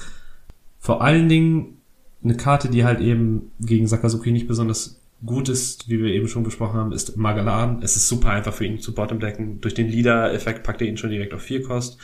[0.78, 1.78] Vor allen Dingen
[2.22, 6.42] eine Karte, die halt eben gegen Sakazuki nicht besonders gut ist, wie wir eben schon
[6.42, 7.80] besprochen haben, ist Magellan.
[7.82, 9.60] Es ist super einfach für ihn zu bottom-decken.
[9.60, 11.98] Durch den Leader-Effekt packt er ihn schon direkt auf 4 Kost.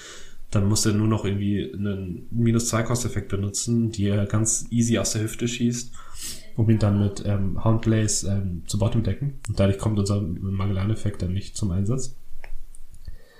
[0.50, 5.22] Dann muss er nur noch irgendwie einen Minus-2-Kost-Effekt benutzen, die er ganz easy aus der
[5.22, 5.92] Hüfte schießt
[6.58, 9.34] um ihn dann mit ähm, Houndblaze ähm, zu Bottom decken.
[9.48, 12.16] Und dadurch kommt unser Magellan-Effekt dann nicht zum Einsatz.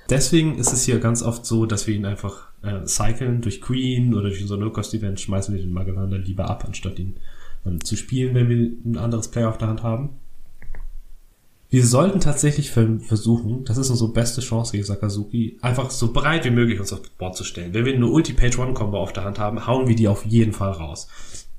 [0.08, 4.14] Deswegen ist es hier ganz oft so, dass wir ihn einfach äh, cyclen durch Queen
[4.14, 7.16] oder durch unser No-Cost-Event, schmeißen wir den Magellan dann lieber ab, anstatt ihn
[7.66, 10.10] ähm, zu spielen, wenn wir ein anderes Player auf der Hand haben.
[11.70, 16.50] Wir sollten tatsächlich versuchen, das ist unsere beste Chance gegen Sakazuki, einfach so breit wie
[16.50, 17.74] möglich uns aufs Board zu stellen.
[17.74, 21.08] Wenn wir eine Ulti-Page-One-Combo auf der Hand haben, hauen wir die auf jeden Fall raus.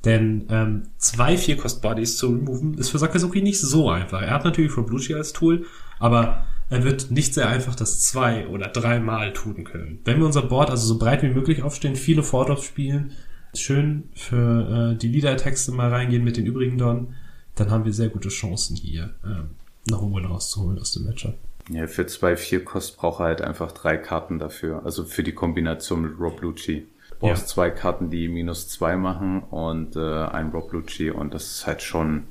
[0.05, 4.21] Denn ähm, zwei Vier-Cost-Bodies zu removen ist für Sakazuki nicht so einfach.
[4.21, 5.65] Er hat natürlich From Bluchi als Tool,
[5.99, 9.99] aber er wird nicht sehr einfach das zwei- oder dreimal tun können.
[10.05, 13.11] Wenn wir unser Board also so breit wie möglich aufstehen, viele Fordorf spielen,
[13.53, 17.15] schön für äh, die Leader-Texte mal reingehen mit den übrigen Don,
[17.55, 19.49] dann haben wir sehr gute Chancen hier, ähm,
[19.89, 21.35] noch einen rauszuholen aus dem Matchup.
[21.69, 24.83] Ja, für zwei vier Kost braucht er halt einfach drei Karten dafür.
[24.85, 26.87] Also für die Kombination mit Rob Lucci.
[27.19, 27.47] Brauchst Ja.
[27.47, 31.81] zwei Karten, die minus zwei machen und äh, ein Rob Lucci und das ist halt
[31.81, 32.27] schon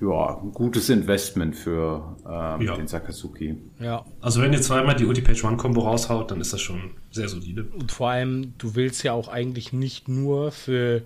[0.00, 2.76] ja, ein gutes Investment für ähm, Ja.
[2.76, 3.56] den Sakazuki.
[3.80, 4.04] Ja.
[4.20, 7.28] Also wenn ihr zweimal die Ulti Page One Combo raushaut, dann ist das schon sehr
[7.28, 7.64] solide.
[7.64, 11.02] Und vor allem, du willst ja auch eigentlich nicht nur für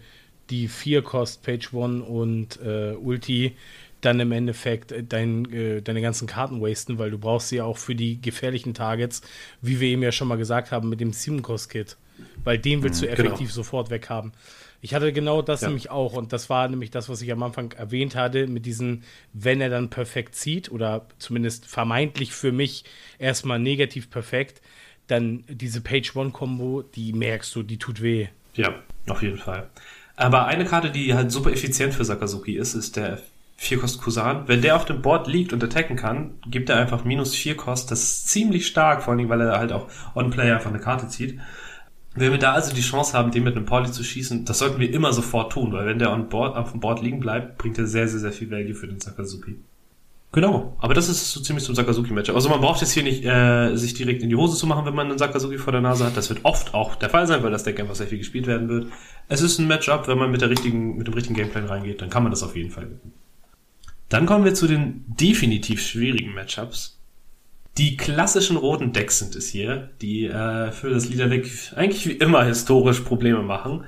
[0.50, 3.56] die vier Kost Page One und äh, Ulti
[4.02, 7.64] dann im Endeffekt äh, dein, äh, deine ganzen Karten wasten, weil du brauchst sie ja
[7.64, 9.22] auch für die gefährlichen Targets,
[9.62, 11.96] wie wir eben ja schon mal gesagt haben, mit dem 7 Kost Kit.
[12.44, 13.18] Weil den willst du genau.
[13.20, 14.32] effektiv sofort weghaben.
[14.80, 15.68] Ich hatte genau das Ja.
[15.68, 19.04] nämlich auch und das war nämlich das, was ich am Anfang erwähnt hatte, mit diesen,
[19.32, 22.84] wenn er dann perfekt zieht oder zumindest vermeintlich für mich
[23.20, 24.60] erstmal negativ perfekt,
[25.06, 28.26] dann diese Page One Combo, die merkst du, die tut weh.
[28.54, 28.74] Ja,
[29.06, 29.68] auf jeden Fall.
[30.16, 33.20] Aber eine Karte, die halt super effizient für Sakazuki ist, ist der
[33.60, 34.48] 4-Kost Kusan.
[34.48, 37.90] Wenn der auf dem Board liegt und attacken kann, gibt er einfach minus 4 Kost.
[37.90, 41.38] Das ist ziemlich stark, vor allem, weil er halt auch On-Player einfach eine Karte zieht.
[42.14, 44.78] Wenn wir da also die Chance haben, den mit einem Poly zu schießen, das sollten
[44.78, 47.78] wir immer sofort tun, weil wenn der on board, auf dem Board liegen bleibt, bringt
[47.78, 49.56] er sehr, sehr, sehr viel Value für den Sakazuki.
[50.32, 52.34] Genau, aber das ist so ziemlich zum Sakazuki-Matchup.
[52.34, 54.94] Also man braucht jetzt hier nicht äh, sich direkt in die Hose zu machen, wenn
[54.94, 56.16] man einen Sakazuki vor der Nase hat.
[56.16, 58.68] Das wird oft auch der Fall sein, weil das Deck einfach sehr viel gespielt werden
[58.70, 58.86] wird.
[59.28, 62.09] Es ist ein Matchup, wenn man mit der richtigen, mit dem richtigen Gameplan reingeht, dann
[62.09, 63.12] kann man das auf jeden Fall gewinnen.
[64.09, 67.01] Dann kommen wir zu den definitiv schwierigen Matchups.
[67.78, 72.44] Die klassischen roten Decks sind es hier, die äh, für das Leader-Deck eigentlich wie immer
[72.44, 73.84] historisch Probleme machen.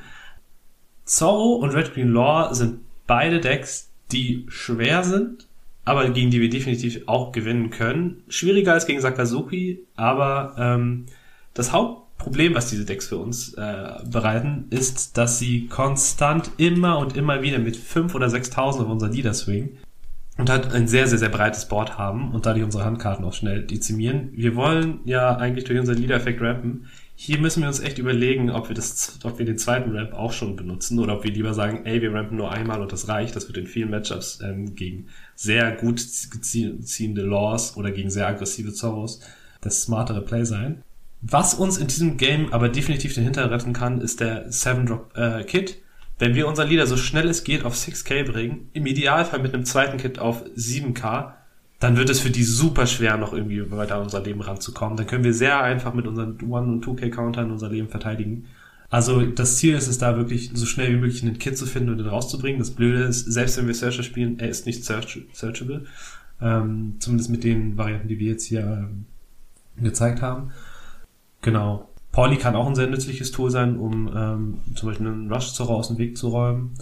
[1.05, 5.49] Zorro und Red Green Law sind beide Decks, die schwer sind,
[5.85, 8.23] aber gegen die wir definitiv auch gewinnen können.
[8.29, 11.05] Schwieriger als gegen Sakazuki, aber ähm,
[11.53, 17.19] das Hauptproblem, was diese Decks für uns äh, bereiten, ist, dass sie konstant immer und
[17.19, 19.77] immer wieder mit 5 oder 6.000 auf unser Leader swingen
[20.37, 23.63] und halt ein sehr, sehr, sehr breites Board haben und dadurch unsere Handkarten auch schnell
[23.63, 24.31] dezimieren.
[24.33, 26.87] Wir wollen ja eigentlich durch unseren Leader-Effekt rampen.
[27.17, 30.33] Hier müssen wir uns echt überlegen, ob wir, das, ob wir den zweiten Ramp auch
[30.33, 33.37] schon benutzen oder ob wir lieber sagen, ey, wir rampen nur einmal und das reicht.
[33.37, 35.07] Das wird in vielen Matchups ähm, gegen
[35.37, 39.21] sehr gut zie- ziehende Laws oder gegen sehr aggressive Zorros
[39.61, 40.83] das smartere Play sein.
[41.23, 45.79] Was uns in diesem Game aber definitiv den Hintern retten kann, ist der 7-Drop-Kit.
[46.19, 49.65] Wenn wir unser Leader so schnell es geht auf 6k bringen, im Idealfall mit einem
[49.65, 51.33] zweiten Kit auf 7k,
[51.81, 54.97] dann wird es für die super schwer, noch irgendwie weiter an unser Leben ranzukommen.
[54.97, 58.47] Dann können wir sehr einfach mit unseren 1- und 2k-Countern unser Leben verteidigen.
[58.91, 61.91] Also das Ziel ist es da wirklich, so schnell wie möglich einen Kit zu finden
[61.91, 62.61] und den rauszubringen.
[62.61, 65.85] Das Blöde ist, selbst wenn wir Searcher spielen, er ist nicht search searchable.
[66.41, 69.07] Ähm, zumindest mit den Varianten, die wir jetzt hier ähm,
[69.77, 70.53] gezeigt haben.
[71.43, 71.91] Genau.
[72.15, 75.89] Pauli kann auch ein sehr nützliches Tool sein, um ähm, zum Beispiel einen Rush-Zorro aus
[75.89, 76.75] dem Weg zu räumen.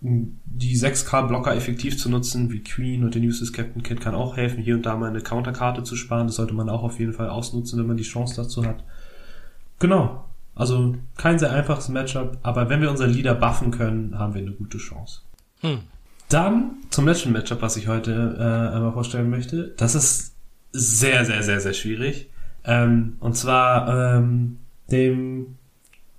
[0.00, 4.62] Die 6K-Blocker effektiv zu nutzen, wie Queen und den Useless Captain Kit, kann auch helfen,
[4.62, 6.26] hier und da mal eine Counterkarte zu sparen.
[6.26, 8.82] Das sollte man auch auf jeden Fall ausnutzen, wenn man die Chance dazu hat.
[9.78, 10.24] Genau.
[10.54, 14.52] Also kein sehr einfaches Matchup, aber wenn wir unseren Leader buffen können, haben wir eine
[14.52, 15.20] gute Chance.
[15.60, 15.80] Hm.
[16.30, 19.74] Dann zum letzten Matchup, was ich heute äh, einmal vorstellen möchte.
[19.76, 20.34] Das ist
[20.72, 22.30] sehr, sehr, sehr, sehr schwierig.
[22.66, 24.58] Ähm, und zwar ähm,
[24.90, 25.56] dem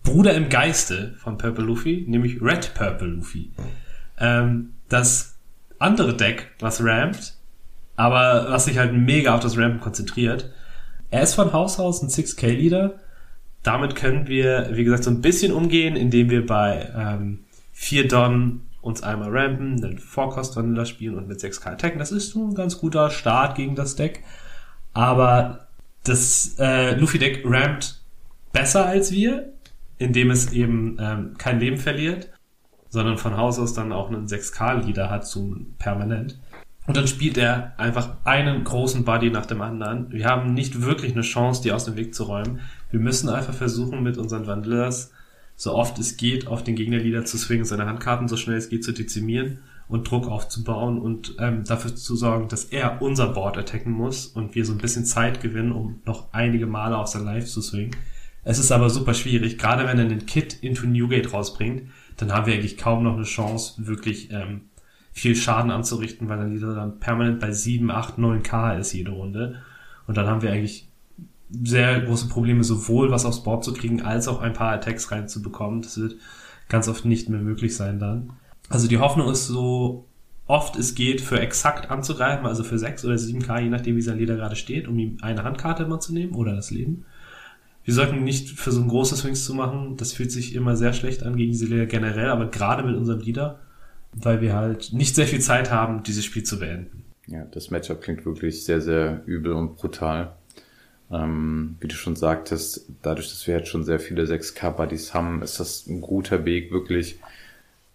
[0.03, 3.51] Bruder im Geiste von Purple Luffy, nämlich Red Purple Luffy.
[4.17, 5.37] Ähm, das
[5.79, 7.35] andere Deck, was rampt,
[7.97, 10.51] aber was sich halt mega auf das Rampen konzentriert.
[11.11, 12.95] Er ist von Haus aus ein 6K-Leader.
[13.63, 17.39] Damit können wir, wie gesagt, so ein bisschen umgehen, indem wir bei ähm,
[17.73, 21.99] 4 Don uns einmal rampen, dann Forecast Vanilla spielen und mit 6K attacken.
[21.99, 24.23] Das ist ein ganz guter Start gegen das Deck.
[24.93, 25.66] Aber
[26.07, 28.01] das äh, Luffy-Deck rampt
[28.51, 29.53] besser als wir,
[29.97, 32.29] indem es eben ähm, kein Leben verliert,
[32.89, 36.39] sondern von Haus aus dann auch einen 6K-Leader hat zum permanent.
[36.85, 40.11] Und dann spielt er einfach einen großen Buddy nach dem anderen.
[40.11, 42.61] Wir haben nicht wirklich eine Chance, die aus dem Weg zu räumen.
[42.91, 45.11] Wir müssen einfach versuchen, mit unseren Wandlers
[45.57, 48.85] so oft es geht, auf den Gegnerleader zu swingen, seine Handkarten so schnell es geht
[48.85, 53.91] zu dezimieren und Druck aufzubauen und ähm, dafür zu sorgen, dass er unser Board attacken
[53.91, 57.47] muss und wir so ein bisschen Zeit gewinnen, um noch einige Male auf sein Life
[57.47, 57.95] zu swingen.
[58.43, 62.47] Es ist aber super schwierig, gerade wenn er einen Kit into Newgate rausbringt, dann haben
[62.47, 64.61] wir eigentlich kaum noch eine Chance, wirklich ähm,
[65.11, 69.61] viel Schaden anzurichten, weil dann dieser dann permanent bei 7, 8, 9k ist jede Runde.
[70.05, 70.87] Und dann haben wir eigentlich
[71.49, 75.81] sehr große Probleme, sowohl was aufs Board zu kriegen, als auch ein paar Attacks reinzubekommen.
[75.81, 76.15] Das wird
[76.69, 78.33] ganz oft nicht mehr möglich sein dann.
[78.69, 80.05] Also die Hoffnung ist so
[80.45, 84.17] oft es geht, für exakt anzugreifen, also für 6 oder 7k, je nachdem wie sein
[84.17, 87.05] Leader gerade steht, um ihm eine Handkarte immer zu nehmen oder das Leben.
[87.83, 90.93] Wir sollten nicht für so ein großes Swings zu machen, das fühlt sich immer sehr
[90.93, 93.59] schlecht an gegen diese Leader generell, aber gerade mit unserem Leader
[94.13, 97.03] weil wir halt nicht sehr viel Zeit haben, dieses Spiel zu beenden.
[97.27, 100.35] Ja, das Matchup klingt wirklich sehr, sehr übel und brutal.
[101.11, 105.59] Ähm, wie du schon sagtest, dadurch, dass wir jetzt schon sehr viele 6K-Buddies haben, ist
[105.59, 107.19] das ein guter Weg, wirklich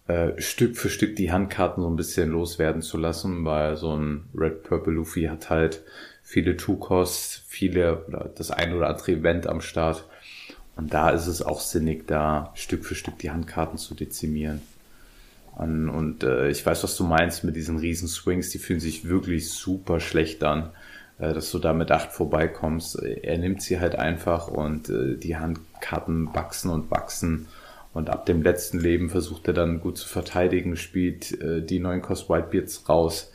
[0.07, 4.25] äh, Stück für Stück die Handkarten so ein bisschen loswerden zu lassen, weil so ein
[4.35, 5.81] Red Purple Luffy hat halt
[6.23, 10.07] viele Two-Costs, viele oder das ein oder andere Event am Start.
[10.75, 14.61] Und da ist es auch sinnig, da Stück für Stück die Handkarten zu dezimieren.
[15.55, 19.07] Und, und äh, ich weiß, was du meinst mit diesen riesen Swings, die fühlen sich
[19.07, 20.71] wirklich super schlecht an,
[21.19, 23.01] äh, dass du da mit acht vorbeikommst.
[23.03, 27.47] Er nimmt sie halt einfach und äh, die Handkarten wachsen und wachsen.
[27.93, 32.01] Und ab dem letzten Leben versucht er dann gut zu verteidigen, spielt äh, die neuen
[32.01, 33.31] Cost Whitebeards raus.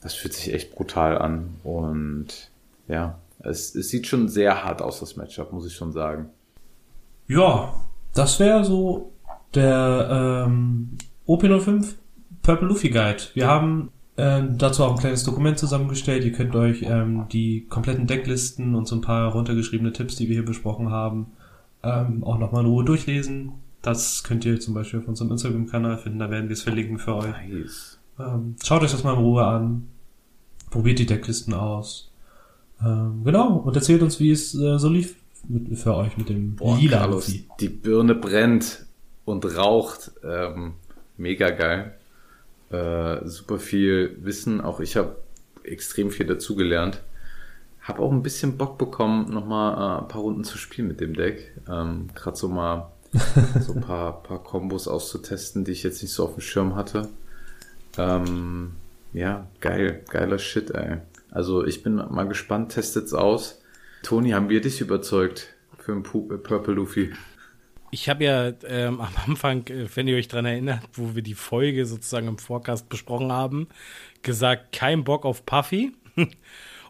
[0.00, 1.56] Das fühlt sich echt brutal an.
[1.64, 2.50] Und
[2.86, 6.30] ja, es, es sieht schon sehr hart aus, das Matchup, muss ich schon sagen.
[7.26, 7.74] Ja,
[8.14, 9.12] das wäre so
[9.54, 10.90] der ähm,
[11.26, 11.94] OP05
[12.42, 13.22] Purple Luffy Guide.
[13.34, 16.24] Wir haben äh, dazu auch ein kleines Dokument zusammengestellt.
[16.24, 20.36] Ihr könnt euch ähm, die kompletten Decklisten und so ein paar runtergeschriebene Tipps, die wir
[20.36, 21.32] hier besprochen haben,
[21.82, 23.52] ähm, auch nochmal in Ruhe durchlesen.
[23.82, 27.14] Das könnt ihr zum Beispiel auf unserem Instagram-Kanal finden, da werden wir es verlinken für
[27.14, 27.34] euch.
[27.48, 27.98] Nice.
[28.18, 29.88] Ähm, schaut euch das mal in Ruhe an.
[30.70, 32.10] Probiert die Decklisten aus.
[32.84, 35.16] Ähm, genau, und erzählt uns, wie es äh, so lief
[35.48, 38.86] mit, für euch mit dem Boah, lila Carlos, die Birne brennt
[39.24, 40.12] und raucht.
[40.24, 40.74] Ähm,
[41.16, 41.94] mega geil.
[42.70, 44.60] Äh, super viel Wissen.
[44.60, 45.16] Auch ich habe
[45.64, 47.02] extrem viel dazugelernt.
[47.80, 51.14] Habe auch ein bisschen Bock bekommen, nochmal äh, ein paar Runden zu spielen mit dem
[51.14, 51.54] Deck.
[51.68, 52.92] Ähm, Gerade so mal
[53.60, 57.08] so ein paar, paar Kombos auszutesten, die ich jetzt nicht so auf dem Schirm hatte.
[57.96, 58.72] Ähm,
[59.12, 60.98] ja, geil, geiler Shit, ey.
[61.30, 63.60] Also ich bin mal gespannt, testet's aus.
[64.02, 67.12] Toni, haben wir dich überzeugt für einen äh, Purple Luffy?
[67.90, 71.34] Ich habe ja ähm, am Anfang, äh, wenn ihr euch dran erinnert, wo wir die
[71.34, 73.68] Folge sozusagen im Forecast besprochen haben,
[74.22, 75.92] gesagt, kein Bock auf Puffy.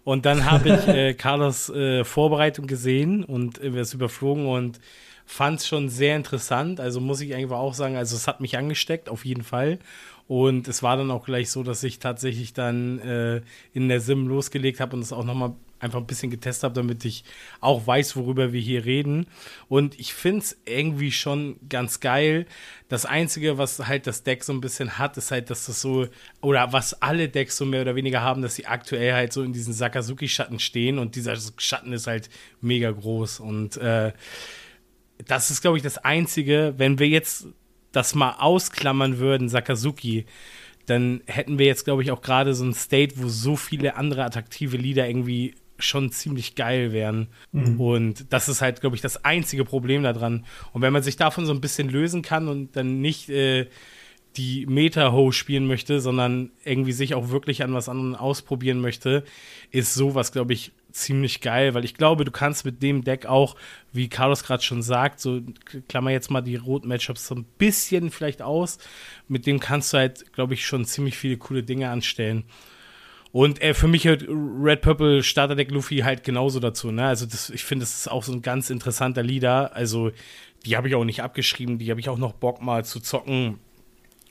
[0.05, 4.81] Und dann habe ich äh, Carlos äh, Vorbereitung gesehen und äh, es überflogen und
[5.29, 6.81] fand es schon sehr interessant.
[6.81, 9.79] Also muss ich einfach auch sagen, also es hat mich angesteckt, auf jeden Fall.
[10.27, 13.43] Und es war dann auch gleich so, dass ich tatsächlich dann äh,
[13.75, 17.05] in der Sim losgelegt habe und es auch nochmal einfach ein bisschen getestet habe, damit
[17.05, 17.25] ich
[17.61, 19.27] auch weiß, worüber wir hier reden.
[19.69, 22.47] Und ich finde es irgendwie schon ganz geil.
[22.89, 26.09] Das Einzige, was halt das Deck so ein bisschen hat, ist halt, dass das so,
[26.41, 29.53] oder was alle Decks so mehr oder weniger haben, dass sie aktuell halt so in
[29.53, 32.29] diesen Sakazuki-Schatten stehen und dieser Schatten ist halt
[32.61, 33.41] mega groß.
[33.41, 34.13] Und äh,
[35.27, 37.49] das ist, glaube ich, das Einzige, wenn wir jetzt
[37.93, 40.27] das mal ausklammern würden, Sakazuki,
[40.87, 44.25] dann hätten wir jetzt, glaube ich, auch gerade so ein State, wo so viele andere
[44.25, 47.29] attraktive Lieder irgendwie schon ziemlich geil wären.
[47.79, 50.45] Und das ist halt, glaube ich, das einzige Problem daran.
[50.73, 53.67] Und wenn man sich davon so ein bisschen lösen kann und dann nicht äh,
[54.37, 59.25] die Meta-Ho spielen möchte, sondern irgendwie sich auch wirklich an was anderem ausprobieren möchte,
[59.71, 63.57] ist sowas, glaube ich, ziemlich geil, weil ich glaube, du kannst mit dem Deck auch,
[63.93, 65.43] wie Carlos gerade schon sagt, so
[65.89, 68.79] klammer jetzt mal die roten Matchups so ein bisschen vielleicht aus,
[69.29, 72.45] mit dem kannst du halt, glaube ich, schon ziemlich viele coole Dinge anstellen.
[73.31, 76.91] Und äh, für mich halt Red Purple Starterdeck Luffy halt genauso dazu.
[76.91, 77.07] Ne?
[77.07, 79.75] Also das, ich finde, das ist auch so ein ganz interessanter Leader.
[79.75, 80.13] Also
[80.65, 83.59] die habe ich auch nicht abgeschrieben, die habe ich auch noch Bock mal zu zocken.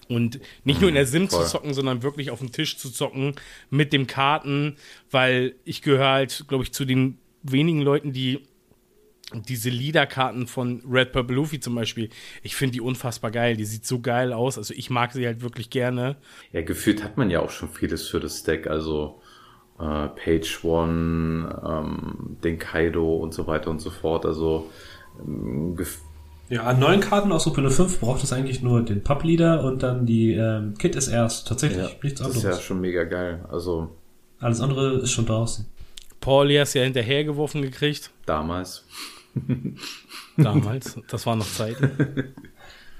[0.09, 1.43] Und nicht nur in der Sim voll.
[1.43, 3.35] zu zocken, sondern wirklich auf dem Tisch zu zocken
[3.69, 4.77] mit dem Karten,
[5.11, 8.41] weil ich gehöre halt, glaube ich, zu den wenigen Leuten, die
[9.33, 12.09] diese Leader-Karten von Red Purple Luffy zum Beispiel,
[12.43, 13.57] ich finde die unfassbar geil.
[13.57, 14.57] Die sieht so geil aus.
[14.57, 16.15] Also ich mag sie halt wirklich gerne.
[16.53, 19.21] Ja, gefühlt hat man ja auch schon vieles für das Deck, also
[19.79, 24.25] äh, Page One, ähm, den Kaido und so weiter und so fort.
[24.25, 24.71] Also
[25.19, 25.75] ähm,
[26.49, 30.05] Ja, an neuen Karten aus Super 5 braucht es eigentlich nur den Pub-Leader und dann
[30.05, 31.47] die ähm, Kit ist erst.
[31.47, 32.43] Tatsächlich, ja, nichts das anderes.
[32.43, 33.43] ist ja schon mega geil.
[33.51, 33.89] Also
[34.39, 35.65] Alles andere ist schon draußen.
[36.21, 38.11] Pauli hast ja hinterhergeworfen gekriegt.
[38.25, 38.85] damals.
[40.37, 40.97] Damals.
[41.07, 42.33] das waren noch Zeiten.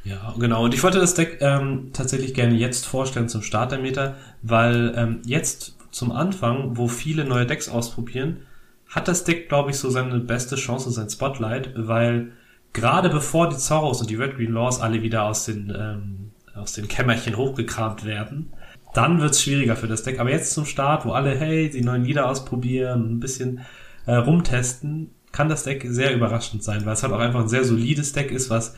[0.03, 0.63] Ja, genau.
[0.65, 5.75] Und ich wollte das Deck ähm, tatsächlich gerne jetzt vorstellen zum Startermeter, weil ähm, jetzt
[5.91, 8.45] zum Anfang, wo viele neue Decks ausprobieren,
[8.89, 12.31] hat das Deck, glaube ich, so seine beste Chance, sein Spotlight, weil
[12.73, 16.73] gerade bevor die Zorros und die Red Green Laws alle wieder aus den, ähm, aus
[16.73, 18.53] den Kämmerchen hochgekramt werden,
[18.93, 20.19] dann wird's schwieriger für das Deck.
[20.19, 23.61] Aber jetzt zum Start, wo alle, hey, die neuen Lieder ausprobieren, ein bisschen
[24.05, 27.63] äh, rumtesten, kann das Deck sehr überraschend sein, weil es halt auch einfach ein sehr
[27.63, 28.75] solides Deck ist, was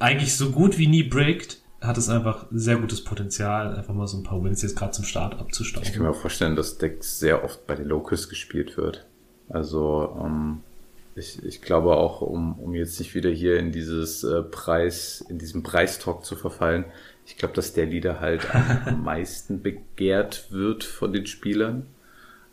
[0.00, 4.16] eigentlich so gut wie nie breakt, hat es einfach sehr gutes Potenzial, einfach mal so
[4.18, 6.02] ein paar Wins jetzt gerade zum Start Ich kann abzustauben.
[6.02, 9.06] mir auch vorstellen, dass das Deck sehr oft bei den Locals gespielt wird.
[9.48, 10.60] Also, ähm,
[11.14, 15.38] Ich, ich glaube auch, um, um jetzt nicht wieder hier in dieses äh, Preis, in
[15.38, 16.86] diesem Preistalk zu verfallen,
[17.26, 21.86] ich glaube, dass der Leader halt am, meisten begehrt wird von den Spielern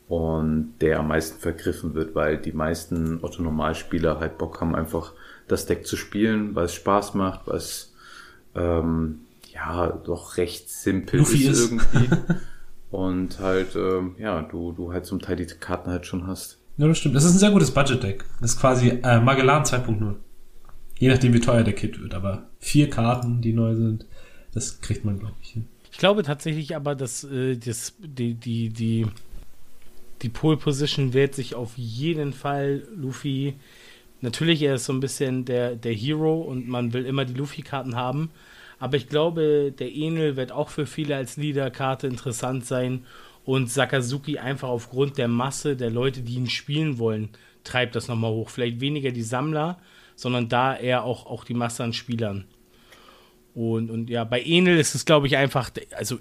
[0.08, 5.14] und der am meisten vergriffen wird, weil die meisten Otto-Normalspieler halt Bock haben, einfach
[5.48, 7.94] das Deck zu spielen, weil es Spaß macht, weil es
[8.56, 9.22] ähm,
[9.54, 11.72] ja doch recht simpel ist, ist.
[11.72, 12.10] irgendwie.
[12.92, 16.59] und halt, ähm, ja, du, du halt zum Teil die Karten halt schon hast.
[16.80, 17.16] Ja, das stimmt.
[17.16, 18.24] Das ist ein sehr gutes Budget-Deck.
[18.40, 20.16] Das ist quasi äh, Magellan 2.0.
[20.98, 22.14] Je nachdem, wie teuer der Kit wird.
[22.14, 24.06] Aber vier Karten, die neu sind,
[24.54, 25.68] das kriegt man, glaube ich, hin.
[25.92, 29.08] Ich glaube tatsächlich aber, dass äh, das, die, die, die,
[30.22, 33.56] die Pole Position wird sich auf jeden Fall Luffy.
[34.22, 37.98] Natürlich, er ist so ein bisschen der, der Hero und man will immer die Luffy-Karten
[37.98, 38.32] haben.
[38.80, 43.04] Aber ich glaube, der Enel wird auch für viele als Leader-Karte interessant sein.
[43.50, 47.30] Und Sakazuki einfach aufgrund der Masse der Leute, die ihn spielen wollen,
[47.64, 48.52] treibt das nochmal hoch.
[48.52, 49.80] Vielleicht weniger die Sammler,
[50.16, 52.46] sondern da eher auch, auch die Masse an Spielern.
[53.56, 56.20] Und, und ja, bei Enel ist es, glaube ich, einfach, also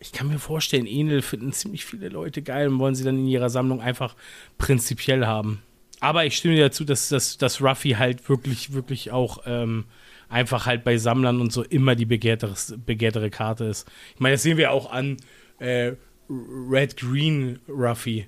[0.00, 3.28] ich kann mir vorstellen, Enel finden ziemlich viele Leute geil und wollen sie dann in
[3.28, 4.16] ihrer Sammlung einfach
[4.58, 5.62] prinzipiell haben.
[6.00, 9.84] Aber ich stimme dir dazu, dass, dass, dass Ruffy halt wirklich, wirklich auch ähm,
[10.28, 13.88] einfach halt bei Sammlern und so immer die begehrtere, begehrtere Karte ist.
[14.14, 15.18] Ich meine, das sehen wir auch an
[15.60, 15.92] äh,
[16.28, 18.26] Red Green Ruffy.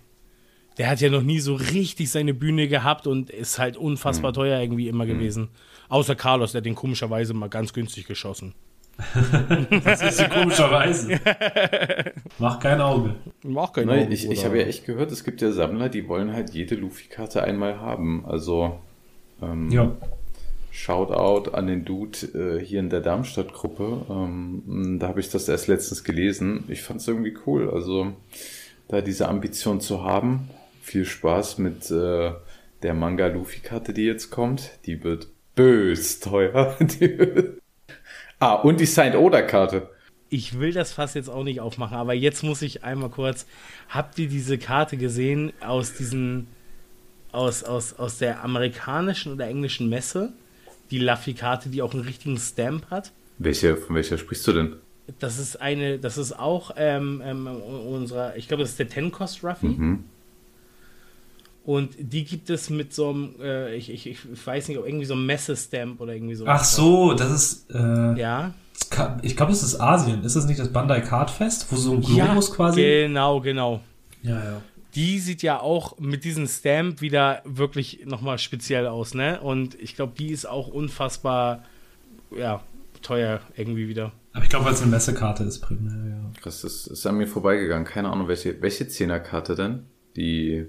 [0.79, 4.61] Der hat ja noch nie so richtig seine Bühne gehabt und ist halt unfassbar teuer
[4.61, 5.49] irgendwie immer gewesen.
[5.89, 8.55] Außer Carlos, der hat den komischerweise mal ganz günstig geschossen.
[9.85, 11.21] Das ist ja komischerweise.
[12.39, 13.15] Mach kein Auge.
[13.43, 16.33] Mach keinen Nein, ich, ich habe ja echt gehört, es gibt ja Sammler, die wollen
[16.33, 18.25] halt jede Luffy-Karte einmal haben.
[18.27, 18.79] Also
[19.43, 19.93] ähm, Ja.
[20.77, 24.05] Shoutout an den Dude äh, hier in der Darmstadt-Gruppe.
[24.11, 26.65] Ähm, da habe ich das erst letztens gelesen.
[26.69, 27.71] Ich fand es irgendwie cool.
[27.71, 28.13] Also
[28.87, 30.51] da diese Ambition zu haben.
[30.83, 32.33] Viel Spaß mit äh,
[32.83, 34.71] der Manga-Luffy-Karte, die jetzt kommt.
[34.85, 36.77] Die wird bös teuer.
[38.39, 39.89] Ah, und die Signed Oda-Karte.
[40.29, 43.47] Ich will das Fass jetzt auch nicht aufmachen, aber jetzt muss ich einmal kurz.
[43.89, 46.47] Habt ihr diese Karte gesehen aus diesen.
[47.33, 50.35] aus, aus, aus der amerikanischen oder englischen Messe?
[50.91, 53.13] Die Luffy-Karte, die auch einen richtigen Stamp hat?
[53.39, 54.77] Welche, von welcher sprichst du denn?
[55.19, 59.45] Das ist eine, das ist auch ähm, ähm, unserer, ich glaube, das ist der Ten-Cost
[59.45, 59.67] Ruffy.
[59.69, 60.05] Mhm.
[61.65, 65.05] Und die gibt es mit so einem, äh, ich, ich, ich weiß nicht, ob irgendwie
[65.05, 66.47] so ein Messe-Stamp oder irgendwie so.
[66.47, 68.55] Ach so, das ist, äh, Ja.
[69.23, 70.23] ich glaube, es ist Asien.
[70.23, 72.83] Ist das nicht das Bandai Card Fest, wo so ein Globus ja, quasi?
[72.83, 73.81] Genau, genau.
[74.23, 74.63] Ja, ja.
[74.97, 79.41] Die sieht ja auch mit diesem Stamp wieder wirklich nochmal speziell aus, ne?
[79.41, 81.63] Und ich glaube, die ist auch unfassbar,
[82.37, 82.63] ja,
[83.03, 84.13] teuer irgendwie wieder.
[84.33, 86.41] Aber ich glaube, weil es eine Messekarte ist, primär, ja.
[86.43, 87.87] Krass, das ist an mir vorbeigegangen.
[87.87, 89.85] Keine Ahnung, welche, welche Zehnerkarte denn?
[90.17, 90.67] Die,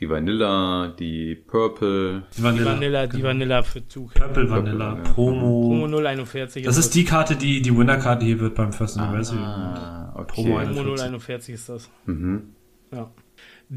[0.00, 2.24] die Vanilla, die Purple.
[2.32, 2.72] Die Die Vanilla.
[2.72, 4.14] Vanilla, die Vanilla für Zug.
[4.14, 5.12] Purple Vanilla, Purple, ja.
[5.12, 5.98] Promo Promo.
[5.98, 6.64] 041.
[6.64, 9.38] Das ist die Karte, die die Winner-Karte hier wird beim First Anniversary.
[9.38, 10.42] Ah, okay.
[10.42, 11.90] Promo 041 ist das.
[12.06, 12.54] Mhm.
[12.90, 13.10] Ja.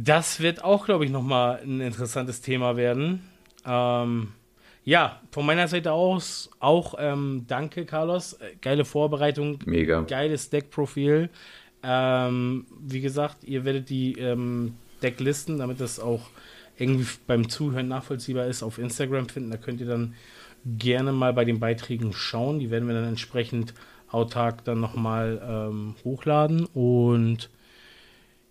[0.03, 3.21] Das wird auch, glaube ich, nochmal ein interessantes Thema werden.
[3.65, 4.29] Ähm,
[4.83, 8.33] ja, von meiner Seite aus auch ähm, danke, Carlos.
[8.33, 10.01] Äh, Geile Vorbereitung, Mega.
[10.01, 11.29] geiles Deckprofil.
[11.83, 16.29] Ähm, wie gesagt, ihr werdet die ähm, Decklisten, damit das auch
[16.77, 19.51] irgendwie beim Zuhören nachvollziehbar ist, auf Instagram finden.
[19.51, 20.13] Da könnt ihr dann
[20.65, 22.59] gerne mal bei den Beiträgen schauen.
[22.59, 23.73] Die werden wir dann entsprechend
[24.09, 26.65] autark dann nochmal ähm, hochladen.
[26.65, 27.49] Und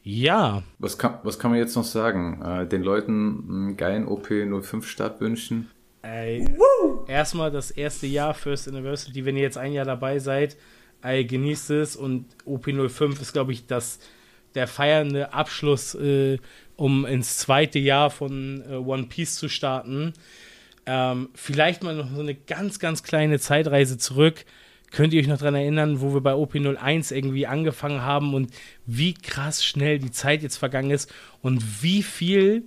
[0.08, 2.40] ja, Was kann, was kann man jetzt noch sagen?
[2.40, 5.68] Äh, den Leuten einen geilen OP05-Start wünschen.
[6.02, 6.46] Ey,
[7.08, 10.56] erstmal das erste Jahr First University, wenn ihr jetzt ein Jahr dabei seid,
[11.02, 13.98] ey, genießt es und OP05 ist, glaube ich, das,
[14.54, 16.38] der feiernde Abschluss, äh,
[16.76, 20.12] um ins zweite Jahr von äh, One Piece zu starten.
[20.86, 24.44] Ähm, vielleicht mal noch so eine ganz, ganz kleine Zeitreise zurück.
[24.90, 28.50] Könnt ihr euch noch daran erinnern, wo wir bei OP01 irgendwie angefangen haben und
[28.86, 32.64] wie krass schnell die Zeit jetzt vergangen ist und wie viel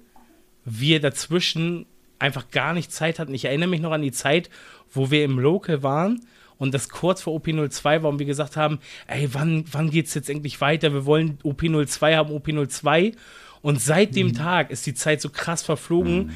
[0.66, 1.86] wir dazwischen
[2.20, 3.34] einfach gar nicht Zeit hatten.
[3.34, 4.50] Ich erinnere mich noch an die Zeit,
[4.92, 6.22] wo wir im Local waren
[6.58, 10.14] und das kurz vor OP02 war und wir gesagt haben, ey, wann, wann geht es
[10.14, 10.94] jetzt endlich weiter?
[10.94, 13.16] Wir wollen OP02 haben, OP02.
[13.62, 16.32] Und seit dem Tag ist die Zeit so krass verflogen,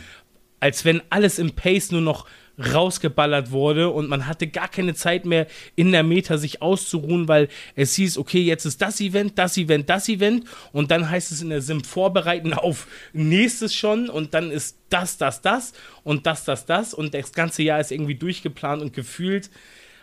[0.59, 2.25] als wenn alles im Pace nur noch
[2.57, 7.47] rausgeballert wurde und man hatte gar keine Zeit mehr in der Meta sich auszuruhen, weil
[7.75, 11.41] es hieß, okay, jetzt ist das Event, das Event, das Event und dann heißt es
[11.41, 15.73] in der Sim vorbereiten auf nächstes schon und dann ist das, das, das
[16.03, 19.49] und das, das, das und das ganze Jahr ist irgendwie durchgeplant und gefühlt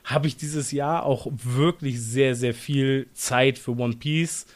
[0.03, 4.47] habe ich dieses Jahr auch wirklich sehr, sehr viel Zeit für One Piece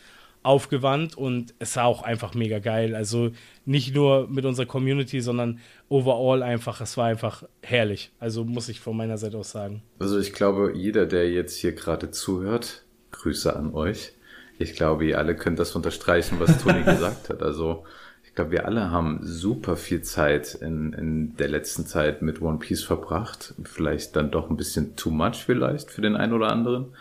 [0.44, 2.94] aufgewandt und es war auch einfach mega geil.
[2.94, 3.30] Also
[3.64, 5.58] nicht nur mit unserer Community, sondern
[5.88, 8.12] overall einfach, es war einfach herrlich.
[8.20, 9.82] Also muss ich von meiner Seite aus sagen.
[9.98, 14.12] Also ich glaube, jeder, der jetzt hier gerade zuhört, Grüße an euch.
[14.58, 17.42] Ich glaube, ihr alle könnt das unterstreichen, was Toni gesagt hat.
[17.42, 17.84] Also
[18.22, 22.58] ich glaube, wir alle haben super viel Zeit in, in der letzten Zeit mit One
[22.58, 23.54] Piece verbracht.
[23.64, 26.94] Vielleicht dann doch ein bisschen too much vielleicht für den einen oder anderen.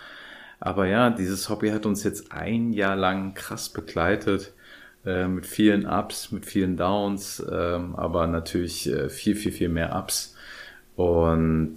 [0.66, 4.54] Aber ja, dieses Hobby hat uns jetzt ein Jahr lang krass begleitet.
[5.06, 9.94] Äh, mit vielen Ups, mit vielen Downs, ähm, aber natürlich äh, viel, viel, viel mehr
[9.94, 10.38] Ups.
[10.96, 11.76] Und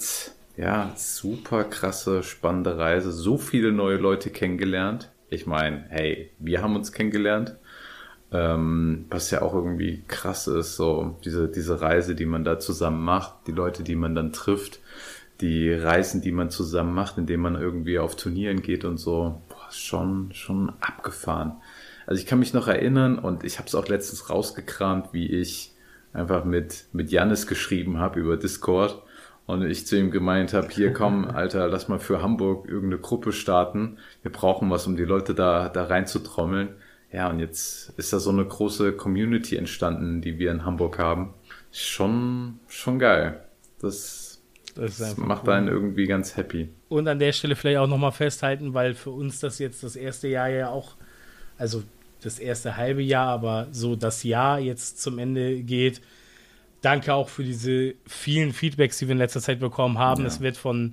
[0.57, 3.11] ja, super krasse, spannende Reise.
[3.11, 5.11] So viele neue Leute kennengelernt.
[5.31, 7.57] Ich meine, hey, wir haben uns kennengelernt.
[8.31, 13.03] Ähm, was ja auch irgendwie krass ist, so diese, diese Reise, die man da zusammen
[13.05, 14.79] macht, die Leute, die man dann trifft
[15.41, 19.71] die Reisen, die man zusammen macht, indem man irgendwie auf Turnieren geht und so, boah,
[19.71, 21.57] schon, schon abgefahren.
[22.07, 25.73] Also ich kann mich noch erinnern und ich habe es auch letztens rausgekramt, wie ich
[26.13, 29.03] einfach mit, mit Jannis geschrieben habe über Discord
[29.47, 33.33] und ich zu ihm gemeint habe, hier komm, Alter, lass mal für Hamburg irgendeine Gruppe
[33.33, 33.99] starten.
[34.23, 36.71] Wir brauchen was, um die Leute da, da reinzutrommeln.
[37.13, 41.35] Ja, und jetzt ist da so eine große Community entstanden, die wir in Hamburg haben.
[41.71, 43.45] Schon, schon geil.
[43.81, 44.26] Das
[44.77, 45.55] das, das macht cool.
[45.55, 46.69] einen irgendwie ganz happy.
[46.89, 50.29] Und an der Stelle vielleicht auch nochmal festhalten, weil für uns das jetzt das erste
[50.29, 50.97] Jahr ja auch,
[51.59, 51.83] also
[52.23, 56.01] das erste halbe Jahr, aber so das Jahr jetzt zum Ende geht.
[56.81, 60.23] Danke auch für diese vielen Feedbacks, die wir in letzter Zeit bekommen haben.
[60.23, 60.29] Ja.
[60.29, 60.93] Es wird von,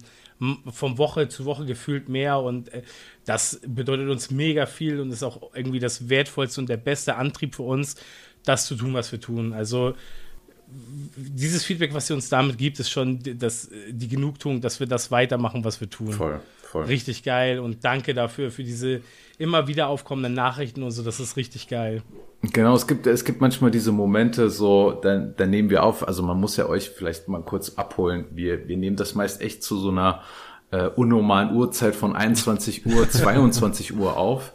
[0.71, 2.83] von Woche zu Woche gefühlt mehr und äh,
[3.25, 7.55] das bedeutet uns mega viel und ist auch irgendwie das wertvollste und der beste Antrieb
[7.55, 7.95] für uns,
[8.45, 9.53] das zu tun, was wir tun.
[9.53, 9.95] Also
[11.15, 15.11] dieses Feedback, was sie uns damit gibt, ist schon das, die Genugtuung, dass wir das
[15.11, 16.11] weitermachen, was wir tun.
[16.11, 16.85] Voll, voll.
[16.85, 19.01] Richtig geil und danke dafür, für diese
[19.37, 22.01] immer wieder aufkommenden Nachrichten und so, das ist richtig geil.
[22.41, 26.23] Genau, es gibt, es gibt manchmal diese Momente, so, dann, dann nehmen wir auf, also
[26.23, 28.25] man muss ja euch vielleicht mal kurz abholen.
[28.31, 30.21] Wir, wir nehmen das meist echt zu so einer
[30.71, 34.53] äh, unnormalen Uhrzeit von 21 Uhr, 22 Uhr auf.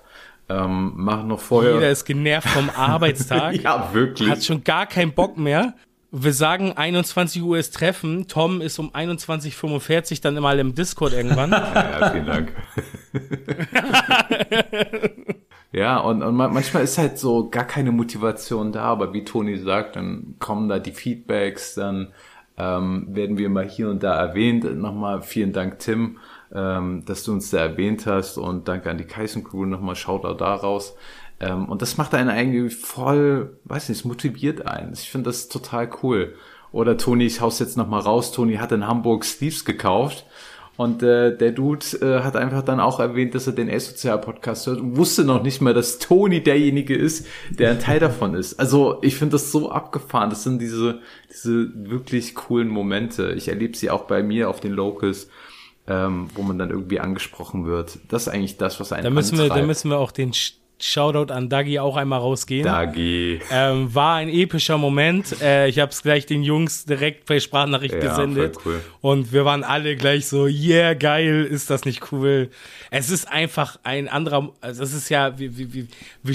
[0.50, 1.74] Ähm, machen noch vorher.
[1.74, 3.54] Jeder ist genervt vom Arbeitstag.
[3.62, 4.30] ja, wirklich.
[4.30, 5.74] Hat schon gar keinen Bock mehr
[6.10, 8.28] wir sagen 21 Uhr ist Treffen.
[8.28, 11.50] Tom ist um 21.45 Uhr dann immer im Discord irgendwann.
[11.50, 12.52] ja, ja, vielen Dank.
[15.72, 19.96] ja, und, und manchmal ist halt so gar keine Motivation da, aber wie Toni sagt,
[19.96, 22.08] dann kommen da die Feedbacks, dann
[22.56, 24.64] ähm, werden wir mal hier und da erwähnt.
[24.78, 26.18] Nochmal vielen Dank, Tim,
[26.54, 30.24] ähm, dass du uns da erwähnt hast und danke an die Kaisen Crew nochmal, schaut
[30.24, 30.96] auch da raus.
[31.40, 34.92] Ähm, und das macht einen eigentlich voll, weiß nicht, es motiviert einen.
[34.92, 36.34] Ich finde das total cool.
[36.72, 40.26] Oder Toni, ich hau's jetzt nochmal raus, Toni hat in Hamburg Sleeves gekauft.
[40.76, 44.78] Und äh, der Dude äh, hat einfach dann auch erwähnt, dass er den A-Sozial-Podcast hört
[44.78, 48.60] und wusste noch nicht mal, dass Toni derjenige ist, der ein Teil davon ist.
[48.60, 50.30] Also ich finde das so abgefahren.
[50.30, 51.00] Das sind diese,
[51.32, 53.32] diese wirklich coolen Momente.
[53.32, 55.28] Ich erlebe sie auch bei mir auf den Locals,
[55.88, 57.98] ähm, wo man dann irgendwie angesprochen wird.
[58.06, 59.56] Das ist eigentlich das, was einen da müssen antreibt.
[59.56, 60.32] wir, Da müssen wir auch den
[60.80, 62.64] Shoutout an Dagi auch einmal rausgehen.
[62.64, 63.40] Dagi.
[63.50, 65.40] Ähm, war ein epischer Moment.
[65.42, 68.56] Äh, ich habe es gleich den Jungs direkt per Sprachnachricht ja, gesendet.
[68.64, 68.80] Cool.
[69.00, 72.50] Und wir waren alle gleich so, yeah, geil, ist das nicht cool.
[72.90, 75.88] Es ist einfach ein anderer, also es ist ja, wie, wie, wie,
[76.22, 76.34] wie,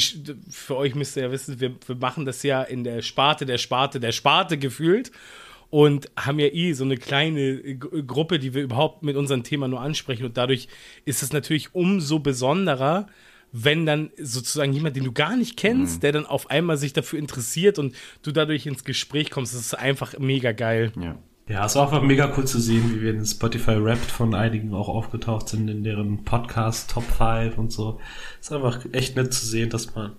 [0.50, 3.58] für euch müsst ihr ja wissen, wir, wir machen das ja in der Sparte, der
[3.58, 5.12] Sparte, der Sparte gefühlt
[5.70, 9.82] und haben ja eh so eine kleine Gruppe, die wir überhaupt mit unserem Thema nur
[9.82, 10.24] ansprechen.
[10.24, 10.68] Und dadurch
[11.06, 13.08] ist es natürlich umso besonderer,
[13.54, 16.00] wenn dann sozusagen jemand, den du gar nicht kennst, mhm.
[16.02, 19.74] der dann auf einmal sich dafür interessiert und du dadurch ins Gespräch kommst, das ist
[19.76, 20.92] einfach mega geil.
[21.00, 21.16] Ja.
[21.46, 24.74] Ja, es war einfach mega cool zu sehen, wie wir in Spotify Wrapped von einigen
[24.74, 28.00] auch aufgetaucht sind in deren Podcast Top 5 und so.
[28.40, 30.14] Es ist einfach echt nett zu sehen, dass man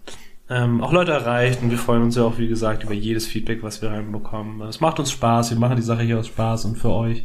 [0.50, 3.62] ähm, auch Leute erreicht und wir freuen uns ja auch, wie gesagt, über jedes Feedback,
[3.62, 4.60] was wir reinbekommen.
[4.68, 7.24] Es macht uns Spaß, wir machen die Sache hier aus Spaß und für euch.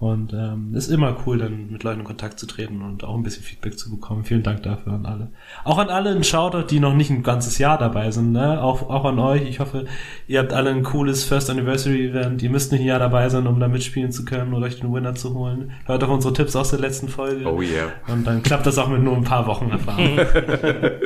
[0.00, 3.24] Und ähm, ist immer cool, dann mit Leuten in Kontakt zu treten und auch ein
[3.24, 4.24] bisschen Feedback zu bekommen.
[4.24, 5.32] Vielen Dank dafür an alle.
[5.64, 8.30] Auch an alle ein Shoutout, die noch nicht ein ganzes Jahr dabei sind.
[8.30, 8.62] Ne?
[8.62, 9.42] Auch, auch an euch.
[9.42, 9.86] Ich hoffe,
[10.28, 12.40] ihr habt alle ein cooles First Anniversary Event.
[12.44, 14.94] Ihr müsst nicht ein Jahr dabei sein, um da mitspielen zu können oder euch den
[14.94, 15.72] Winner zu holen.
[15.86, 17.44] Hört auf unsere Tipps aus der letzten Folge.
[17.44, 17.90] Oh yeah.
[18.06, 20.16] Und dann klappt das auch mit nur ein paar Wochen Erfahrung.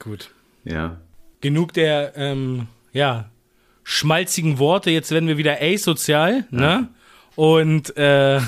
[0.00, 0.32] Gut.
[0.64, 0.96] Ja.
[1.40, 3.30] Genug der, ähm, ja,
[3.84, 4.90] schmalzigen Worte.
[4.90, 6.62] Jetzt werden wir wieder asozial, ne?
[6.62, 6.88] ja.
[7.36, 8.40] Und äh,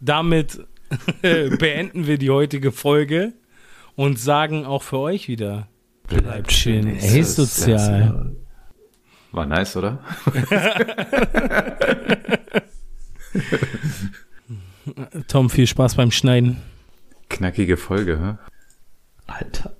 [0.00, 0.66] damit
[1.22, 3.32] beenden wir die heutige Folge
[3.96, 5.68] und sagen auch für euch wieder,
[6.06, 8.36] bleibt schön ey sozial.
[9.32, 9.98] War nice, oder?
[15.28, 16.62] Tom, viel Spaß beim Schneiden.
[17.28, 18.38] Knackige Folge, hä?
[19.26, 19.77] Alter.